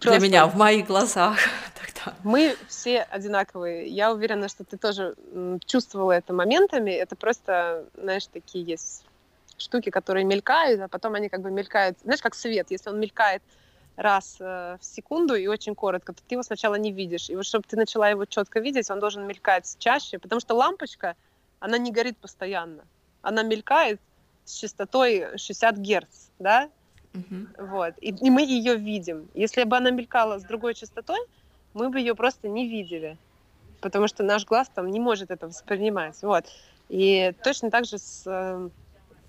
Для 0.00 0.18
меня, 0.18 0.46
в 0.46 0.56
моих 0.56 0.86
глазах. 0.86 1.38
Тогда. 1.80 2.14
Мы 2.24 2.56
все 2.68 3.02
одинаковые. 3.02 3.86
Я 3.86 4.12
уверена, 4.12 4.48
что 4.48 4.64
ты 4.64 4.76
тоже 4.76 5.14
чувствовала 5.64 6.12
это 6.12 6.34
моментами. 6.34 6.90
Это 6.90 7.16
просто, 7.16 7.84
знаешь, 7.94 8.26
такие 8.26 8.64
есть 8.64 9.04
штуки, 9.56 9.90
которые 9.90 10.24
мелькают, 10.24 10.80
а 10.80 10.88
потом 10.88 11.14
они 11.14 11.28
как 11.28 11.40
бы 11.40 11.50
мелькают, 11.50 11.98
знаешь, 12.02 12.20
как 12.20 12.34
свет. 12.34 12.66
Если 12.70 12.90
он 12.90 12.98
мелькает 12.98 13.42
раз 13.96 14.36
э, 14.40 14.76
в 14.80 14.84
секунду 14.84 15.34
и 15.34 15.46
очень 15.46 15.74
коротко, 15.74 16.12
то 16.12 16.22
ты 16.26 16.34
его 16.34 16.42
сначала 16.42 16.76
не 16.76 16.92
видишь. 16.92 17.30
И 17.30 17.36
вот 17.36 17.44
чтобы 17.44 17.64
ты 17.68 17.76
начала 17.76 18.08
его 18.08 18.24
четко 18.24 18.60
видеть, 18.60 18.90
он 18.90 19.00
должен 19.00 19.26
мелькать 19.26 19.76
чаще, 19.78 20.18
потому 20.18 20.40
что 20.40 20.54
лампочка, 20.54 21.16
она 21.58 21.78
не 21.78 21.92
горит 21.92 22.16
постоянно. 22.16 22.82
Она 23.22 23.42
мелькает 23.42 24.00
с 24.44 24.54
частотой 24.54 25.36
60 25.36 25.76
Герц, 25.76 26.28
да? 26.38 26.70
Uh-huh. 27.12 27.66
Вот. 27.66 27.94
И, 28.00 28.10
и 28.10 28.30
мы 28.30 28.42
ее 28.42 28.76
видим. 28.76 29.28
Если 29.34 29.64
бы 29.64 29.76
она 29.76 29.90
мелькала 29.90 30.38
с 30.38 30.44
другой 30.44 30.74
частотой, 30.74 31.18
мы 31.74 31.90
бы 31.90 31.98
ее 31.98 32.14
просто 32.14 32.48
не 32.48 32.68
видели, 32.68 33.16
потому 33.80 34.08
что 34.08 34.22
наш 34.22 34.44
глаз 34.44 34.70
там 34.74 34.90
не 34.90 35.00
может 35.00 35.30
это 35.30 35.46
воспринимать. 35.46 36.20
Вот. 36.22 36.46
И 36.88 37.32
точно 37.44 37.70
так 37.70 37.84
же 37.84 37.98
с 37.98 38.22
э, 38.26 38.68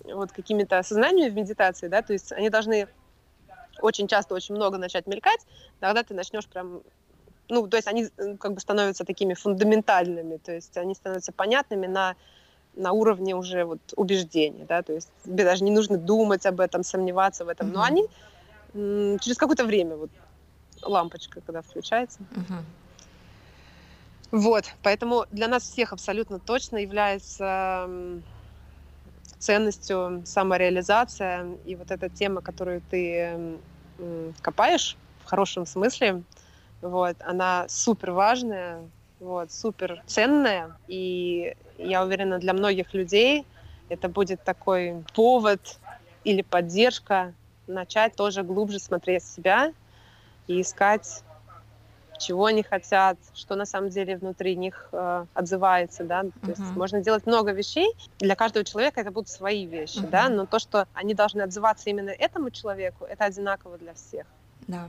вот 0.04 0.32
какими-то 0.32 0.78
осознаниями 0.78 1.30
в 1.30 1.34
медитации, 1.34 1.88
да, 1.88 2.02
то 2.02 2.12
есть 2.12 2.32
они 2.32 2.50
должны 2.50 2.88
очень 3.80 4.08
часто, 4.08 4.34
очень 4.34 4.54
много 4.54 4.78
начать 4.78 5.06
мелькать, 5.06 5.40
тогда 5.80 6.02
ты 6.02 6.14
начнешь 6.14 6.46
прям 6.46 6.82
ну, 7.48 7.66
то 7.66 7.76
есть 7.76 7.88
они 7.88 8.08
э, 8.16 8.36
как 8.38 8.54
бы 8.54 8.60
становятся 8.60 9.04
такими 9.04 9.34
фундаментальными, 9.34 10.38
то 10.38 10.52
есть 10.52 10.76
они 10.78 10.94
становятся 10.94 11.32
понятными 11.32 11.86
на, 11.86 12.16
на 12.74 12.92
уровне 12.92 13.36
уже 13.36 13.64
вот 13.64 13.80
убеждения, 13.96 14.64
да, 14.64 14.82
то 14.82 14.92
есть 14.92 15.10
тебе 15.24 15.44
даже 15.44 15.64
не 15.64 15.70
нужно 15.70 15.98
думать 15.98 16.46
об 16.46 16.60
этом, 16.60 16.82
сомневаться 16.82 17.44
в 17.44 17.48
этом, 17.48 17.68
mm-hmm. 17.68 17.72
но 17.72 17.82
они 17.82 19.18
через 19.18 19.36
какое-то 19.36 19.64
время, 19.64 19.96
вот 19.96 20.10
лампочка, 20.82 21.42
когда 21.42 21.60
включается. 21.60 22.20
Mm-hmm. 22.20 22.62
Вот, 24.32 24.64
поэтому 24.82 25.26
для 25.30 25.46
нас 25.46 25.62
всех 25.64 25.92
абсолютно 25.92 26.38
точно 26.38 26.78
является 26.78 27.86
ценностью 29.42 30.22
самореализация 30.24 31.56
и 31.64 31.74
вот 31.74 31.90
эта 31.90 32.08
тема, 32.08 32.40
которую 32.40 32.80
ты 32.88 33.58
копаешь 34.40 34.96
в 35.24 35.24
хорошем 35.28 35.66
смысле, 35.66 36.22
вот, 36.80 37.16
она 37.20 37.66
супер 37.68 38.12
важная, 38.12 38.88
вот, 39.20 39.52
супер 39.52 40.02
ценная, 40.06 40.76
и 40.86 41.54
я 41.78 42.04
уверена, 42.04 42.38
для 42.38 42.52
многих 42.52 42.94
людей 42.94 43.46
это 43.88 44.08
будет 44.08 44.44
такой 44.44 45.04
повод 45.14 45.80
или 46.24 46.42
поддержка 46.42 47.34
начать 47.66 48.14
тоже 48.16 48.42
глубже 48.42 48.78
смотреть 48.78 49.24
себя 49.24 49.72
и 50.46 50.60
искать 50.60 51.24
чего 52.18 52.46
они 52.46 52.62
хотят, 52.62 53.18
что 53.34 53.56
на 53.56 53.66
самом 53.66 53.90
деле 53.90 54.16
внутри 54.16 54.56
них 54.56 54.88
э, 54.92 55.26
отзывается, 55.34 56.04
да, 56.04 56.22
то 56.22 56.28
uh-huh. 56.28 56.48
есть 56.50 56.76
можно 56.76 57.00
делать 57.00 57.26
много 57.26 57.52
вещей, 57.52 57.92
для 58.18 58.36
каждого 58.36 58.64
человека 58.64 59.00
это 59.00 59.10
будут 59.10 59.28
свои 59.28 59.66
вещи, 59.66 59.98
uh-huh. 59.98 60.10
да, 60.10 60.28
но 60.28 60.46
то, 60.46 60.58
что 60.58 60.86
они 60.94 61.14
должны 61.14 61.42
отзываться 61.42 61.90
именно 61.90 62.10
этому 62.10 62.50
человеку, 62.50 63.04
это 63.04 63.24
одинаково 63.24 63.78
для 63.78 63.94
всех. 63.94 64.26
Да. 64.68 64.88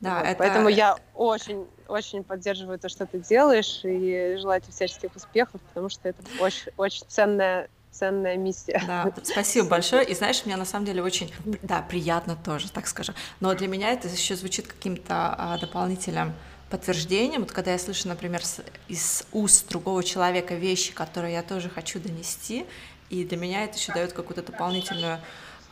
Да, 0.00 0.18
вот, 0.18 0.26
это... 0.26 0.38
Поэтому 0.38 0.68
я 0.68 0.96
очень, 1.14 1.66
очень 1.86 2.24
поддерживаю 2.24 2.78
то, 2.78 2.88
что 2.88 3.06
ты 3.06 3.20
делаешь, 3.20 3.80
и 3.84 4.36
желаю 4.40 4.60
тебе 4.60 4.72
всяческих 4.72 5.14
успехов, 5.14 5.60
потому 5.68 5.88
что 5.88 6.08
это 6.08 6.22
очень, 6.40 6.72
очень 6.76 7.04
ценная 7.06 7.68
ценная 7.92 8.36
миссия. 8.36 8.82
Да, 8.86 9.12
спасибо 9.22 9.68
большое. 9.68 10.04
И 10.04 10.14
знаешь, 10.14 10.44
мне 10.44 10.56
на 10.56 10.64
самом 10.64 10.86
деле 10.86 11.02
очень, 11.02 11.32
да, 11.62 11.82
приятно 11.82 12.36
тоже, 12.36 12.70
так 12.70 12.88
скажем. 12.88 13.14
Но 13.40 13.54
для 13.54 13.68
меня 13.68 13.92
это 13.92 14.08
еще 14.08 14.34
звучит 14.34 14.66
каким-то 14.66 15.34
а, 15.38 15.58
дополнительным 15.58 16.32
подтверждением. 16.70 17.42
Вот 17.42 17.52
когда 17.52 17.72
я 17.72 17.78
слышу, 17.78 18.08
например, 18.08 18.44
с, 18.44 18.62
из 18.88 19.24
уст 19.32 19.68
другого 19.68 20.02
человека 20.02 20.54
вещи, 20.54 20.92
которые 20.92 21.34
я 21.34 21.42
тоже 21.42 21.68
хочу 21.68 22.00
донести, 22.00 22.66
и 23.10 23.24
для 23.24 23.36
меня 23.36 23.64
это 23.64 23.76
еще 23.76 23.92
дает 23.92 24.14
какую-то 24.14 24.42
дополнительную 24.42 25.20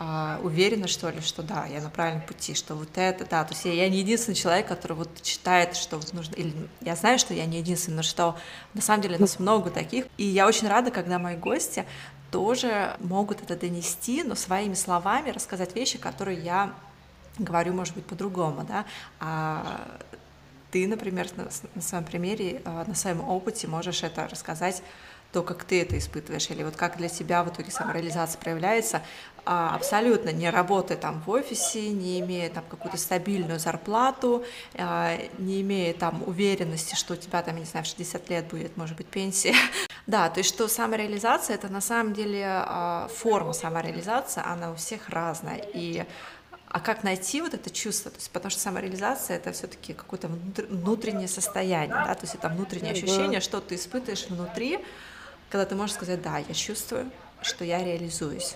а, 0.03 0.41
уверенность, 0.43 0.95
что 0.95 1.11
ли, 1.11 1.21
что 1.21 1.43
да, 1.43 1.67
я 1.67 1.83
на 1.83 1.91
правильном 1.91 2.23
пути, 2.27 2.55
что 2.55 2.75
вот 2.75 2.89
это, 2.97 3.27
да, 3.27 3.45
то 3.45 3.53
есть 3.53 3.67
я, 3.67 3.75
я 3.75 3.87
не 3.91 3.99
единственный 3.99 4.35
человек, 4.35 4.67
который 4.67 4.95
вот 4.95 5.11
считает, 5.23 5.77
что 5.77 5.99
вот 5.99 6.15
нужно, 6.15 6.35
или 6.37 6.55
я 6.81 6.97
знаю, 6.97 7.19
что 7.19 7.35
я 7.35 7.45
не 7.45 7.59
единственный, 7.59 7.97
но 7.97 8.03
что 8.03 8.35
на 8.73 8.81
самом 8.81 9.03
деле 9.03 9.19
нас 9.19 9.39
много 9.39 9.69
таких, 9.69 10.07
и 10.17 10.25
я 10.25 10.47
очень 10.47 10.69
рада, 10.69 10.91
когда 10.91 11.19
мои 11.19 11.37
гости 11.37 11.85
тоже 12.31 12.97
могут 13.01 13.43
это 13.43 13.57
донести, 13.57 14.23
но 14.23 14.37
своими 14.37 14.73
словами 14.73 15.33
рассказать 15.33 15.77
вещи, 15.77 15.99
которые 15.99 16.41
я 16.41 16.73
говорю, 17.39 17.75
может 17.75 17.95
быть, 17.95 18.07
по-другому, 18.07 18.65
да, 18.65 18.87
а 19.21 20.01
ты, 20.71 20.89
например, 20.89 21.29
на, 21.37 21.51
на 21.75 21.83
своем 21.83 22.05
примере, 22.05 22.63
а, 22.65 22.85
на 22.87 22.95
своем 22.95 23.21
опыте 23.21 23.67
можешь 23.69 24.03
это 24.03 24.27
рассказать 24.29 24.83
то, 25.33 25.43
как 25.43 25.65
ты 25.65 25.83
это 25.83 25.97
испытываешь, 25.97 26.51
или 26.51 26.63
вот 26.63 26.77
как 26.77 26.97
для 26.97 27.09
тебя 27.09 27.45
в 27.45 27.49
итоге 27.49 27.71
самореализация 27.71 28.39
проявляется, 28.39 29.03
а, 29.47 29.75
абсолютно 29.75 30.31
не 30.31 30.51
работая 30.51 30.99
там 30.99 31.21
в 31.21 31.31
офисе, 31.31 31.89
не 31.89 32.21
имея 32.21 32.51
там 32.51 32.65
какую-то 32.69 32.99
стабильную 32.99 33.59
зарплату, 33.59 34.45
а, 34.75 35.17
не 35.39 35.63
имея 35.63 35.95
там 35.95 36.23
уверенности, 36.27 36.95
что 36.95 37.15
у 37.15 37.17
тебя 37.17 37.43
там, 37.43 37.55
я 37.55 37.61
не 37.61 37.67
знаю, 37.67 37.85
в 37.85 37.89
60 37.89 38.29
лет 38.29 38.47
будет, 38.49 38.77
может 38.77 38.97
быть, 38.97 39.07
пенсия. 39.07 39.55
Да, 40.07 40.29
то 40.29 40.41
есть 40.41 40.49
что 40.49 40.67
самореализация— 40.67 41.55
это 41.57 41.69
на 41.69 41.81
самом 41.81 42.15
деле 42.15 42.45
а, 42.45 43.09
форма 43.15 43.53
самореализации, 43.53 44.43
она 44.45 44.73
у 44.73 44.75
всех 44.75 45.09
разная, 45.09 45.63
и 45.73 46.05
а 46.67 46.81
как 46.81 47.03
найти 47.03 47.43
вот 47.43 47.55
это 47.55 47.69
чувство? 47.71 48.11
То 48.11 48.17
есть, 48.17 48.31
потому 48.31 48.51
что 48.51 48.61
самореализация 48.61 49.37
это 49.37 49.53
все-таки 49.53 49.93
какое-то 49.93 50.29
внутреннее 50.29 51.29
состояние, 51.29 51.95
да, 51.95 52.15
то 52.15 52.23
есть 52.23 52.35
это 52.35 52.49
внутреннее 52.49 52.93
ощущение, 52.93 53.41
что 53.41 53.61
ты 53.61 53.75
испытываешь 53.75 54.27
внутри, 54.29 54.79
когда 55.51 55.67
ты 55.67 55.75
можешь 55.75 55.97
сказать, 55.97 56.23
да, 56.23 56.39
я 56.39 56.55
чувствую, 56.55 57.11
что 57.43 57.65
я 57.65 57.85
реализуюсь. 57.85 58.55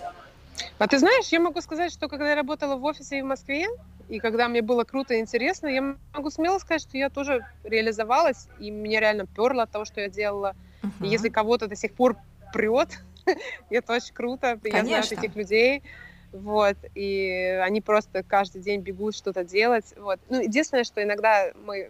А 0.77 0.87
ты 0.87 0.97
знаешь, 0.99 1.27
я 1.27 1.39
могу 1.41 1.61
сказать, 1.61 1.91
что 1.91 2.07
когда 2.07 2.29
я 2.29 2.35
работала 2.35 2.77
в 2.77 2.83
офисе 2.85 3.21
в 3.21 3.25
Москве, 3.25 3.67
и 4.07 4.19
когда 4.19 4.47
мне 4.47 4.61
было 4.61 4.85
круто 4.85 5.13
и 5.13 5.19
интересно, 5.19 5.67
я 5.67 5.95
могу 6.13 6.29
смело 6.29 6.57
сказать, 6.59 6.81
что 6.81 6.97
я 6.97 7.09
тоже 7.09 7.45
реализовалась, 7.63 8.47
и 8.59 8.71
мне 8.71 8.99
реально 8.99 9.25
перло 9.25 9.63
от 9.63 9.71
того, 9.71 9.83
что 9.83 9.99
я 9.99 10.09
делала. 10.09 10.55
Uh-huh. 10.81 11.05
И 11.05 11.09
если 11.09 11.29
кого-то 11.29 11.67
до 11.67 11.75
сих 11.75 11.93
пор 11.93 12.15
прет, 12.53 12.89
это 13.69 13.93
очень 13.93 14.13
круто. 14.13 14.57
Конечно. 14.61 14.77
Я 14.77 14.85
знаю 14.85 15.03
таких 15.03 15.35
людей. 15.35 15.83
Вот, 16.31 16.75
и 16.95 17.61
они 17.63 17.79
просто 17.79 18.21
каждый 18.21 18.61
день 18.61 18.81
бегут 18.81 19.15
что-то 19.15 19.45
делать. 19.45 19.85
Вот. 19.95 20.19
Ну, 20.27 20.41
единственное, 20.41 20.83
что 20.83 21.01
иногда 21.01 21.51
мы 21.65 21.89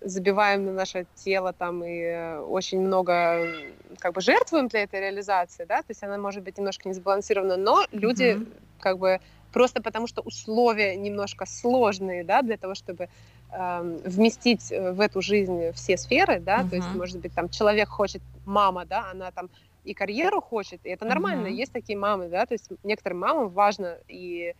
забиваем 0.00 0.64
на 0.66 0.72
наше 0.72 1.06
тело 1.14 1.52
там 1.52 1.84
и 1.84 2.00
э, 2.00 2.40
очень 2.40 2.80
много 2.80 3.52
как 3.98 4.14
бы 4.14 4.20
жертвуем 4.20 4.68
для 4.68 4.82
этой 4.82 5.00
реализации, 5.00 5.64
да, 5.64 5.78
то 5.78 5.90
есть 5.90 6.02
она 6.02 6.18
может 6.18 6.42
быть 6.42 6.58
немножко 6.58 6.88
не 6.88 6.94
сбалансирована, 6.94 7.56
но 7.56 7.84
люди 7.92 8.36
mm-hmm. 8.36 8.52
как 8.80 8.98
бы 8.98 9.20
просто 9.52 9.82
потому 9.82 10.06
что 10.06 10.22
условия 10.22 10.96
немножко 10.96 11.46
сложные, 11.46 12.24
да, 12.24 12.42
для 12.42 12.56
того, 12.56 12.74
чтобы 12.74 13.08
э, 13.50 13.98
вместить 14.04 14.70
в 14.70 15.00
эту 15.00 15.22
жизнь 15.22 15.72
все 15.72 15.96
сферы, 15.96 16.40
да, 16.40 16.60
uh-huh. 16.60 16.70
то 16.70 16.76
есть, 16.76 16.88
может 16.94 17.18
быть, 17.18 17.34
там 17.34 17.48
человек 17.48 17.88
хочет, 17.88 18.22
мама, 18.44 18.84
да, 18.84 19.10
она 19.10 19.30
там 19.30 19.48
и 19.84 19.94
карьеру 19.94 20.40
хочет, 20.40 20.80
и 20.84 20.90
это 20.90 21.06
нормально, 21.06 21.46
uh-huh. 21.46 21.52
есть 21.52 21.72
такие 21.72 21.98
мамы, 21.98 22.28
да, 22.28 22.46
то 22.46 22.54
есть 22.54 22.68
некоторым 22.84 23.20
мамам 23.20 23.48
важно 23.48 23.96
и 24.08 24.54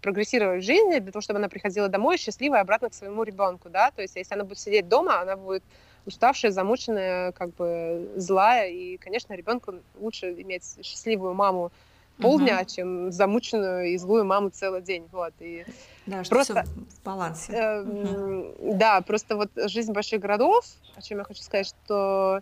прогрессировать 0.00 0.62
в 0.62 0.66
жизни 0.66 0.98
для 0.98 1.12
того, 1.12 1.20
чтобы 1.20 1.38
она 1.38 1.48
приходила 1.48 1.88
домой 1.88 2.18
счастливая 2.18 2.60
обратно 2.60 2.90
к 2.90 2.94
своему 2.94 3.22
ребенку, 3.22 3.68
да, 3.68 3.90
то 3.90 4.02
есть 4.02 4.16
если 4.16 4.34
она 4.34 4.44
будет 4.44 4.58
сидеть 4.58 4.88
дома, 4.88 5.20
она 5.20 5.36
будет 5.36 5.62
уставшая, 6.06 6.52
замученная, 6.52 7.32
как 7.32 7.54
бы 7.54 8.10
злая, 8.16 8.68
и, 8.70 8.96
конечно, 8.96 9.34
ребенку 9.34 9.74
лучше 9.98 10.32
иметь 10.40 10.78
счастливую 10.82 11.34
маму 11.34 11.72
полдня, 12.18 12.60
угу. 12.60 12.68
чем 12.68 13.12
замученную 13.12 13.88
и 13.88 13.96
злую 13.98 14.24
маму 14.24 14.50
целый 14.50 14.80
день, 14.80 15.08
вот, 15.12 15.34
и 15.40 15.64
да, 16.06 16.24
что 16.24 16.34
просто 16.36 16.64
в 16.64 17.04
балансе. 17.04 17.52
Э, 17.52 17.82
угу. 17.82 18.74
Да, 18.74 19.00
просто 19.02 19.36
вот 19.36 19.50
жизнь 19.54 19.92
больших 19.92 20.20
городов, 20.20 20.64
о 20.94 21.02
чем 21.02 21.18
я 21.18 21.24
хочу 21.24 21.42
сказать, 21.42 21.66
что 21.66 22.40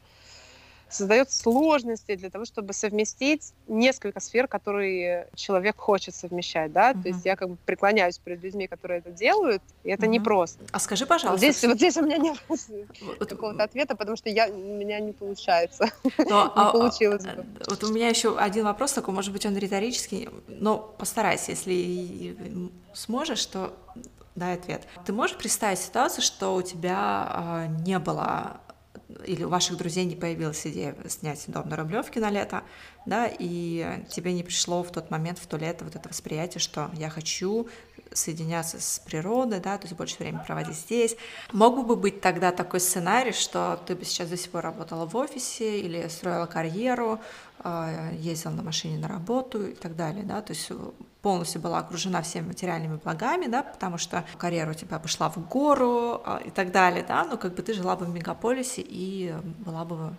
создает 0.94 1.30
сложности 1.30 2.14
для 2.16 2.30
того, 2.30 2.44
чтобы 2.44 2.72
совместить 2.72 3.52
несколько 3.66 4.20
сфер, 4.20 4.46
которые 4.46 5.28
человек 5.34 5.76
хочет 5.76 6.14
совмещать, 6.14 6.72
да, 6.72 6.92
uh-huh. 6.92 7.02
то 7.02 7.08
есть 7.08 7.24
я 7.24 7.36
как 7.36 7.50
бы 7.50 7.56
преклоняюсь 7.64 8.18
перед 8.18 8.42
людьми, 8.42 8.66
которые 8.66 9.00
это 9.00 9.10
делают, 9.10 9.62
и 9.82 9.90
это 9.90 10.06
uh-huh. 10.06 10.10
непросто. 10.10 10.64
А 10.72 10.78
скажи, 10.78 11.06
пожалуйста. 11.06 11.38
Здесь, 11.38 11.64
вот 11.64 11.76
здесь 11.76 11.96
у 11.96 12.02
меня 12.02 12.18
нет 12.18 12.38
вот, 12.48 13.28
какого-то 13.28 13.64
ответа, 13.64 13.96
потому 13.96 14.16
что 14.16 14.28
я, 14.30 14.48
у 14.48 14.56
меня 14.56 15.00
не 15.00 15.12
получается, 15.12 15.90
но, 16.18 16.44
не 16.56 16.62
а, 16.62 16.70
получилось 16.72 17.24
бы. 17.24 17.44
Вот 17.68 17.82
у 17.84 17.92
меня 17.92 18.08
еще 18.08 18.38
один 18.38 18.64
вопрос 18.64 18.92
такой, 18.92 19.14
может 19.14 19.32
быть, 19.32 19.44
он 19.46 19.56
риторический, 19.56 20.28
но 20.48 20.78
постарайся, 20.78 21.52
если 21.52 22.36
сможешь, 22.94 23.44
то 23.46 23.74
дай 24.34 24.54
ответ. 24.54 24.82
Ты 25.04 25.12
можешь 25.12 25.36
представить 25.36 25.78
ситуацию, 25.78 26.22
что 26.22 26.54
у 26.54 26.62
тебя 26.62 27.66
э, 27.68 27.82
не 27.84 27.98
было 27.98 28.60
или 29.26 29.44
у 29.44 29.48
ваших 29.48 29.76
друзей 29.76 30.04
не 30.04 30.16
появилась 30.16 30.66
идея 30.66 30.94
снять 31.08 31.44
дом 31.48 31.68
на 31.68 31.76
Рублевке 31.76 32.20
на 32.20 32.30
лето, 32.30 32.62
да, 33.06 33.26
и 33.26 34.02
тебе 34.10 34.32
не 34.32 34.42
пришло 34.42 34.82
в 34.82 34.90
тот 34.90 35.10
момент, 35.10 35.38
в 35.38 35.46
то 35.46 35.56
лето 35.56 35.84
вот 35.84 35.96
это 35.96 36.08
восприятие, 36.08 36.60
что 36.60 36.90
я 36.94 37.10
хочу 37.10 37.68
соединяться 38.12 38.80
с 38.80 39.00
природой, 39.00 39.60
да, 39.60 39.76
то 39.76 39.84
есть 39.84 39.96
больше 39.96 40.16
времени 40.18 40.40
проводить 40.46 40.76
здесь. 40.76 41.16
Мог 41.52 41.86
бы 41.86 41.96
быть 41.96 42.20
тогда 42.20 42.52
такой 42.52 42.80
сценарий, 42.80 43.32
что 43.32 43.80
ты 43.86 43.94
бы 43.94 44.04
сейчас 44.04 44.28
до 44.28 44.36
сих 44.36 44.50
пор 44.50 44.62
работала 44.62 45.06
в 45.06 45.16
офисе 45.16 45.80
или 45.80 46.08
строила 46.08 46.46
карьеру, 46.46 47.20
ездила 48.18 48.52
на 48.52 48.62
машине 48.62 48.98
на 48.98 49.08
работу 49.08 49.66
и 49.66 49.74
так 49.74 49.96
далее, 49.96 50.24
да, 50.24 50.42
то 50.42 50.52
есть 50.52 50.70
полностью 51.22 51.60
была 51.60 51.78
окружена 51.78 52.20
всеми 52.20 52.48
материальными 52.48 52.96
благами, 52.96 53.46
да, 53.46 53.62
потому 53.62 53.96
что 53.96 54.24
карьера 54.36 54.72
у 54.72 54.74
тебя 54.74 54.98
пошла 54.98 55.30
в 55.30 55.38
гору 55.48 56.20
а, 56.24 56.42
и 56.44 56.50
так 56.50 56.70
далее, 56.70 57.02
да, 57.08 57.24
но 57.24 57.38
как 57.38 57.54
бы 57.54 57.62
ты 57.62 57.72
жила 57.72 57.96
бы 57.96 58.04
в 58.04 58.10
мегаполисе 58.10 58.82
и 58.84 59.34
была 59.64 59.86
бы 59.86 60.14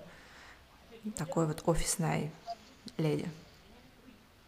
такой 1.16 1.46
вот 1.46 1.62
офисной 1.68 2.32
леди. 2.98 3.30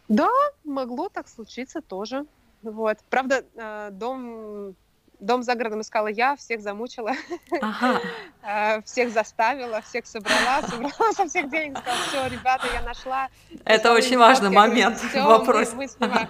Да, 0.08 0.30
могло 0.64 1.08
так 1.08 1.28
случиться 1.28 1.80
тоже. 1.80 2.26
Вот. 2.62 2.98
Правда, 3.08 3.44
э, 3.54 3.90
дом 3.92 4.74
Дом 5.20 5.42
за 5.42 5.56
городом 5.56 5.80
искала 5.80 6.06
я, 6.06 6.36
всех 6.36 6.60
замучила, 6.60 7.12
ага. 7.60 8.00
Э, 8.42 8.80
всех 8.82 9.10
заставила, 9.10 9.80
всех 9.82 10.06
собрала, 10.06 10.62
собрала 10.68 11.12
со 11.12 11.26
всех 11.26 11.50
денег, 11.50 11.76
сказала, 11.78 12.04
все, 12.06 12.36
ребята, 12.36 12.66
я 12.72 12.82
нашла. 12.82 13.28
Это 13.64 13.92
очень 13.92 14.16
важный 14.16 14.48
момент 14.48 14.96
в 14.98 15.14
вопросе. 15.14 15.72
Мы, 15.74 15.86
мы 15.98 16.06
это, 16.06 16.28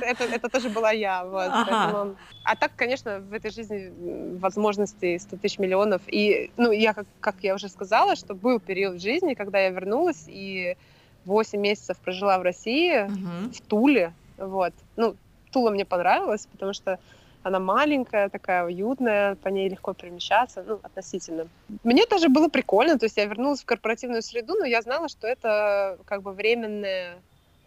это, 0.00 0.24
это 0.24 0.48
тоже 0.48 0.70
была 0.70 0.90
я. 0.90 1.24
Вот, 1.24 1.48
ага. 1.48 1.66
поэтому... 1.68 2.16
А 2.42 2.56
так, 2.56 2.72
конечно, 2.74 3.20
в 3.20 3.32
этой 3.32 3.50
жизни 3.50 3.92
возможностей 4.38 5.18
100 5.18 5.36
тысяч 5.36 5.58
миллионов. 5.58 6.02
И, 6.06 6.50
ну, 6.56 6.72
я, 6.72 6.94
как, 6.94 7.06
как 7.20 7.36
я 7.42 7.54
уже 7.54 7.68
сказала, 7.68 8.16
что 8.16 8.34
был 8.34 8.58
период 8.58 8.96
в 8.96 9.02
жизни, 9.02 9.34
когда 9.34 9.60
я 9.60 9.68
вернулась 9.68 10.24
и 10.26 10.76
8 11.26 11.60
месяцев 11.60 11.98
прожила 11.98 12.38
в 12.38 12.42
России, 12.42 13.02
угу. 13.02 13.52
в 13.52 13.60
Туле. 13.68 14.14
Вот. 14.38 14.72
Ну, 14.96 15.16
Тула 15.52 15.70
мне 15.70 15.84
понравилась, 15.84 16.48
потому 16.50 16.72
что 16.72 16.98
она 17.42 17.58
маленькая, 17.58 18.28
такая 18.28 18.64
уютная, 18.64 19.34
по 19.36 19.48
ней 19.48 19.68
легко 19.68 19.94
перемещаться, 19.94 20.64
ну, 20.66 20.80
относительно. 20.82 21.48
Мне 21.82 22.06
тоже 22.06 22.28
было 22.28 22.48
прикольно, 22.48 22.98
то 22.98 23.06
есть 23.06 23.16
я 23.16 23.24
вернулась 23.24 23.62
в 23.62 23.66
корпоративную 23.66 24.22
среду, 24.22 24.54
но 24.58 24.64
я 24.64 24.82
знала, 24.82 25.08
что 25.08 25.26
это 25.26 25.98
как 26.04 26.22
бы 26.22 26.32
временная 26.32 27.18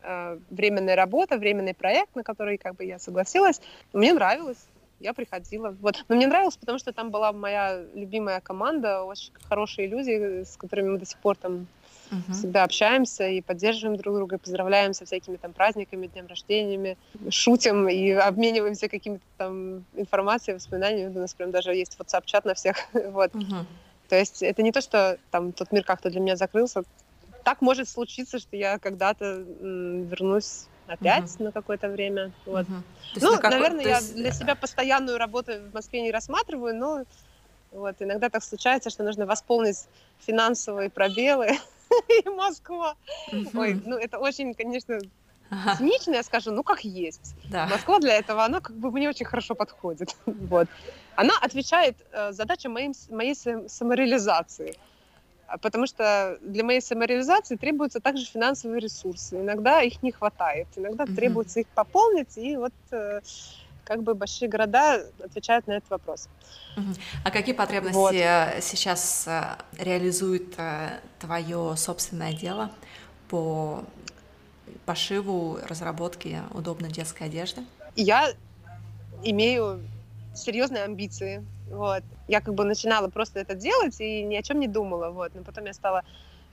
э, 0.03 0.39
временная 0.49 0.95
работа, 0.95 1.37
временный 1.37 1.73
проект, 1.73 2.15
на 2.15 2.23
который 2.23 2.57
как 2.57 2.75
бы 2.75 2.85
я 2.85 2.99
согласилась. 2.99 3.61
Мне 3.93 4.13
нравилось, 4.13 4.65
я 4.99 5.13
приходила. 5.13 5.75
Вот. 5.81 6.05
Но 6.07 6.15
мне 6.15 6.27
нравилось, 6.27 6.57
потому 6.57 6.79
что 6.79 6.93
там 6.93 7.11
была 7.11 7.33
моя 7.33 7.83
любимая 7.93 8.39
команда, 8.41 9.03
очень 9.03 9.31
хорошие 9.49 9.87
люди, 9.87 10.43
с 10.43 10.57
которыми 10.57 10.89
мы 10.89 10.99
до 10.99 11.05
сих 11.05 11.17
пор 11.19 11.35
там 11.35 11.67
Угу. 12.11 12.33
Всегда 12.33 12.63
общаемся 12.63 13.27
и 13.27 13.41
поддерживаем 13.41 13.97
друг 13.97 14.15
друга, 14.15 14.37
поздравляем 14.37 14.93
со 14.93 15.05
всякими 15.05 15.37
там 15.37 15.53
праздниками, 15.53 16.07
днем 16.07 16.27
рождениями, 16.27 16.97
шутим 17.29 17.87
и 17.87 18.11
обмениваемся 18.11 18.87
какими-то 18.87 19.23
там 19.37 19.85
информацией, 19.95 20.55
воспоминаниями. 20.55 21.15
У 21.15 21.19
нас 21.19 21.33
прям 21.33 21.51
даже 21.51 21.73
есть 21.73 21.97
WhatsApp-чат 21.99 22.45
на 22.45 22.53
всех. 22.53 22.77
вот. 22.93 23.33
Угу. 23.33 23.65
То 24.09 24.15
есть 24.15 24.43
это 24.43 24.61
не 24.61 24.71
то, 24.71 24.81
что 24.81 25.17
там 25.31 25.51
тот 25.51 25.71
мир 25.71 25.83
как-то 25.83 26.09
для 26.09 26.19
меня 26.19 26.35
закрылся. 26.35 26.83
Так 27.43 27.61
может 27.61 27.89
случиться, 27.89 28.39
что 28.39 28.55
я 28.55 28.79
когда-то 28.79 29.43
вернусь 29.61 30.67
опять 30.87 31.23
uh 31.23 31.43
на 31.43 31.51
какое-то 31.51 31.89
время. 31.89 32.31
Вот. 32.45 32.67
uh 32.67 32.81
Ну, 33.21 33.35
какой... 33.37 33.51
наверное, 33.51 33.85
я 33.85 33.97
есть... 33.97 34.15
для 34.15 34.31
себя 34.31 34.55
постоянную 34.55 35.17
работу 35.17 35.53
в 35.53 35.73
Москве 35.73 36.01
не 36.01 36.11
рассматриваю, 36.11 36.75
но 36.75 37.03
вот 37.71 37.95
иногда 37.99 38.29
так 38.29 38.43
случается, 38.43 38.89
что 38.89 39.03
нужно 39.03 39.25
восполнить 39.25 39.85
финансовые 40.19 40.89
пробелы 40.89 41.57
и 42.25 42.29
Москва. 42.29 42.95
Ой, 43.53 43.81
ну 43.85 43.97
это 43.97 44.19
очень, 44.19 44.53
конечно, 44.53 44.99
Ага. 45.49 45.75
Цинично 45.75 46.15
я 46.15 46.23
скажу, 46.23 46.51
ну 46.51 46.63
как 46.63 46.83
есть. 46.83 47.35
Да. 47.51 47.67
Москва 47.67 47.99
для 47.99 48.15
этого, 48.15 48.43
она 48.43 48.61
как 48.61 48.75
бы 48.75 48.91
мне 48.91 49.09
очень 49.09 49.25
хорошо 49.25 49.55
подходит. 49.55 50.15
вот. 50.25 50.67
Она 51.15 51.33
отвечает 51.39 51.97
э, 52.11 52.31
задачам 52.31 52.73
моим, 52.73 52.93
моей 53.09 53.35
самореализации. 53.35 54.75
А, 55.47 55.57
потому 55.57 55.85
что 55.85 56.37
для 56.41 56.63
моей 56.63 56.81
самореализации 56.81 57.55
требуются 57.55 57.99
также 57.99 58.25
финансовые 58.25 58.79
ресурсы. 58.79 59.39
Иногда 59.39 59.81
их 59.81 60.01
не 60.01 60.11
хватает, 60.11 60.67
иногда 60.75 61.03
угу. 61.03 61.13
требуется 61.13 61.59
их 61.59 61.67
пополнить. 61.67 62.37
И 62.37 62.57
вот 62.57 62.73
э, 62.91 63.21
как 63.85 64.03
бы 64.03 64.15
большие 64.15 64.49
города 64.49 65.01
отвечают 65.23 65.67
на 65.67 65.73
этот 65.73 65.89
вопрос. 65.89 66.27
А 67.23 67.31
какие 67.31 67.55
потребности 67.55 67.95
вот. 67.95 68.63
сейчас 68.63 69.25
э, 69.27 69.55
реализует 69.77 70.55
э, 70.57 70.99
твое 71.19 71.75
собственное 71.77 72.33
дело 72.33 72.71
по 73.29 73.83
пошиву, 74.85 75.57
разработке 75.69 76.41
удобной 76.53 76.91
детской 76.91 77.23
одежды? 77.23 77.61
Я 77.95 78.33
имею 79.23 79.81
серьезные 80.35 80.83
амбиции. 80.83 81.45
Вот. 81.69 82.03
Я 82.27 82.41
как 82.41 82.53
бы 82.53 82.65
начинала 82.65 83.07
просто 83.07 83.39
это 83.39 83.55
делать 83.55 83.99
и 83.99 84.23
ни 84.23 84.35
о 84.35 84.43
чем 84.43 84.59
не 84.59 84.67
думала. 84.67 85.11
Вот. 85.11 85.33
Но 85.33 85.43
потом 85.43 85.65
я 85.65 85.73
стала 85.73 86.03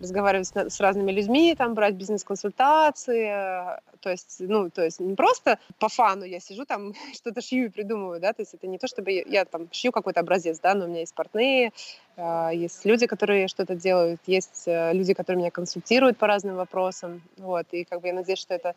разговаривать 0.03 0.49
с, 0.49 0.57
с 0.57 0.81
разными 0.81 1.13
людьми, 1.13 1.55
там, 1.57 1.75
брать 1.75 1.95
бизнес-консультации, 1.95 3.27
э, 3.29 3.81
то 4.01 4.11
есть, 4.11 4.37
ну, 4.41 4.69
то 4.71 4.83
есть 4.83 5.01
не 5.01 5.15
просто 5.15 5.59
по 5.79 5.89
фану 5.89 6.25
я 6.25 6.41
сижу 6.41 6.65
там, 6.65 6.93
что-то 7.15 7.41
шью 7.41 7.67
и 7.67 7.69
придумываю, 7.69 8.21
да, 8.21 8.33
то 8.33 8.43
есть 8.43 8.55
это 8.55 8.67
не 8.67 8.79
то, 8.79 8.87
чтобы 8.87 9.13
я, 9.13 9.23
я 9.27 9.45
там 9.45 9.69
шью 9.73 9.93
какой-то 9.93 10.21
образец, 10.21 10.61
да, 10.61 10.75
но 10.75 10.85
у 10.85 10.89
меня 10.89 11.01
есть 11.01 11.15
партнеры, 11.15 11.73
э, 12.17 12.51
есть 12.55 12.85
люди, 12.85 13.07
которые 13.07 13.49
что-то 13.49 13.75
делают, 13.75 14.21
есть 14.27 14.65
э, 14.67 14.93
люди, 14.93 15.15
которые 15.15 15.39
меня 15.39 15.51
консультируют 15.51 16.19
по 16.19 16.27
разным 16.27 16.57
вопросам, 16.57 17.23
вот, 17.39 17.67
и 17.71 17.85
как 17.85 18.01
бы 18.01 18.09
я 18.09 18.15
надеюсь, 18.15 18.41
что 18.41 18.55
это 18.55 18.75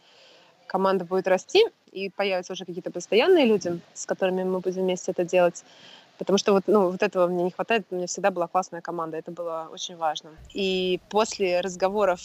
команда 0.68 1.06
будет 1.06 1.28
расти, 1.28 1.66
и 1.92 2.10
появятся 2.10 2.54
уже 2.54 2.66
какие-то 2.66 2.92
постоянные 2.92 3.46
люди, 3.46 3.80
с 3.94 4.06
которыми 4.06 4.44
мы 4.44 4.60
будем 4.60 4.82
вместе 4.82 5.12
это 5.12 5.24
делать. 5.24 5.64
Потому 6.18 6.38
что 6.38 6.54
вот, 6.54 6.64
ну, 6.68 6.90
вот 6.92 7.04
этого 7.04 7.28
мне 7.28 7.44
не 7.44 7.52
хватает. 7.52 7.86
У 7.92 7.96
меня 7.96 8.08
всегда 8.08 8.32
была 8.32 8.48
классная 8.48 8.82
команда. 8.82 9.18
Это 9.18 9.32
было 9.32 9.70
очень 9.72 9.98
важно. 9.98 10.32
И 10.54 11.00
после 11.10 11.62
разговоров 11.62 12.22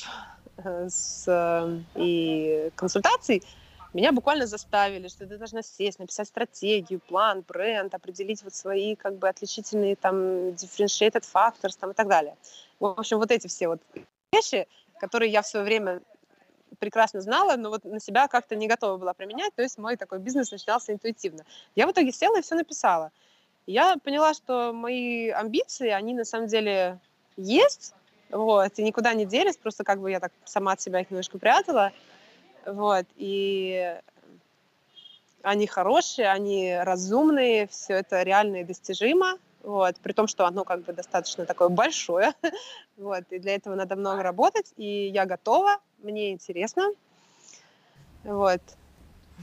э, 0.58 0.88
с, 0.88 1.24
э, 1.26 1.80
и 1.96 2.70
консультаций 2.76 3.42
меня 3.92 4.12
буквально 4.12 4.46
заставили, 4.46 5.08
что 5.08 5.26
ты 5.26 5.36
должна 5.36 5.62
сесть, 5.62 5.98
написать 5.98 6.28
стратегию, 6.28 7.00
план, 7.00 7.44
бренд, 7.46 7.92
определить 7.94 8.42
вот 8.44 8.54
свои 8.54 8.94
как 8.94 9.16
бы 9.16 9.28
отличительные 9.28 9.96
там 9.96 10.50
differentiated 10.50 11.24
factors 11.32 11.76
там 11.78 11.90
и 11.90 11.94
так 11.94 12.06
далее. 12.06 12.36
В 12.78 12.86
общем, 12.86 13.18
вот 13.18 13.32
эти 13.32 13.48
все 13.48 13.66
вот 13.66 13.80
вещи, 14.32 14.68
которые 15.00 15.32
я 15.32 15.42
в 15.42 15.46
свое 15.46 15.64
время 15.64 16.02
прекрасно 16.78 17.20
знала, 17.20 17.56
но 17.56 17.70
вот 17.70 17.84
на 17.84 17.98
себя 17.98 18.28
как-то 18.28 18.54
не 18.54 18.68
готова 18.68 18.96
была 18.96 19.12
применять, 19.12 19.54
то 19.54 19.62
есть 19.62 19.76
мой 19.76 19.96
такой 19.96 20.20
бизнес 20.20 20.52
начинался 20.52 20.92
интуитивно. 20.92 21.44
Я 21.74 21.88
в 21.88 21.90
итоге 21.90 22.12
села 22.12 22.38
и 22.38 22.42
все 22.42 22.54
написала 22.54 23.10
я 23.70 23.96
поняла, 24.02 24.34
что 24.34 24.72
мои 24.72 25.28
амбиции, 25.28 25.88
они 25.88 26.14
на 26.14 26.24
самом 26.24 26.48
деле 26.48 26.98
есть, 27.36 27.94
вот, 28.30 28.78
и 28.78 28.82
никуда 28.82 29.14
не 29.14 29.26
делись, 29.26 29.56
просто 29.56 29.84
как 29.84 30.00
бы 30.00 30.10
я 30.10 30.20
так 30.20 30.32
сама 30.44 30.72
от 30.72 30.80
себя 30.80 31.00
их 31.00 31.10
немножко 31.10 31.38
прятала, 31.38 31.92
вот, 32.66 33.06
и 33.16 33.96
они 35.42 35.66
хорошие, 35.66 36.30
они 36.30 36.76
разумные, 36.76 37.66
все 37.68 37.94
это 37.94 38.22
реально 38.22 38.56
и 38.56 38.64
достижимо, 38.64 39.38
вот, 39.62 39.96
при 39.96 40.12
том, 40.12 40.26
что 40.26 40.46
оно 40.46 40.64
как 40.64 40.82
бы 40.82 40.92
достаточно 40.92 41.46
такое 41.46 41.68
большое, 41.68 42.32
вот, 42.96 43.24
и 43.30 43.38
для 43.38 43.54
этого 43.54 43.74
надо 43.74 43.96
много 43.96 44.22
работать, 44.22 44.72
и 44.76 45.06
я 45.08 45.26
готова, 45.26 45.78
мне 45.98 46.32
интересно, 46.32 46.90
вот. 48.24 48.60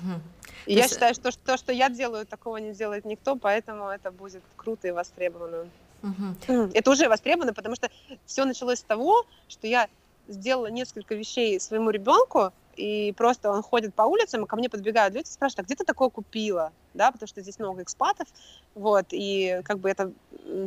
Угу. 0.04 0.22
И 0.68 0.74
я 0.74 0.84
есть... 0.84 0.94
считаю, 0.94 1.14
что 1.14 1.32
то, 1.32 1.58
что 1.58 1.72
я 1.72 1.90
делаю, 1.90 2.26
такого 2.26 2.58
не 2.58 2.74
делает 2.74 3.06
никто, 3.06 3.36
поэтому 3.36 3.88
это 3.88 4.12
будет 4.12 4.44
круто 4.56 4.88
и 4.88 4.92
востребовано. 4.92 5.68
Угу. 6.04 6.72
Это 6.74 6.92
уже 6.92 7.10
востребовано, 7.10 7.54
потому 7.54 7.76
что 7.76 7.90
все 8.26 8.46
началось 8.46 8.80
с 8.80 8.84
того, 8.84 9.26
что 9.48 9.68
я 9.68 9.88
сделала 10.28 10.68
несколько 10.68 11.16
вещей 11.16 11.60
своему 11.60 11.90
ребенку, 11.90 12.52
и 12.76 13.14
просто 13.18 13.50
он 13.50 13.64
ходит 13.64 13.96
по 13.96 14.04
улицам, 14.04 14.44
и 14.44 14.48
ко 14.48 14.56
мне 14.56 14.70
подбегают 14.70 15.16
люди 15.16 15.28
и 15.28 15.32
спрашивают, 15.32 15.60
а 15.60 15.64
где 15.64 15.76
ты 15.76 15.84
такое 15.84 16.10
купила? 16.10 16.72
Да, 16.98 17.12
потому 17.12 17.28
что 17.28 17.42
здесь 17.42 17.60
много 17.60 17.84
экспатов, 17.84 18.28
вот, 18.74 19.06
и 19.12 19.62
как 19.64 19.78
бы 19.78 19.90
это 19.90 20.12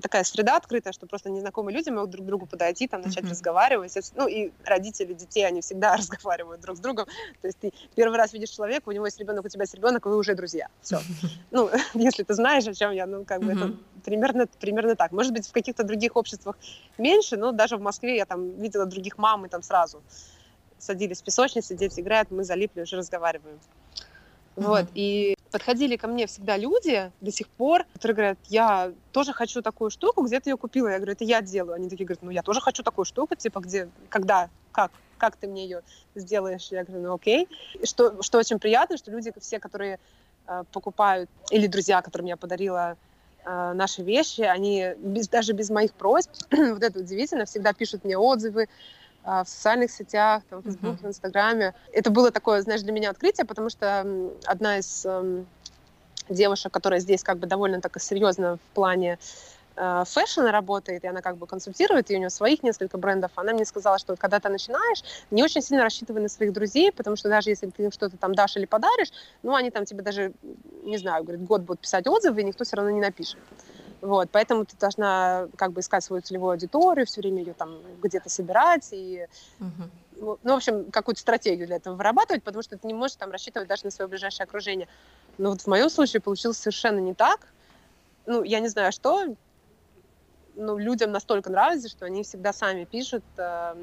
такая 0.00 0.24
среда 0.24 0.56
открытая, 0.56 0.92
что 0.92 1.06
просто 1.06 1.28
незнакомые 1.28 1.76
люди 1.76 1.90
могут 1.90 2.10
друг 2.10 2.24
к 2.24 2.28
другу 2.28 2.46
подойти, 2.46 2.86
там, 2.86 3.00
начать 3.00 3.24
mm-hmm. 3.24 3.30
разговаривать. 3.30 4.12
Ну, 4.14 4.28
и 4.28 4.52
родители 4.64 5.12
детей, 5.12 5.46
они 5.46 5.60
всегда 5.60 5.96
разговаривают 5.98 6.60
друг 6.60 6.76
с 6.76 6.80
другом. 6.80 7.06
То 7.40 7.48
есть 7.48 7.58
ты 7.58 7.72
первый 7.96 8.16
раз 8.16 8.32
видишь 8.32 8.50
человека, 8.50 8.88
у 8.88 8.92
него 8.92 9.06
есть 9.06 9.18
ребенок, 9.18 9.44
у 9.44 9.48
тебя 9.48 9.62
есть 9.62 9.74
ребенок, 9.74 10.06
вы 10.06 10.16
уже 10.16 10.34
друзья. 10.34 10.68
Все. 10.82 10.98
Ну, 11.50 11.68
если 11.94 12.22
ты 12.22 12.34
знаешь, 12.34 12.66
о 12.66 12.74
чем 12.74 12.92
я, 12.92 13.06
ну, 13.06 13.24
как 13.24 13.42
бы 13.42 13.52
это 13.52 13.74
примерно, 14.04 14.46
примерно 14.60 14.94
так. 14.94 15.10
Может 15.10 15.32
быть, 15.32 15.48
в 15.48 15.52
каких-то 15.52 15.82
других 15.82 16.16
обществах 16.16 16.56
меньше, 16.96 17.36
но 17.36 17.50
даже 17.50 17.76
в 17.76 17.80
Москве 17.80 18.16
я 18.16 18.24
там 18.24 18.50
видела 18.50 18.86
других 18.86 19.18
мам, 19.18 19.46
и 19.46 19.48
там 19.48 19.62
сразу 19.62 20.00
садились 20.78 21.20
в 21.20 21.24
песочнице, 21.24 21.76
дети 21.76 22.00
играют, 22.00 22.30
мы 22.30 22.44
залипли, 22.44 22.82
уже 22.82 22.96
разговариваем. 22.96 23.58
Uh-huh. 24.56 24.66
Вот, 24.66 24.86
и 24.94 25.36
подходили 25.50 25.96
ко 25.96 26.06
мне 26.06 26.26
всегда 26.26 26.56
люди 26.56 27.10
до 27.20 27.32
сих 27.32 27.48
пор, 27.48 27.84
которые 27.92 28.14
говорят, 28.14 28.38
я 28.48 28.92
тоже 29.12 29.32
хочу 29.32 29.62
такую 29.62 29.90
штуку, 29.90 30.22
где 30.22 30.40
ты 30.40 30.50
ее 30.50 30.56
купила? 30.56 30.88
Я 30.88 30.96
говорю, 30.96 31.12
это 31.12 31.24
я 31.24 31.40
делаю. 31.40 31.74
Они 31.74 31.88
такие 31.88 32.04
говорят, 32.04 32.22
ну 32.22 32.30
я 32.30 32.42
тоже 32.42 32.60
хочу 32.60 32.82
такую 32.82 33.04
штуку, 33.04 33.34
типа 33.34 33.60
где, 33.60 33.88
когда, 34.08 34.48
как, 34.72 34.92
как 35.18 35.36
ты 35.36 35.46
мне 35.48 35.64
ее 35.64 35.82
сделаешь? 36.14 36.68
Я 36.70 36.84
говорю, 36.84 37.02
ну 37.02 37.14
окей. 37.14 37.48
Что, 37.84 38.22
что 38.22 38.38
очень 38.38 38.58
приятно, 38.58 38.96
что 38.96 39.10
люди 39.10 39.32
все, 39.40 39.58
которые 39.58 39.98
э, 40.46 40.64
покупают, 40.72 41.30
или 41.50 41.66
друзья, 41.66 42.02
которым 42.02 42.26
я 42.26 42.36
подарила 42.36 42.96
э, 43.44 43.72
наши 43.72 44.02
вещи, 44.02 44.42
они 44.42 44.94
без, 44.98 45.28
даже 45.28 45.52
без 45.52 45.70
моих 45.70 45.92
просьб, 45.94 46.30
вот 46.50 46.82
это 46.82 46.98
удивительно, 46.98 47.44
всегда 47.44 47.72
пишут 47.72 48.04
мне 48.04 48.16
отзывы, 48.16 48.68
в 49.24 49.44
социальных 49.46 49.90
сетях, 49.90 50.42
там, 50.48 50.60
в 50.60 50.62
Фейсбуке, 50.64 50.96
uh-huh. 50.96 51.06
в 51.06 51.08
Инстаграме. 51.08 51.74
Это 51.92 52.10
было 52.10 52.30
такое, 52.30 52.62
знаешь, 52.62 52.82
для 52.82 52.92
меня 52.92 53.10
открытие, 53.10 53.44
потому 53.44 53.68
что 53.68 54.06
одна 54.46 54.78
из 54.78 55.04
эм, 55.04 55.46
девушек, 56.30 56.72
которая 56.72 57.00
здесь 57.00 57.22
как 57.22 57.38
бы 57.38 57.46
довольно 57.46 57.80
так 57.80 58.00
серьезно 58.00 58.56
в 58.56 58.74
плане 58.74 59.18
э, 59.76 60.04
фэшена 60.06 60.52
работает, 60.52 61.04
и 61.04 61.06
она 61.06 61.20
как 61.20 61.36
бы 61.36 61.46
консультирует, 61.46 62.10
и 62.10 62.16
у 62.16 62.18
нее 62.18 62.30
своих 62.30 62.62
несколько 62.62 62.98
брендов, 62.98 63.32
она 63.36 63.52
мне 63.52 63.64
сказала, 63.64 63.98
что 63.98 64.16
когда 64.16 64.40
ты 64.40 64.48
начинаешь, 64.48 65.02
не 65.30 65.42
очень 65.42 65.62
сильно 65.62 65.82
рассчитывай 65.82 66.22
на 66.22 66.28
своих 66.28 66.52
друзей, 66.52 66.92
потому 66.92 67.16
что 67.16 67.28
даже 67.28 67.50
если 67.50 67.68
ты 67.68 67.84
им 67.84 67.92
что-то 67.92 68.16
там 68.16 68.34
дашь 68.34 68.56
или 68.56 68.64
подаришь, 68.64 69.12
ну, 69.42 69.54
они 69.54 69.70
там 69.70 69.84
тебе 69.84 70.02
даже, 70.02 70.32
не 70.84 70.98
знаю, 70.98 71.24
говорит, 71.24 71.44
год 71.44 71.62
будут 71.62 71.80
писать 71.80 72.06
отзывы, 72.06 72.40
и 72.40 72.44
никто 72.44 72.64
все 72.64 72.76
равно 72.76 72.90
не 72.90 73.00
напишет. 73.00 73.38
Вот, 74.00 74.30
поэтому 74.32 74.64
ты 74.64 74.76
должна 74.78 75.48
как 75.56 75.72
бы 75.72 75.80
искать 75.80 76.02
свою 76.02 76.22
целевую 76.22 76.52
аудиторию, 76.52 77.06
все 77.06 77.20
время 77.20 77.40
ее 77.40 77.52
там 77.52 77.80
где-то 78.02 78.30
собирать 78.30 78.88
и, 78.92 79.26
угу. 79.58 80.36
ну, 80.42 80.54
в 80.54 80.56
общем, 80.56 80.90
какую-то 80.90 81.20
стратегию 81.20 81.66
для 81.66 81.76
этого 81.76 81.96
вырабатывать, 81.96 82.42
потому 82.42 82.62
что 82.62 82.78
ты 82.78 82.86
не 82.86 82.94
можешь 82.94 83.16
там 83.16 83.30
рассчитывать 83.30 83.68
даже 83.68 83.84
на 83.84 83.90
свое 83.90 84.08
ближайшее 84.08 84.44
окружение. 84.44 84.88
Но 85.36 85.50
вот 85.50 85.60
в 85.60 85.66
моем 85.66 85.90
случае 85.90 86.22
получилось 86.22 86.56
совершенно 86.56 86.98
не 86.98 87.12
так. 87.12 87.46
Ну, 88.24 88.42
я 88.42 88.60
не 88.60 88.68
знаю, 88.68 88.92
что, 88.92 89.34
ну, 90.56 90.78
людям 90.78 91.12
настолько 91.12 91.50
нравится, 91.50 91.88
что 91.88 92.04
они 92.06 92.22
всегда 92.22 92.52
сами 92.52 92.84
пишут. 92.84 93.24
Э, 93.36 93.74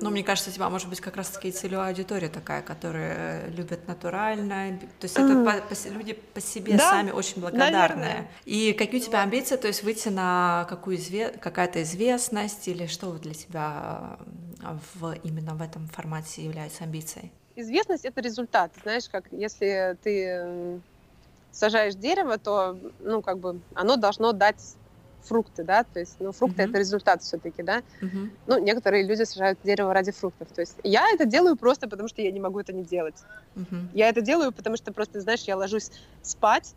ну, 0.00 0.10
мне 0.10 0.22
кажется, 0.22 0.50
у 0.50 0.52
тебя 0.52 0.68
может 0.68 0.88
быть 0.88 1.00
как 1.00 1.16
раз-таки 1.16 1.50
целевая 1.50 1.88
аудитория 1.88 2.28
такая, 2.28 2.62
которая 2.62 3.48
любит 3.48 3.86
натурально. 3.88 4.78
То 5.00 5.04
есть 5.04 5.16
это 5.16 5.44
по, 5.44 5.74
по, 5.74 5.88
люди 5.88 6.12
по 6.12 6.40
себе 6.40 6.76
да, 6.76 6.90
сами 6.90 7.10
очень 7.10 7.40
благодарные. 7.40 7.72
Наверное. 7.72 8.30
И 8.44 8.72
какие 8.72 9.00
у 9.00 9.04
тебя 9.04 9.22
амбиции? 9.22 9.56
То 9.56 9.68
есть 9.68 9.82
выйти 9.82 10.08
на 10.08 10.66
какую 10.68 10.96
изве... 10.96 11.30
какая-то 11.30 11.82
известность 11.82 12.68
или 12.68 12.86
что 12.86 13.12
для 13.18 13.34
тебя 13.34 14.18
э, 14.62 14.76
в, 14.94 15.14
именно 15.24 15.54
в 15.54 15.62
этом 15.62 15.88
формате 15.88 16.44
является 16.44 16.84
амбицией? 16.84 17.32
Известность— 17.56 18.04
это 18.06 18.20
результат. 18.20 18.72
Знаешь, 18.82 19.08
как 19.10 19.24
если 19.30 19.96
ты 20.02 20.80
сажаешь 21.50 21.94
дерево, 21.94 22.38
то, 22.38 22.78
ну, 23.00 23.20
как 23.22 23.38
бы 23.38 23.60
оно 23.74 23.96
должно 23.96 24.32
дать 24.32 24.76
фрукты, 25.22 25.64
да, 25.64 25.84
то 25.84 26.00
есть, 26.00 26.16
ну, 26.20 26.32
фрукты 26.32 26.62
uh-huh. 26.62 26.68
это 26.68 26.78
результат 26.78 27.22
все-таки, 27.22 27.62
да. 27.62 27.82
Uh-huh. 28.00 28.30
Ну, 28.46 28.58
некоторые 28.58 29.04
люди 29.04 29.22
сажают 29.24 29.58
дерево 29.64 29.92
ради 29.94 30.12
фруктов, 30.12 30.48
то 30.48 30.60
есть 30.60 30.76
я 30.82 31.08
это 31.12 31.24
делаю 31.24 31.56
просто 31.56 31.88
потому, 31.88 32.08
что 32.08 32.22
я 32.22 32.30
не 32.30 32.40
могу 32.40 32.60
это 32.60 32.72
не 32.72 32.84
делать. 32.84 33.16
Uh-huh. 33.56 33.88
Я 33.94 34.08
это 34.08 34.20
делаю, 34.20 34.52
потому 34.52 34.76
что 34.76 34.92
просто, 34.92 35.20
знаешь, 35.20 35.42
я 35.42 35.56
ложусь 35.56 35.90
спать, 36.22 36.74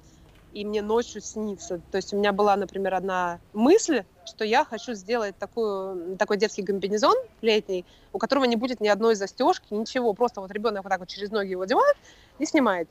и 0.56 0.64
мне 0.64 0.82
ночью 0.82 1.22
снится. 1.22 1.82
То 1.92 1.98
есть 1.98 2.14
у 2.14 2.18
меня 2.18 2.32
была, 2.32 2.56
например, 2.56 2.94
одна 2.94 3.40
мысль, 3.54 4.04
что 4.26 4.46
я 4.46 4.64
хочу 4.64 4.94
сделать 4.94 5.38
такую, 5.38 6.16
такой 6.16 6.38
детский 6.38 6.64
комбинезон 6.64 7.16
летний, 7.42 7.86
у 8.14 8.20
которого 8.20 8.46
не 8.46 8.56
будет 8.56 8.80
ни 8.80 8.88
одной 8.88 9.16
застежки, 9.16 9.74
ничего, 9.74 10.14
просто 10.14 10.40
вот 10.40 10.52
ребенок 10.52 10.86
вот 10.86 10.90
так 10.90 11.00
вот 11.02 11.10
через 11.10 11.30
ноги 11.30 11.50
его 11.50 11.64
одевает 11.64 11.98
и 12.40 12.46
снимает. 12.46 12.88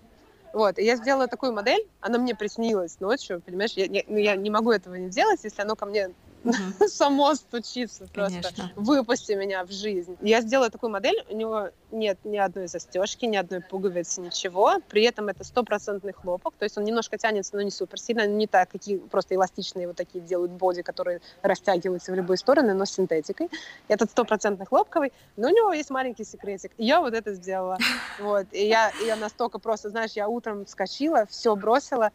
Вот, 0.55 0.79
и 0.79 0.85
я 0.85 0.95
сделала 0.95 1.27
такую 1.27 1.53
модель, 1.53 1.85
она 2.01 2.17
мне 2.17 2.37
приснилась 2.37 3.01
ночью, 3.01 3.43
понимаешь, 3.45 3.73
я, 3.73 3.87
я, 3.87 4.05
ну, 4.07 4.19
я 4.19 4.37
не 4.37 4.51
могу 4.51 4.71
этого 4.71 4.95
не 4.95 5.11
делать, 5.11 5.41
если 5.43 5.63
оно 5.63 5.75
ко 5.75 5.85
мне 5.85 6.11
угу. 6.45 6.89
само 6.89 7.35
стучится 7.35 8.07
просто. 8.13 8.43
Конечно. 8.43 8.73
Выпусти 8.77 9.33
меня 9.33 9.65
в 9.65 9.73
жизнь. 9.73 10.17
Я 10.21 10.41
сделала 10.41 10.71
такую 10.71 10.91
модель, 10.91 11.25
у 11.29 11.37
него 11.37 11.71
нет 11.91 12.19
ни 12.25 12.37
одной 12.37 12.67
застежки, 12.67 13.25
ни 13.25 13.37
одной 13.37 13.61
пуговицы, 13.61 14.21
ничего. 14.21 14.75
При 14.89 15.03
этом 15.05 15.29
это 15.29 15.45
стопроцентный 15.45 16.13
хлопок, 16.13 16.55
то 16.59 16.65
есть 16.65 16.77
он 16.77 16.85
немножко 16.85 17.19
тянется, 17.19 17.57
но 17.57 17.63
не 17.63 17.71
супер 17.71 17.99
сильно, 17.99 18.27
не 18.27 18.47
так, 18.47 18.71
какие 18.71 18.99
просто 18.99 19.35
эластичные 19.35 19.87
вот 19.87 19.97
такие 19.97 20.23
делают 20.23 20.53
боди, 20.53 20.83
которые 20.83 21.21
растягиваются 21.43 22.13
в 22.13 22.15
любые 22.15 22.39
стороны, 22.39 22.75
но 22.75 22.85
с 22.85 22.91
синтетикой. 22.91 23.49
Этот 23.89 24.11
стопроцентный 24.11 24.67
хлопковый, 24.67 25.13
но 25.37 25.49
у 25.49 25.51
него 25.51 25.73
есть 25.73 25.91
маленький 25.91 26.25
секретик. 26.25 26.73
И 26.77 26.85
я 26.85 27.01
вот 27.01 27.15
это 27.15 27.35
сделала. 27.35 27.79
Вот. 28.21 28.47
И 28.53 28.69
я, 28.69 28.93
я 29.05 29.17
настолько 29.17 29.59
просто, 29.59 29.91
знаешь, 29.91 30.13
я 30.13 30.29
утром 30.29 30.67
вскочила, 30.67 31.27
все 31.27 31.57
бросила, 31.57 32.13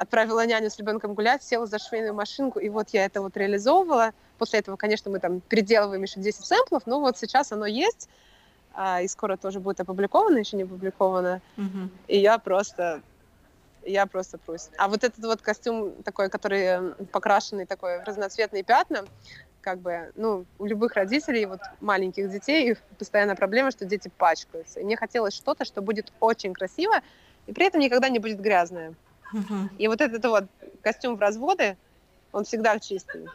отправила 0.00 0.46
няню 0.46 0.70
с 0.70 0.78
ребенком 0.78 1.12
гулять, 1.12 1.42
села 1.42 1.66
за 1.66 1.78
швейную 1.78 2.14
машинку, 2.14 2.58
и 2.58 2.70
вот 2.70 2.88
я 2.88 3.04
это 3.04 3.20
вот 3.20 3.36
реализовывала. 3.36 4.12
После 4.38 4.60
этого, 4.60 4.76
конечно, 4.76 5.10
мы 5.10 5.20
там 5.20 5.40
переделываем 5.40 6.02
еще 6.02 6.20
10 6.20 6.42
сэмплов, 6.42 6.84
но 6.86 7.00
вот 7.00 7.18
сейчас 7.18 7.52
оно 7.52 7.66
есть, 7.66 8.08
а, 8.72 9.02
и 9.02 9.08
скоро 9.08 9.36
тоже 9.36 9.60
будет 9.60 9.78
опубликовано, 9.80 10.38
еще 10.38 10.56
не 10.56 10.62
опубликовано. 10.62 11.42
Mm-hmm. 11.58 11.88
И 12.08 12.18
я 12.18 12.38
просто 12.38 13.02
я 13.84 14.06
просто 14.06 14.38
прусь. 14.38 14.70
А 14.78 14.88
вот 14.88 15.04
этот 15.04 15.22
вот 15.22 15.42
костюм 15.42 15.92
такой, 16.02 16.30
который 16.30 16.94
покрашенный 17.12 17.66
такой 17.66 17.98
в 17.98 18.04
разноцветные 18.04 18.62
пятна, 18.62 19.04
как 19.60 19.80
бы, 19.80 20.12
ну, 20.14 20.46
у 20.58 20.64
любых 20.64 20.94
родителей, 20.94 21.44
вот 21.44 21.60
маленьких 21.82 22.30
детей, 22.30 22.74
постоянная 22.98 23.36
проблема, 23.36 23.70
что 23.70 23.84
дети 23.84 24.10
пачкаются. 24.16 24.80
И 24.80 24.84
мне 24.84 24.96
хотелось 24.96 25.34
что-то, 25.34 25.66
что 25.66 25.82
будет 25.82 26.10
очень 26.20 26.54
красиво, 26.54 27.00
и 27.46 27.52
при 27.52 27.66
этом 27.66 27.80
никогда 27.80 28.08
не 28.08 28.18
будет 28.18 28.40
грязное. 28.40 28.94
Угу. 29.32 29.70
И 29.78 29.88
вот 29.88 30.00
этот 30.00 30.24
вот 30.24 30.44
костюм 30.82 31.16
в 31.16 31.20
разводы, 31.20 31.76
он 32.32 32.44
всегда 32.44 32.78
чистый. 32.78 33.26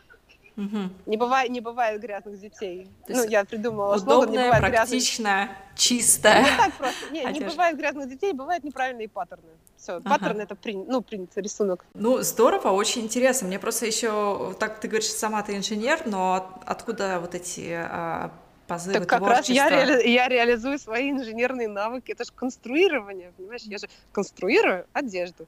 Угу. 0.58 0.78
Не, 1.06 1.18
бывает, 1.18 1.52
не 1.52 1.60
бывает 1.60 2.02
грязных 2.02 2.40
детей. 2.40 2.88
То 3.08 3.14
ну, 3.14 3.24
я 3.26 3.44
придумала 3.44 3.98
удобная, 3.98 4.30
не 4.30 4.52
бывает 4.52 4.74
практичная, 4.74 5.46
грязных... 5.46 5.76
чистая. 5.76 6.42
Ну, 6.42 6.48
так 6.58 6.74
просто. 6.74 7.12
Не, 7.12 7.24
не 7.26 7.40
бывает 7.42 7.78
грязных 7.78 8.10
детей, 8.10 8.32
бывают 8.32 8.64
неправильные 8.64 9.10
паттерны. 9.10 9.50
Все, 9.76 9.96
ага. 9.96 10.10
паттерн 10.10 10.40
это 10.40 10.56
при, 10.56 10.76
ну, 10.76 11.02
принят 11.02 11.32
рисунок. 11.36 11.86
Ну, 11.94 12.22
здорово, 12.22 12.70
очень 12.70 13.02
интересно. 13.02 13.48
Мне 13.48 13.60
просто 13.60 13.86
еще, 13.86 14.56
так 14.58 14.80
ты 14.80 14.88
говоришь, 14.88 15.10
сама 15.10 15.44
ты 15.44 15.58
инженер, 15.58 16.04
но 16.06 16.62
откуда 16.66 17.20
вот 17.20 17.36
эти 17.36 17.72
а, 17.78 18.32
позывы 18.66 19.00
так 19.00 19.10
как 19.10 19.28
раз 19.28 19.50
я, 19.50 19.70
реали, 19.70 20.08
я 20.08 20.30
реализую 20.30 20.80
свои 20.80 21.12
инженерные 21.12 21.68
навыки. 21.68 22.14
Это 22.14 22.24
же 22.24 22.32
конструирование, 22.34 23.34
понимаешь? 23.36 23.64
Я 23.64 23.78
же 23.78 23.88
конструирую 24.14 24.86
одежду. 24.94 25.48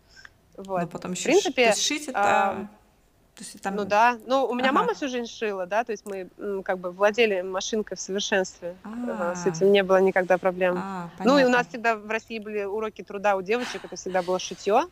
Вот. 0.57 0.81
Ну, 0.81 0.87
потом 0.87 1.11
еще 1.11 1.21
в 1.21 1.25
принципе, 1.25 1.73
шить 1.73 2.07
это... 2.07 2.19
А, 2.19 2.67
то 3.35 3.43
есть 3.43 3.61
там... 3.61 3.75
Ну 3.75 3.85
да, 3.85 4.17
ну 4.25 4.45
у 4.45 4.55
меня 4.55 4.69
ага. 4.69 4.79
мама 4.79 4.93
всю 4.95 5.07
жизнь 5.07 5.31
шила, 5.31 5.67
да, 5.67 5.83
то 5.83 5.91
есть 5.91 6.05
мы 6.07 6.27
как 6.63 6.79
бы 6.79 6.89
владели 6.89 7.41
машинкой 7.41 7.95
в 7.95 8.01
совершенстве, 8.01 8.75
А-а-а. 8.83 9.35
с 9.35 9.45
этим 9.45 9.71
не 9.71 9.83
было 9.83 10.01
никогда 10.01 10.39
проблем. 10.39 10.75
А, 10.77 11.09
ну 11.23 11.37
и 11.37 11.43
у 11.43 11.49
нас 11.49 11.67
всегда 11.67 11.95
в 11.95 12.09
России 12.09 12.39
были 12.39 12.63
уроки 12.63 13.03
труда 13.03 13.35
у 13.35 13.43
девочек, 13.43 13.85
это 13.85 13.95
всегда 13.95 14.23
было 14.23 14.39
шитье. 14.39 14.87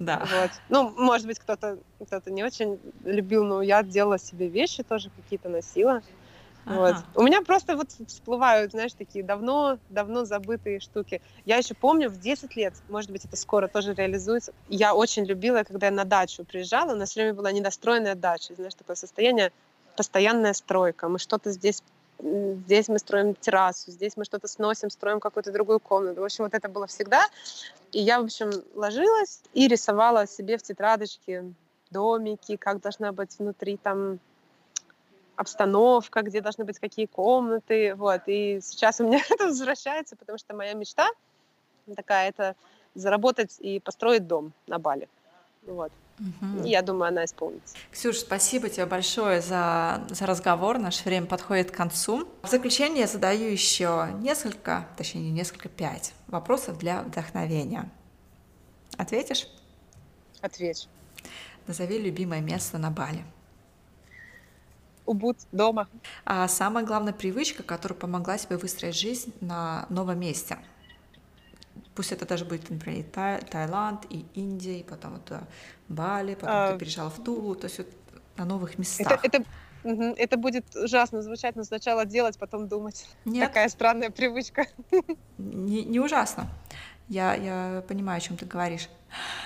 Да. 0.00 0.26
Вот. 0.32 0.50
Ну, 0.68 0.90
может 0.96 1.26
быть, 1.26 1.38
кто-то 1.38 1.78
кто-то 2.04 2.30
не 2.30 2.44
очень 2.44 2.80
любил, 3.04 3.44
но 3.44 3.62
я 3.62 3.82
делала 3.82 4.18
себе 4.18 4.48
вещи 4.48 4.82
тоже 4.82 5.10
какие-то 5.10 5.48
носила. 5.48 6.02
Ага. 6.66 6.78
Вот. 6.78 6.96
У 7.14 7.22
меня 7.22 7.42
просто 7.42 7.76
вот 7.76 7.90
всплывают, 7.90 8.72
знаешь, 8.72 8.92
такие 8.94 9.24
давно, 9.24 9.78
давно 9.88 10.24
забытые 10.24 10.80
штуки. 10.80 11.20
Я 11.44 11.56
еще 11.56 11.74
помню 11.74 12.10
в 12.10 12.18
10 12.18 12.56
лет, 12.56 12.74
может 12.88 13.10
быть, 13.10 13.24
это 13.24 13.36
скоро 13.36 13.68
тоже 13.68 13.94
реализуется. 13.94 14.52
Я 14.68 14.94
очень 14.94 15.24
любила, 15.24 15.62
когда 15.62 15.86
я 15.86 15.92
на 15.92 16.04
дачу 16.04 16.44
приезжала, 16.44 16.92
у 16.92 16.96
нас 16.96 17.10
все 17.10 17.20
время 17.20 17.34
была 17.34 17.52
недостроенная 17.52 18.14
дача, 18.14 18.54
знаешь, 18.54 18.74
такое 18.74 18.96
состояние, 18.96 19.52
постоянная 19.96 20.52
стройка. 20.52 21.08
Мы 21.08 21.18
что-то 21.18 21.50
здесь 21.50 21.82
здесь 22.20 22.88
мы 22.88 22.98
строим 22.98 23.34
террасу, 23.34 23.92
здесь 23.92 24.16
мы 24.16 24.24
что-то 24.24 24.48
сносим, 24.48 24.90
строим 24.90 25.20
какую-то 25.20 25.52
другую 25.52 25.78
комнату. 25.78 26.20
В 26.20 26.24
общем, 26.24 26.44
вот 26.44 26.54
это 26.54 26.68
было 26.68 26.86
всегда. 26.88 27.24
И 27.92 28.00
я, 28.00 28.20
в 28.20 28.24
общем, 28.24 28.50
ложилась 28.74 29.42
и 29.52 29.68
рисовала 29.68 30.26
себе 30.26 30.58
в 30.58 30.62
тетрадочке 30.62 31.44
домики, 31.90 32.56
как 32.56 32.80
должна 32.80 33.12
быть 33.12 33.38
внутри 33.38 33.76
там 33.76 34.18
обстановка, 35.38 36.22
где 36.22 36.40
должны 36.40 36.64
быть 36.64 36.78
какие 36.78 37.06
комнаты, 37.06 37.94
вот. 37.94 38.22
И 38.26 38.60
сейчас 38.60 39.00
у 39.00 39.06
меня 39.06 39.20
это 39.30 39.46
возвращается, 39.46 40.16
потому 40.16 40.36
что 40.36 40.54
моя 40.54 40.74
мечта 40.74 41.08
такая, 41.96 42.28
это 42.28 42.54
заработать 42.94 43.56
и 43.60 43.80
построить 43.80 44.26
дом 44.26 44.52
на 44.66 44.78
Бали, 44.78 45.08
вот. 45.66 45.92
Угу. 46.18 46.64
я 46.64 46.82
думаю, 46.82 47.10
она 47.10 47.24
исполнится. 47.24 47.76
Ксюш, 47.92 48.16
спасибо 48.18 48.68
тебе 48.68 48.86
большое 48.86 49.40
за, 49.40 50.04
за 50.10 50.26
разговор. 50.26 50.78
Наше 50.78 51.04
время 51.04 51.26
подходит 51.26 51.70
к 51.70 51.76
концу. 51.76 52.28
В 52.42 52.48
заключение 52.48 53.02
я 53.02 53.06
задаю 53.06 53.48
еще 53.48 54.08
несколько, 54.20 54.88
точнее 54.96 55.22
не 55.22 55.30
несколько, 55.30 55.68
пять 55.68 56.14
вопросов 56.26 56.76
для 56.76 57.02
вдохновения. 57.02 57.88
Ответишь? 58.96 59.46
Отвечу. 60.40 60.88
Назови 61.68 62.00
любимое 62.00 62.40
место 62.40 62.78
на 62.78 62.90
Бали. 62.90 63.24
Убуд, 65.08 65.38
дома. 65.52 65.88
А 66.26 66.46
самая 66.48 66.84
главная 66.84 67.14
привычка, 67.14 67.62
которая 67.62 67.98
помогла 67.98 68.36
тебе 68.36 68.58
выстроить 68.58 68.94
жизнь 68.94 69.32
на 69.40 69.86
новом 69.88 70.20
месте? 70.20 70.58
Пусть 71.94 72.12
это 72.12 72.26
даже 72.26 72.44
будет, 72.44 72.68
например, 72.68 73.00
и 73.00 73.02
Тай, 73.02 73.40
Таиланд, 73.40 74.04
и 74.10 74.26
Индия, 74.34 74.80
и 74.80 74.82
потом 74.82 75.12
вот 75.14 75.30
э, 75.30 75.40
Бали, 75.88 76.34
потом 76.34 76.50
а... 76.54 76.72
ты 76.72 76.78
переезжала 76.78 77.08
в 77.08 77.24
Тулу, 77.24 77.54
то 77.54 77.64
есть 77.64 77.78
вот 77.78 77.88
на 78.36 78.44
новых 78.44 78.76
местах. 78.76 79.24
Это, 79.24 79.42
это, 79.82 79.94
это 80.18 80.36
будет 80.36 80.76
ужасно 80.76 81.22
звучать, 81.22 81.56
но 81.56 81.64
сначала 81.64 82.04
делать, 82.04 82.38
потом 82.38 82.68
думать. 82.68 83.08
Нет. 83.24 83.48
Такая 83.48 83.70
странная 83.70 84.10
привычка. 84.10 84.66
Не, 85.38 85.84
не 85.84 86.00
ужасно. 86.00 86.48
Я, 87.08 87.34
я 87.34 87.82
понимаю, 87.88 88.18
о 88.18 88.20
чем 88.20 88.36
ты 88.36 88.44
говоришь. 88.44 88.90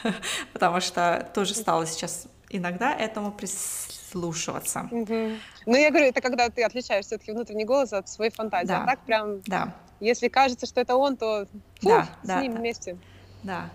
Потому 0.52 0.80
что 0.80 1.30
тоже 1.32 1.54
стало 1.54 1.86
сейчас 1.86 2.26
иногда 2.52 2.94
этому 2.94 3.32
прислушиваться. 3.32 4.88
Ну, 4.90 5.76
я 5.76 5.90
говорю, 5.90 6.06
это 6.06 6.20
когда 6.20 6.48
ты 6.48 6.62
отличаешь 6.62 7.06
все-таки 7.06 7.32
внутренний 7.32 7.64
голос 7.64 7.92
от 7.92 8.08
своей 8.08 8.30
фантазии. 8.30 8.68
Да. 8.68 8.82
А 8.82 8.86
так 8.86 9.00
прям, 9.00 9.40
да. 9.46 9.74
если 10.00 10.28
кажется, 10.28 10.66
что 10.66 10.80
это 10.80 10.96
он, 10.96 11.16
то 11.16 11.46
фу, 11.80 11.88
да, 11.88 12.08
с 12.22 12.26
да, 12.26 12.42
ним 12.42 12.52
да. 12.52 12.58
вместе. 12.58 12.96
Да. 13.42 13.70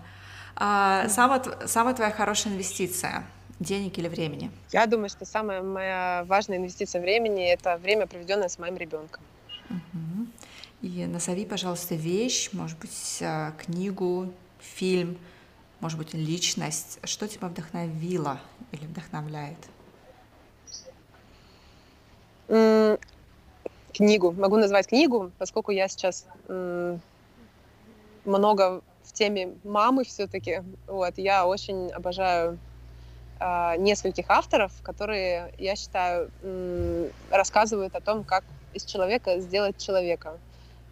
А, 0.56 1.08
самая, 1.08 1.42
самая 1.66 1.94
твоя 1.94 2.10
хорошая 2.10 2.52
инвестиция? 2.52 3.24
Денег 3.60 3.98
или 3.98 4.06
времени? 4.06 4.52
Я 4.70 4.86
думаю, 4.86 5.08
что 5.08 5.24
самая 5.24 5.62
моя 5.62 6.24
важная 6.28 6.58
инвестиция 6.58 7.00
времени– 7.00 7.44
это 7.52 7.76
время, 7.76 8.06
проведенное 8.06 8.48
с 8.48 8.58
моим 8.58 8.76
ребенком. 8.76 9.22
Угу. 9.68 10.26
И 10.82 11.06
назови, 11.06 11.44
пожалуйста, 11.44 11.96
вещь, 11.96 12.50
может 12.52 12.78
быть, 12.78 13.18
а, 13.20 13.52
книгу, 13.52 14.32
фильм, 14.60 15.18
может 15.80 15.98
быть, 15.98 16.14
личность. 16.14 16.98
Что 17.04 17.28
тебя 17.28 17.48
вдохновило 17.48 18.40
или 18.72 18.86
вдохновляет? 18.86 19.58
Книгу. 23.92 24.32
Могу 24.32 24.56
назвать 24.56 24.86
книгу, 24.86 25.30
поскольку 25.38 25.70
я 25.70 25.88
сейчас 25.88 26.26
много 28.24 28.82
в 29.04 29.12
теме 29.12 29.54
мамы 29.64 30.04
все-таки. 30.04 30.62
Вот, 30.86 31.16
я 31.16 31.46
очень 31.46 31.90
обожаю 31.90 32.58
э, 33.40 33.76
нескольких 33.78 34.26
авторов, 34.28 34.72
которые, 34.82 35.54
я 35.58 35.76
считаю, 35.76 36.30
рассказывают 37.30 37.94
о 37.94 38.00
том, 38.00 38.24
как 38.24 38.44
из 38.74 38.84
человека 38.84 39.40
сделать 39.40 39.78
человека. 39.78 40.38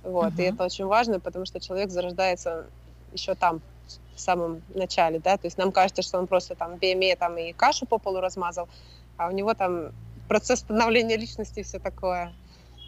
Вот, 0.02 0.32
uh-huh. 0.32 0.42
и 0.42 0.44
это 0.44 0.64
очень 0.64 0.86
важно, 0.86 1.20
потому 1.20 1.44
что 1.44 1.60
человек 1.60 1.90
зарождается 1.90 2.66
еще 3.12 3.34
там, 3.34 3.60
в 4.16 4.20
самом 4.20 4.62
начале, 4.74 5.20
да, 5.20 5.36
то 5.36 5.46
есть 5.46 5.58
нам 5.58 5.70
кажется, 5.70 6.02
что 6.02 6.18
он 6.18 6.26
просто 6.26 6.54
там 6.54 6.74
BME 6.74 7.16
там 7.16 7.38
и 7.38 7.52
кашу 7.52 7.86
по 7.86 7.98
полу 7.98 8.20
размазал, 8.20 8.68
а 9.16 9.28
у 9.28 9.30
него 9.30 9.54
там 9.54 9.92
процесс 10.26 10.60
становления 10.60 11.16
личности 11.16 11.60
и 11.60 11.62
все 11.62 11.78
такое. 11.78 12.34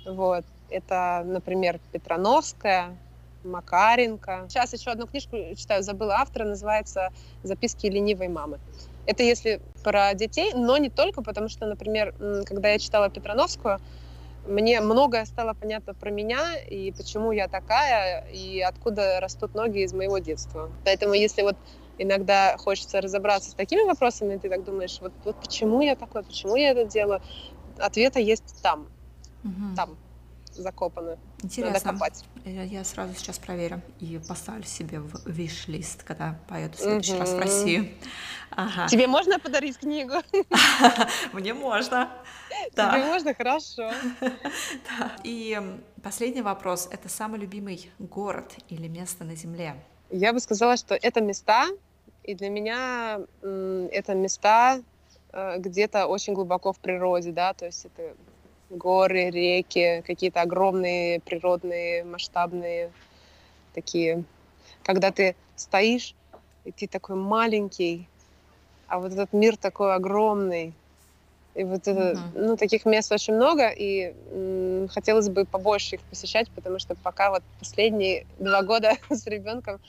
Вот. 0.05 0.45
Это, 0.71 1.23
например, 1.25 1.81
Петрановская, 1.93 2.99
Макаренко. 3.45 4.47
Сейчас 4.49 4.73
еще 4.73 4.91
одну 4.91 5.07
книжку 5.07 5.37
читаю, 5.57 5.83
забыла 5.83 6.17
автора, 6.17 6.45
называется 6.45 7.11
«Записки 7.43 7.87
ленивой 7.87 8.29
мамы». 8.29 8.59
Это 9.07 9.23
если 9.23 9.61
про 9.83 10.13
детей, 10.15 10.53
но 10.55 10.77
не 10.77 10.91
только, 10.91 11.23
потому 11.23 11.49
что, 11.49 11.67
например, 11.67 12.13
когда 12.45 12.69
я 12.69 12.79
читала 12.79 13.09
Петрановскую, 13.09 13.79
мне 14.49 14.81
многое 14.81 15.25
стало 15.27 15.55
понятно 15.55 15.95
про 15.95 16.11
меня 16.11 16.57
и 16.57 16.93
почему 16.93 17.33
я 17.33 17.49
такая, 17.49 18.25
и 18.33 18.61
откуда 18.61 19.21
растут 19.21 19.55
ноги 19.55 19.85
из 19.85 19.93
моего 19.93 20.19
детства. 20.19 20.71
Поэтому 20.85 21.15
если 21.15 21.43
вот 21.43 21.57
иногда 21.99 22.57
хочется 22.59 23.01
разобраться 23.01 23.51
с 23.51 23.55
такими 23.55 23.83
вопросами, 23.87 24.35
и 24.35 24.39
ты 24.39 24.49
так 24.49 24.65
думаешь, 24.65 24.99
вот, 25.01 25.13
вот 25.25 25.37
почему 25.37 25.83
я 25.83 25.97
такой, 25.97 26.23
почему 26.23 26.57
я 26.57 26.71
это 26.71 26.85
делаю, 26.85 27.21
ответа 27.79 28.21
есть 28.21 28.63
там, 28.63 28.89
угу. 29.45 29.77
там 29.77 29.99
закопаны. 30.59 31.19
Интересно. 31.43 31.73
Надо 31.73 31.99
копать. 31.99 32.25
Я, 32.45 32.63
я 32.63 32.85
сразу 32.85 33.15
сейчас 33.15 33.39
проверю 33.39 33.81
и 34.01 34.21
поставлю 34.29 34.65
себе 34.65 35.01
в 35.01 35.27
виш-лист, 35.27 36.03
когда 36.03 36.39
поеду 36.49 36.77
в 36.77 36.81
следующий 36.81 37.13
угу. 37.13 37.21
раз 37.21 37.33
в 37.33 37.39
Россию. 37.39 37.89
Ага. 38.51 38.89
Тебе 38.89 39.07
можно 39.07 39.39
подарить 39.39 39.79
книгу? 39.79 40.15
Мне 41.33 41.55
можно. 41.55 42.11
Тебе 42.73 43.05
можно? 43.05 43.35
Хорошо. 43.35 43.91
И 45.25 45.61
последний 46.03 46.43
вопрос. 46.43 46.89
Это 46.91 47.09
самый 47.09 47.39
любимый 47.41 47.91
город 47.99 48.57
или 48.69 48.89
место 48.89 49.25
на 49.25 49.37
Земле? 49.37 49.77
Я 50.11 50.33
бы 50.33 50.41
сказала, 50.41 50.77
что 50.77 50.95
это 50.95 51.21
места, 51.21 51.67
и 52.25 52.35
для 52.35 52.49
меня 52.49 53.21
это 53.43 54.15
места 54.15 54.81
э, 55.33 55.59
где-то 55.59 56.07
очень 56.07 56.35
глубоко 56.35 56.73
в 56.73 56.79
природе, 56.79 57.33
да, 57.33 57.53
то 57.53 57.67
есть 57.67 57.85
это 57.85 58.15
горы, 58.71 59.31
реки, 59.31 60.03
какие-то 60.07 60.43
огромные 60.43 61.21
природные, 61.21 62.05
масштабные 62.05 62.93
такие. 63.75 64.25
Когда 64.85 65.11
ты 65.11 65.37
стоишь, 65.57 66.15
и 66.65 66.73
ты 66.73 66.87
такой 66.87 67.17
маленький, 67.17 68.09
а 68.89 68.99
вот 68.99 69.13
этот 69.13 69.33
мир 69.33 69.57
такой 69.57 69.95
огромный. 69.95 70.75
И 71.55 71.65
вот 71.65 71.89
это, 71.89 72.13
uh-huh. 72.13 72.47
ну, 72.47 72.57
таких 72.57 72.87
мест 72.87 73.11
очень 73.11 73.35
много, 73.35 73.69
и 73.69 74.15
м, 74.31 74.89
хотелось 74.89 75.29
бы 75.29 75.45
побольше 75.45 75.97
их 75.97 76.03
посещать, 76.03 76.49
потому 76.55 76.79
что 76.79 76.95
пока 76.95 77.31
вот 77.31 77.43
последние 77.59 78.27
два 78.39 78.63
года 78.63 78.93
с 79.11 79.27
ребенком 79.27 79.81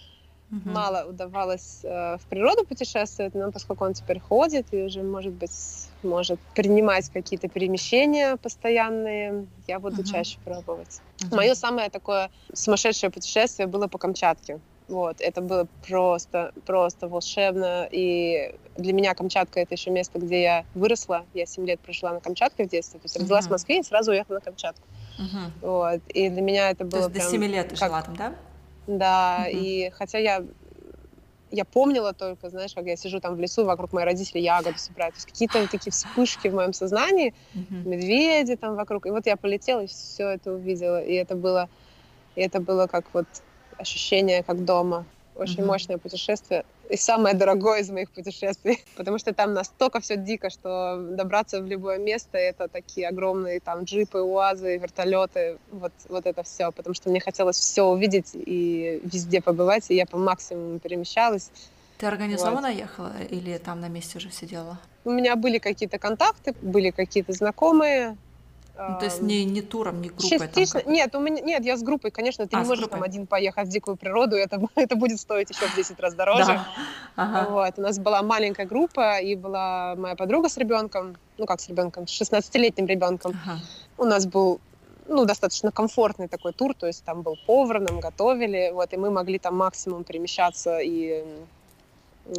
Угу. 0.52 0.70
Мало 0.70 1.08
удавалось 1.08 1.82
э, 1.84 2.18
в 2.18 2.22
природу 2.28 2.66
путешествовать, 2.66 3.36
но 3.36 3.52
поскольку 3.52 3.86
он 3.86 3.94
теперь 3.94 4.20
ходит 4.20 4.66
и 4.72 4.84
уже, 4.84 5.04
может 5.04 5.34
быть, 5.34 5.52
может 6.02 6.40
принимать 6.56 7.10
какие-то 7.10 7.48
перемещения 7.48 8.36
постоянные, 8.36 9.46
я 9.68 9.80
буду 9.80 10.02
угу. 10.02 10.10
чаще 10.10 10.40
пробовать. 10.44 11.02
Угу. 11.24 11.36
Мое 11.36 11.54
самое 11.54 11.90
такое 11.90 12.32
сумасшедшее 12.54 13.12
путешествие 13.12 13.68
было 13.68 13.88
по 13.88 14.00
Камчатке. 14.00 14.60
Вот, 14.88 15.22
это 15.22 15.42
было 15.42 15.68
просто, 15.88 16.52
просто 16.66 17.08
волшебно. 17.08 17.88
И 17.92 18.56
для 18.76 18.92
меня 18.94 19.14
Камчатка— 19.14 19.60
это 19.62 19.76
еще 19.76 19.92
место, 19.92 20.18
где 20.18 20.42
я 20.42 20.66
выросла. 20.74 21.26
Я 21.36 21.46
7 21.46 21.64
лет 21.68 21.80
прожила 21.80 22.12
на 22.14 22.22
Камчатке 22.22 22.66
в 22.66 22.70
детстве. 22.70 23.00
То 23.00 23.06
есть 23.06 23.16
родилась 23.16 23.46
uh 23.46 23.50
в 23.50 23.52
Москве 23.52 23.80
и 23.80 23.84
сразу 23.84 24.12
уехала 24.12 24.36
на 24.36 24.42
Камчатку. 24.42 24.82
uh 25.20 25.52
Вот. 25.62 26.02
И 26.08 26.30
для 26.30 26.42
меня 26.42 26.72
это 26.72 26.86
было 26.86 27.04
То 27.04 27.10
есть 27.10 27.12
прям... 27.12 27.26
до 27.26 27.32
7 27.32 27.44
лет 27.44 27.70
ты 27.70 27.76
как... 27.76 27.90
жила 27.90 28.02
там, 28.02 28.16
да? 28.16 28.36
Да, 28.88 29.46
угу. 29.48 29.58
и 29.58 29.92
хотя 29.96 30.18
я 30.18 30.44
я 31.52 31.66
помнила 31.66 32.14
только, 32.14 32.50
знаешь, 32.50 32.74
как 32.74 32.86
я 32.86 32.96
сижу 32.96 33.20
там 33.20 33.36
в 33.36 33.40
лесу, 33.40 33.66
вокруг 33.66 33.92
моих 33.92 34.06
родителей 34.06 34.44
ягоды 34.44 34.78
собирают. 34.78 35.16
То 35.16 35.18
есть 35.18 35.28
какие-то 35.28 35.68
такие 35.68 35.92
вспышки 35.92 36.48
в 36.48 36.54
моем 36.54 36.74
сознании, 36.74 37.34
uh-huh. 37.56 37.88
медведи 37.88 38.56
там 38.56 38.76
вокруг. 38.76 39.06
И 39.06 39.10
вот 39.10 39.26
я 39.26 39.36
полетела 39.36 39.84
и 39.84 39.88
все 39.88 40.30
это 40.30 40.54
увидела. 40.54 41.02
И 41.02 41.14
это 41.14 41.36
было, 41.36 41.70
и 42.36 42.42
это 42.42 42.60
было 42.60 42.88
как 42.88 43.06
вот 43.14 43.26
ощущение, 43.78 44.44
как 44.44 44.64
дома. 44.64 45.06
Очень 45.40 45.60
uh-huh. 45.60 45.66
мощное 45.66 45.98
путешествие. 45.98 46.66
И 46.90 46.98
самое 46.98 47.34
дорогое 47.34 47.80
из 47.80 47.90
моих 47.90 48.10
путешествий. 48.12 48.84
Потому 48.98 49.18
что 49.18 49.34
там 49.34 49.54
настолько 49.54 50.00
все 50.02 50.18
дико, 50.18 50.50
что 50.50 50.98
добраться 50.98 51.62
в 51.62 51.68
любое 51.68 51.98
место 51.98 52.38
это 52.38 52.68
такие 52.68 53.08
огромные 53.08 53.60
там 53.60 53.84
джипы, 53.84 54.20
уазы, 54.20 54.78
вертолеты. 54.78 55.58
Вот, 55.72 55.94
вот 56.10 56.26
это 56.26 56.44
все. 56.44 56.72
Потому 56.72 56.94
что 56.94 57.10
мне 57.10 57.20
хотелось 57.20 57.58
все 57.58 57.84
увидеть 57.84 58.32
и 58.34 59.02
везде 59.04 59.42
побывать. 59.42 59.90
И 59.90 59.96
я 59.96 60.06
по 60.06 60.18
максимуму 60.18 60.80
перемещалась. 60.80 61.52
Ты 61.98 62.06
организованно 62.06 62.70
вот. 62.70 62.78
ехала 62.78 63.14
или 63.30 63.58
там 63.58 63.82
на 63.82 63.90
месте 63.90 64.18
уже 64.18 64.32
сидела? 64.32 64.80
У 65.04 65.12
меня 65.12 65.36
были 65.36 65.58
какие-то 65.58 65.98
контакты, 66.00 66.54
были 66.62 66.92
какие-то 66.92 67.34
знакомые, 67.34 68.18
Ну, 68.88 68.98
то 68.98 69.06
есть 69.06 69.22
не, 69.22 69.44
не 69.44 69.62
туром, 69.62 70.02
не 70.02 70.08
группой? 70.08 70.30
Частично. 70.30 70.80
Там 70.80 70.94
нет, 70.94 71.14
у 71.14 71.20
меня, 71.20 71.42
нет, 71.42 71.66
я 71.66 71.76
с 71.76 71.84
группой, 71.84 72.12
конечно. 72.12 72.48
Ты 72.48 72.56
а, 72.56 72.62
не 72.62 72.68
можешь 72.68 72.88
там 72.88 73.04
один 73.04 73.28
поехать 73.28 73.68
в 73.68 73.72
дикую 73.72 73.98
природу, 73.98 74.38
это, 74.38 74.62
это 74.76 74.96
будет 74.96 75.20
стоить 75.20 75.50
еще 75.50 75.68
в 75.68 75.76
10 75.76 76.00
раз 76.00 76.14
дороже. 76.14 76.46
Да. 76.46 76.68
Ага. 77.16 77.50
Вот. 77.50 77.74
У 77.78 77.82
нас 77.82 78.00
была 78.00 78.22
маленькая 78.22 78.66
группа, 78.66 79.20
и 79.20 79.36
была 79.36 79.96
моя 79.96 80.16
подруга 80.16 80.48
с 80.48 80.58
ребенком, 80.58 81.18
ну 81.38 81.46
как 81.46 81.60
с 81.60 81.68
ребенком, 81.68 82.08
с 82.08 82.22
16-летним 82.22 82.88
ребенком. 82.88 83.38
Ага. 83.44 83.60
У 83.98 84.06
нас 84.06 84.26
был 84.26 84.62
ну, 85.10 85.26
достаточно 85.26 85.72
комфортный 85.72 86.28
такой 86.28 86.54
тур, 86.54 86.74
то 86.74 86.88
есть 86.88 87.04
там 87.04 87.22
был 87.22 87.36
повар, 87.46 87.82
нам 87.82 88.00
готовили, 88.00 88.72
вот, 88.74 88.94
и 88.94 88.98
мы 88.98 89.10
могли 89.10 89.40
там 89.40 89.58
максимум 89.58 90.04
перемещаться 90.04 90.80
и 90.80 91.26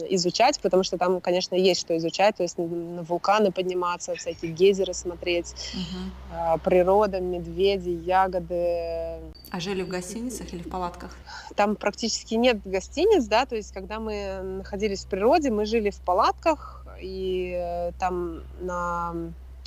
изучать, 0.09 0.61
потому 0.61 0.83
что 0.83 0.99
там, 0.99 1.21
конечно, 1.21 1.55
есть 1.55 1.81
что 1.81 1.97
изучать, 1.97 2.37
то 2.37 2.43
есть 2.43 2.59
на 2.59 3.03
вулканы 3.03 3.53
подниматься, 3.53 4.15
всякие 4.15 4.53
гейзеры 4.53 4.95
смотреть, 4.95 5.55
угу. 5.75 6.61
природа, 6.65 7.21
медведи, 7.21 7.91
ягоды. 7.91 9.21
А 9.51 9.61
жили 9.61 9.83
в 9.83 9.89
гостиницах 9.89 10.53
или 10.53 10.63
в 10.63 10.71
палатках? 10.71 11.17
Там 11.57 11.77
практически 11.77 12.35
нет 12.35 12.61
гостиниц, 12.65 13.25
да, 13.25 13.47
то 13.47 13.57
есть 13.57 13.73
когда 13.73 14.01
мы 14.01 14.41
находились 14.43 15.05
в 15.05 15.09
природе, 15.09 15.51
мы 15.51 15.65
жили 15.65 15.91
в 15.91 16.01
палатках, 16.01 16.87
и 17.01 17.55
э, 17.57 17.93
там 17.99 18.43
на 18.61 19.15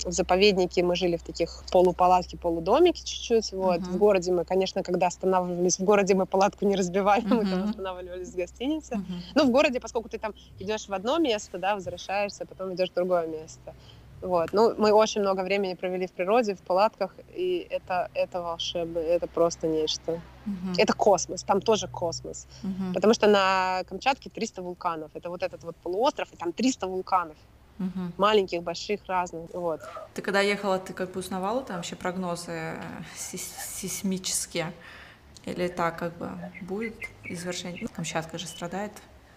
в 0.06 0.12
заповеднике 0.12 0.84
мы 0.84 0.96
жили 0.96 1.18
в 1.18 1.24
таких 1.24 1.64
полупалатке, 1.72 2.38
полудомике 2.38 3.04
чуть-чуть. 3.04 3.52
Вот. 3.54 3.80
Uh-huh. 3.80 3.92
В 3.92 3.98
городе 3.98 4.32
мы, 4.32 4.46
конечно, 4.46 4.84
когда 4.84 5.08
останавливались, 5.08 5.80
в 5.80 5.84
городе 5.84 6.14
мы 6.16 6.26
палатку 6.26 6.66
не 6.66 6.76
разбивали, 6.76 7.24
uh-huh. 7.24 7.36
мы 7.36 7.46
там 7.46 7.64
останавливались 7.70 8.30
в 8.30 8.36
гостинице. 8.36 8.96
Uh-huh. 8.96 9.14
Ну, 9.36 9.46
в 9.46 9.52
городе, 9.52 9.80
поскольку 9.80 10.10
ты 10.10 10.20
там 10.20 10.34
идешь 10.60 10.88
в 10.88 10.94
одно 10.94 11.18
место, 11.18 11.58
да, 11.58 11.76
возвращаешься, 11.76 12.46
потом 12.46 12.74
идешь 12.74 12.90
в 12.90 12.94
другое 12.94 13.28
место. 13.28 13.74
Вот. 14.22 14.54
Ну, 14.54 14.74
мы 14.78 14.94
очень 14.94 15.20
много 15.20 15.42
времени 15.42 15.74
провели 15.74 16.08
в 16.08 16.12
природе, 16.12 16.56
в 16.56 16.62
палатках, 16.62 17.14
и 17.36 17.68
это, 17.70 18.10
это 18.14 18.42
волшебно, 18.42 19.00
это 19.00 19.28
просто 19.28 19.68
нечто. 19.68 20.22
Uh-huh. 20.46 20.76
Это 20.78 20.94
космос, 20.94 21.44
там 21.44 21.62
тоже 21.62 21.88
космос. 21.88 22.48
Uh-huh. 22.64 22.94
Потому 22.94 23.14
что 23.14 23.28
на 23.28 23.84
Камчатке 23.90 24.30
300 24.30 24.62
вулканов. 24.62 25.12
Это 25.14 25.30
вот 25.30 25.44
этот 25.44 25.64
вот 25.64 25.76
полуостров, 25.76 26.32
и 26.34 26.38
там 26.38 26.54
300 26.54 26.88
вулканов. 26.88 27.36
Угу. 27.80 28.14
Маленьких, 28.18 28.64
больших, 28.64 29.02
разных. 29.08 29.50
Вот. 29.54 29.82
Ты 30.14 30.22
когда 30.22 30.42
ехала, 30.42 30.80
ты 30.80 30.94
как 30.94 31.12
бы 31.12 31.20
узнавала 31.20 31.64
там 31.64 31.78
вообще 31.78 31.96
прогнозы 31.96 32.52
э, 32.52 32.78
сейсмические? 33.16 34.74
Или 35.46 35.68
так 35.68 35.98
как 35.98 36.16
бы 36.18 36.30
будет 36.62 36.96
извержение? 37.24 37.88
Камчатка 37.88 38.38
же 38.38 38.48
страдает 38.48 38.92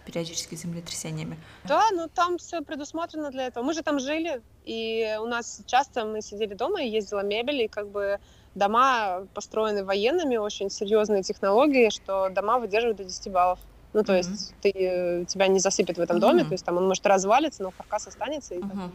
периодически 0.05 0.55
землетрясениями. 0.55 1.37
Да, 1.65 1.83
ну 1.91 2.07
там 2.07 2.37
все 2.37 2.61
предусмотрено 2.61 3.29
для 3.29 3.47
этого. 3.47 3.63
Мы 3.65 3.73
же 3.73 3.83
там 3.83 3.99
жили, 3.99 4.41
и 4.63 5.17
у 5.19 5.25
нас 5.25 5.61
часто 5.65 6.05
мы 6.05 6.21
сидели 6.21 6.53
дома 6.53 6.81
и 6.81 6.87
ездила 6.87 7.23
мебель, 7.23 7.63
и 7.63 7.67
как 7.67 7.89
бы 7.89 8.19
дома 8.55 9.27
построены 9.33 9.83
военными, 9.83 10.37
очень 10.37 10.69
серьезные 10.69 11.23
технологии, 11.23 11.89
что 11.89 12.29
дома 12.29 12.57
выдерживают 12.59 12.97
до 12.97 13.03
10 13.03 13.31
баллов. 13.31 13.59
Ну, 13.97 14.03
то 14.03 14.13
mm-hmm. 14.13 14.17
есть 14.17 14.53
ты, 14.61 14.71
э, 14.75 15.25
тебя 15.25 15.47
не 15.47 15.59
засыпет 15.59 15.97
в 15.97 16.01
этом 16.01 16.17
mm-hmm. 16.17 16.19
доме, 16.19 16.43
то 16.43 16.51
есть 16.51 16.63
там 16.63 16.77
он 16.77 16.87
может 16.87 17.03
развалиться, 17.07 17.63
но 17.63 17.71
каркас 17.71 18.05
останется, 18.05 18.53
и 18.53 18.59
mm-hmm. 18.59 18.91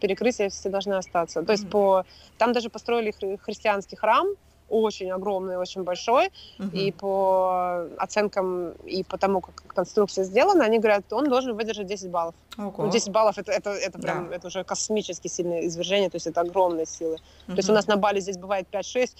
перекрытия 0.00 0.50
все 0.50 0.68
должны 0.68 0.92
остаться. 0.92 1.42
То 1.42 1.52
есть 1.52 1.64
mm-hmm. 1.64 1.70
по... 1.70 2.04
Там 2.36 2.52
даже 2.52 2.68
построили 2.68 3.10
хри- 3.18 3.38
христианский 3.38 3.96
храм, 3.96 4.26
очень 4.68 5.10
огромный, 5.10 5.56
очень 5.56 5.82
большой, 5.82 6.30
uh-huh. 6.58 6.72
и 6.72 6.92
по 6.92 7.86
оценкам 7.98 8.72
и 8.86 9.02
по 9.04 9.16
тому, 9.18 9.40
как 9.40 9.62
конструкция 9.66 10.24
сделана, 10.24 10.64
они 10.64 10.78
говорят, 10.78 11.10
он 11.12 11.28
должен 11.28 11.54
выдержать 11.54 11.86
10 11.86 12.10
баллов. 12.10 12.34
Okay. 12.56 12.74
Ну, 12.78 12.90
10 12.90 13.10
баллов 13.10 13.38
это, 13.38 13.52
это, 13.52 13.70
это 13.70 13.98
прям 13.98 14.28
да. 14.28 14.36
это 14.36 14.46
уже 14.46 14.64
космически 14.64 15.28
сильное 15.28 15.66
извержение, 15.66 16.08
то 16.10 16.16
есть 16.16 16.26
это 16.26 16.40
огромные 16.40 16.86
силы. 16.86 17.16
Uh-huh. 17.16 17.52
То 17.52 17.56
есть 17.56 17.70
у 17.70 17.72
нас 17.72 17.86
на 17.86 17.96
Бали 17.96 18.20
здесь 18.20 18.38
бывает 18.38 18.66
5-6, 18.72 19.10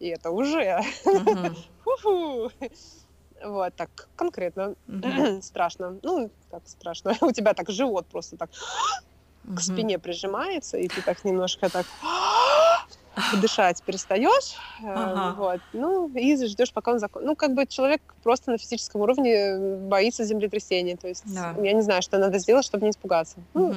и 0.00 0.08
это 0.08 0.30
уже. 0.30 0.82
Uh-huh. 1.04 2.52
Вот, 3.44 3.74
так 3.74 4.08
конкретно. 4.16 4.74
Mm-hmm. 4.88 5.42
страшно. 5.42 5.98
Ну, 6.02 6.30
как 6.50 6.62
страшно. 6.66 7.14
У 7.20 7.32
тебя 7.32 7.54
так 7.54 7.70
живот 7.70 8.06
просто 8.06 8.36
так 8.36 8.50
mm-hmm. 8.50 9.56
к 9.56 9.60
спине 9.60 9.98
прижимается, 9.98 10.76
и 10.76 10.88
ты 10.88 11.02
так 11.02 11.24
немножко 11.24 11.68
так 11.68 11.86
дышать 13.40 13.82
перестаешь, 13.82 14.56
ага. 14.82 15.34
вот, 15.36 15.60
ну, 15.72 16.08
и 16.08 16.46
ждешь, 16.46 16.72
пока 16.72 16.92
он 16.92 16.98
закончится. 16.98 17.28
Ну, 17.28 17.36
как 17.36 17.54
бы 17.54 17.66
человек 17.66 18.00
просто 18.22 18.52
на 18.52 18.58
физическом 18.58 19.00
уровне 19.00 19.76
боится 19.88 20.24
землетрясения, 20.24 20.96
то 20.96 21.08
есть 21.08 21.24
да. 21.26 21.54
я 21.62 21.72
не 21.72 21.82
знаю, 21.82 22.02
что 22.02 22.18
надо 22.18 22.38
сделать, 22.38 22.64
чтобы 22.64 22.84
не 22.84 22.90
испугаться. 22.90 23.36
Ну, 23.54 23.74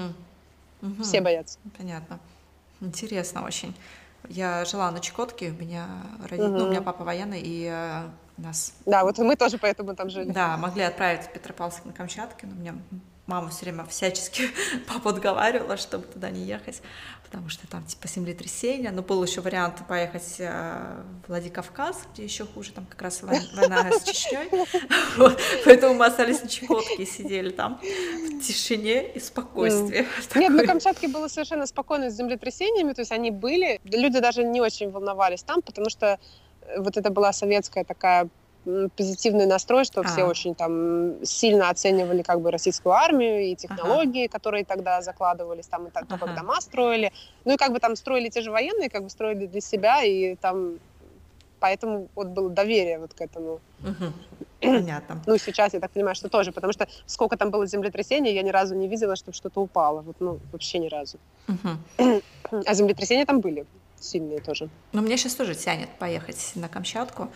угу. 0.82 1.03
Все 1.03 1.22
боятся. 1.22 1.59
Понятно. 1.78 2.20
Интересно 2.82 3.45
очень. 3.45 3.76
Я 4.30 4.65
жила 4.65 4.91
на 4.91 4.99
Чукотке, 4.99 5.49
у 5.49 5.61
меня 5.61 5.88
родители, 6.19 6.49
угу. 6.49 6.57
ну, 6.57 6.65
у 6.65 6.69
меня 6.69 6.82
папа 6.82 7.03
военный, 7.03 7.41
и 7.41 7.69
э, 7.72 8.03
нас... 8.38 8.74
Да, 8.86 9.03
вот 9.03 9.17
мы 9.19 9.36
тоже 9.36 9.57
поэтому 9.57 9.95
там 9.95 10.09
жили. 10.09 10.32
Да, 10.32 10.57
могли 10.57 10.84
отправить 10.84 11.24
в 11.24 11.32
Петропавловск 11.34 11.86
на 11.86 11.93
Камчатке, 11.93 12.47
но 12.47 12.53
у 12.53 12.59
меня 12.59 12.76
мама 13.32 13.50
все 13.50 13.66
время 13.66 13.86
всячески 13.86 14.44
папа 14.88 15.12
отговаривала, 15.12 15.78
чтобы 15.78 16.06
туда 16.06 16.30
не 16.30 16.44
ехать, 16.44 16.82
потому 17.24 17.50
что 17.50 17.66
там 17.68 17.86
типа 17.86 18.08
землетрясение. 18.08 18.92
Но 18.92 19.02
был 19.02 19.24
еще 19.24 19.42
вариант 19.42 19.76
поехать 19.88 20.36
э, 20.40 21.02
в 21.24 21.30
Владикавказ, 21.30 22.04
где 22.14 22.24
еще 22.26 22.46
хуже, 22.46 22.74
там 22.74 22.86
как 22.86 23.02
раз 23.02 23.24
война 23.24 23.92
с 23.92 24.04
Чечней. 24.04 24.50
Поэтому 25.66 25.94
мы 25.94 26.06
остались 26.06 26.44
на 26.44 26.50
Чукотке 26.50 27.04
и 27.04 27.06
сидели 27.06 27.50
там 27.50 27.80
в 27.82 28.42
тишине 28.42 29.12
и 29.14 29.20
спокойствии. 29.20 30.06
Нет, 30.36 30.52
на 30.52 30.66
Камчатке 30.66 31.08
было 31.08 31.30
совершенно 31.30 31.66
спокойно 31.66 32.10
с 32.10 32.14
землетрясениями, 32.14 32.94
то 32.94 33.02
есть 33.02 33.14
они 33.14 33.32
были, 33.32 33.80
люди 33.86 34.20
даже 34.20 34.44
не 34.44 34.60
очень 34.60 34.92
волновались 34.92 35.44
там, 35.44 35.62
потому 35.62 35.90
что 35.90 36.20
вот 36.78 36.98
это 36.98 37.10
была 37.10 37.34
советская 37.34 37.84
такая 37.84 38.30
позитивный 38.95 39.45
настрой, 39.45 39.86
что 39.86 40.01
а. 40.01 40.03
все 40.03 40.24
очень 40.24 40.55
там 40.55 41.24
сильно 41.26 41.70
оценивали 41.70 42.22
как 42.22 42.41
бы 42.41 42.51
российскую 42.51 42.93
армию 42.93 43.51
и 43.51 43.55
технологии, 43.55 44.26
ага. 44.26 44.34
которые 44.34 44.66
тогда 44.66 45.01
закладывались, 45.01 45.68
там 45.68 45.88
и 45.88 45.89
так, 45.89 46.05
ага. 46.09 46.26
как 46.26 46.36
дома 46.36 46.62
строили. 46.62 47.12
Ну 47.45 47.53
и 47.53 47.57
как 47.57 47.72
бы 47.72 47.80
там 47.80 47.95
строили 47.95 48.30
те 48.30 48.41
же 48.41 48.51
военные, 48.51 48.89
как 48.89 49.03
бы 49.03 49.09
строили 49.09 49.47
для 49.47 49.62
себя, 49.62 50.03
и 50.03 50.36
там 50.36 50.80
поэтому 51.59 52.09
вот 52.16 52.28
было 52.28 52.49
доверие 52.49 52.99
вот 52.99 53.14
к 53.14 53.22
этому. 53.22 53.59
Угу. 53.84 54.14
Понятно. 54.62 55.22
Ну, 55.26 55.38
сейчас 55.38 55.74
я 55.74 55.80
так 55.80 55.91
понимаю, 55.91 56.16
что 56.16 56.30
тоже, 56.30 56.51
потому 56.51 56.74
что 56.74 56.88
сколько 57.05 57.38
там 57.38 57.51
было 57.51 57.66
землетрясений, 57.66 58.34
я 58.34 58.41
ни 58.41 58.51
разу 58.51 58.76
не 58.76 58.88
видела, 58.88 59.16
чтобы 59.16 59.34
что-то 59.34 59.62
упало. 59.62 60.01
Вот, 60.01 60.16
ну, 60.20 60.39
вообще 60.51 60.80
ни 60.80 60.89
разу. 60.89 61.18
Угу. 61.47 62.22
А 62.66 62.74
землетрясения 62.74 63.26
там 63.26 63.39
были 63.39 63.66
сильные 63.99 64.41
тоже. 64.41 64.70
Ну, 64.91 65.01
мне 65.01 65.18
сейчас 65.18 65.36
тоже 65.36 65.55
тянет 65.55 65.89
поехать 65.99 66.51
на 66.55 66.68
Камчатку. 66.68 67.30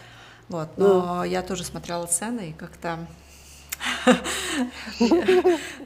Вот, 0.50 0.78
но 0.78 1.24
mm. 1.24 1.30
я 1.30 1.42
тоже 1.42 1.64
смотрела 1.64 2.06
цены 2.06 2.50
и 2.50 2.54
как-то 2.54 3.00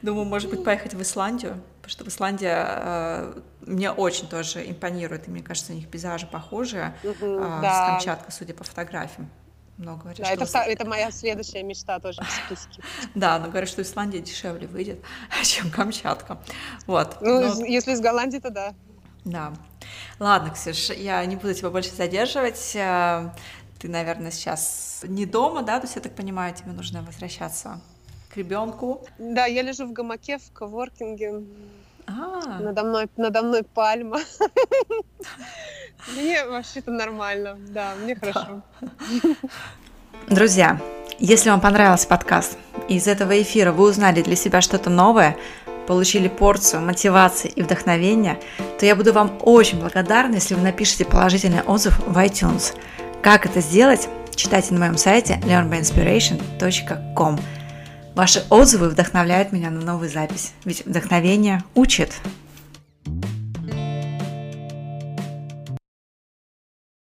думаю, 0.02 0.26
может 0.26 0.50
быть, 0.50 0.64
поехать 0.64 0.94
в 0.94 1.02
Исландию, 1.02 1.60
потому 1.76 1.90
что 1.90 2.04
в 2.04 2.08
Исландии 2.08 2.48
э, 2.50 3.40
мне 3.62 3.90
очень 3.90 4.28
тоже 4.28 4.68
импонирует, 4.68 5.28
и 5.28 5.30
мне 5.30 5.42
кажется, 5.42 5.72
у 5.72 5.76
них 5.76 5.88
пейзажи 5.88 6.26
похожие 6.26 6.94
э, 7.02 7.12
с 7.12 7.86
Камчаткой, 7.88 8.32
судя 8.32 8.54
по 8.54 8.64
фотографиям. 8.64 9.30
Много 9.76 10.02
говорят, 10.02 10.18
да, 10.18 10.46
что... 10.46 10.58
это, 10.58 10.70
это 10.70 10.86
моя 10.86 11.10
следующая 11.10 11.62
мечта 11.62 11.98
тоже 12.00 12.20
в 12.22 12.30
списке. 12.30 12.82
Да, 13.14 13.38
но 13.38 13.48
говорят, 13.48 13.68
что 13.68 13.80
Исландия 13.80 14.20
дешевле 14.20 14.66
выйдет, 14.66 15.02
чем 15.42 15.70
Камчатка. 15.70 16.38
Вот. 16.86 17.16
Ну, 17.22 17.40
но... 17.40 17.64
если 17.64 17.92
из 17.92 18.00
Голландии, 18.00 18.38
то 18.38 18.50
да. 18.50 18.74
Да. 19.24 19.52
Ладно, 20.18 20.50
Ксюш, 20.50 20.90
я 20.90 21.24
не 21.24 21.36
буду 21.36 21.54
тебя 21.54 21.70
больше 21.70 21.90
задерживать. 21.90 22.76
Ты, 23.80 23.88
наверное, 23.88 24.30
сейчас 24.30 25.00
не 25.04 25.24
дома, 25.24 25.62
да? 25.62 25.80
То 25.80 25.86
есть, 25.86 25.96
я 25.96 26.02
так 26.02 26.14
понимаю, 26.14 26.54
тебе 26.54 26.72
нужно 26.72 27.02
возвращаться 27.02 27.80
к 28.28 28.36
ребенку. 28.36 29.02
Да, 29.18 29.46
я 29.46 29.62
лежу 29.62 29.86
в 29.86 29.92
гамаке, 29.92 30.36
в 30.38 30.52
коворкинге. 30.52 31.42
А. 32.06 32.60
Надо 32.60 32.84
мной, 32.84 33.08
надо 33.16 33.42
мной 33.42 33.62
пальма. 33.62 34.20
Мне 36.14 36.44
вообще-то 36.44 36.90
нормально, 36.90 37.56
да, 37.68 37.94
мне 37.94 38.14
хорошо. 38.14 38.62
Друзья, 40.28 40.80
если 41.18 41.50
вам 41.50 41.60
понравился 41.60 42.06
подкаст, 42.06 42.58
и 42.88 42.96
из 42.96 43.06
этого 43.06 43.40
эфира 43.40 43.72
вы 43.72 43.88
узнали 43.88 44.22
для 44.22 44.36
себя 44.36 44.60
что-то 44.60 44.90
новое, 44.90 45.36
получили 45.86 46.28
порцию 46.28 46.82
мотивации 46.82 47.48
и 47.48 47.62
вдохновения, 47.62 48.38
то 48.78 48.86
я 48.86 48.94
буду 48.94 49.12
вам 49.12 49.38
очень 49.40 49.80
благодарна, 49.80 50.34
если 50.34 50.54
вы 50.54 50.62
напишите 50.62 51.04
положительный 51.04 51.62
отзыв 51.62 51.98
в 52.06 52.16
iTunes. 52.18 52.74
Как 53.22 53.44
это 53.44 53.60
сделать, 53.60 54.08
читайте 54.34 54.72
на 54.72 54.80
моем 54.80 54.96
сайте 54.96 55.38
learnbyinspiration.com. 55.44 57.38
Ваши 58.14 58.42
отзывы 58.48 58.88
вдохновляют 58.88 59.52
меня 59.52 59.70
на 59.70 59.80
новую 59.80 60.08
запись, 60.08 60.54
ведь 60.64 60.86
вдохновение 60.86 61.62
учит. 61.74 62.14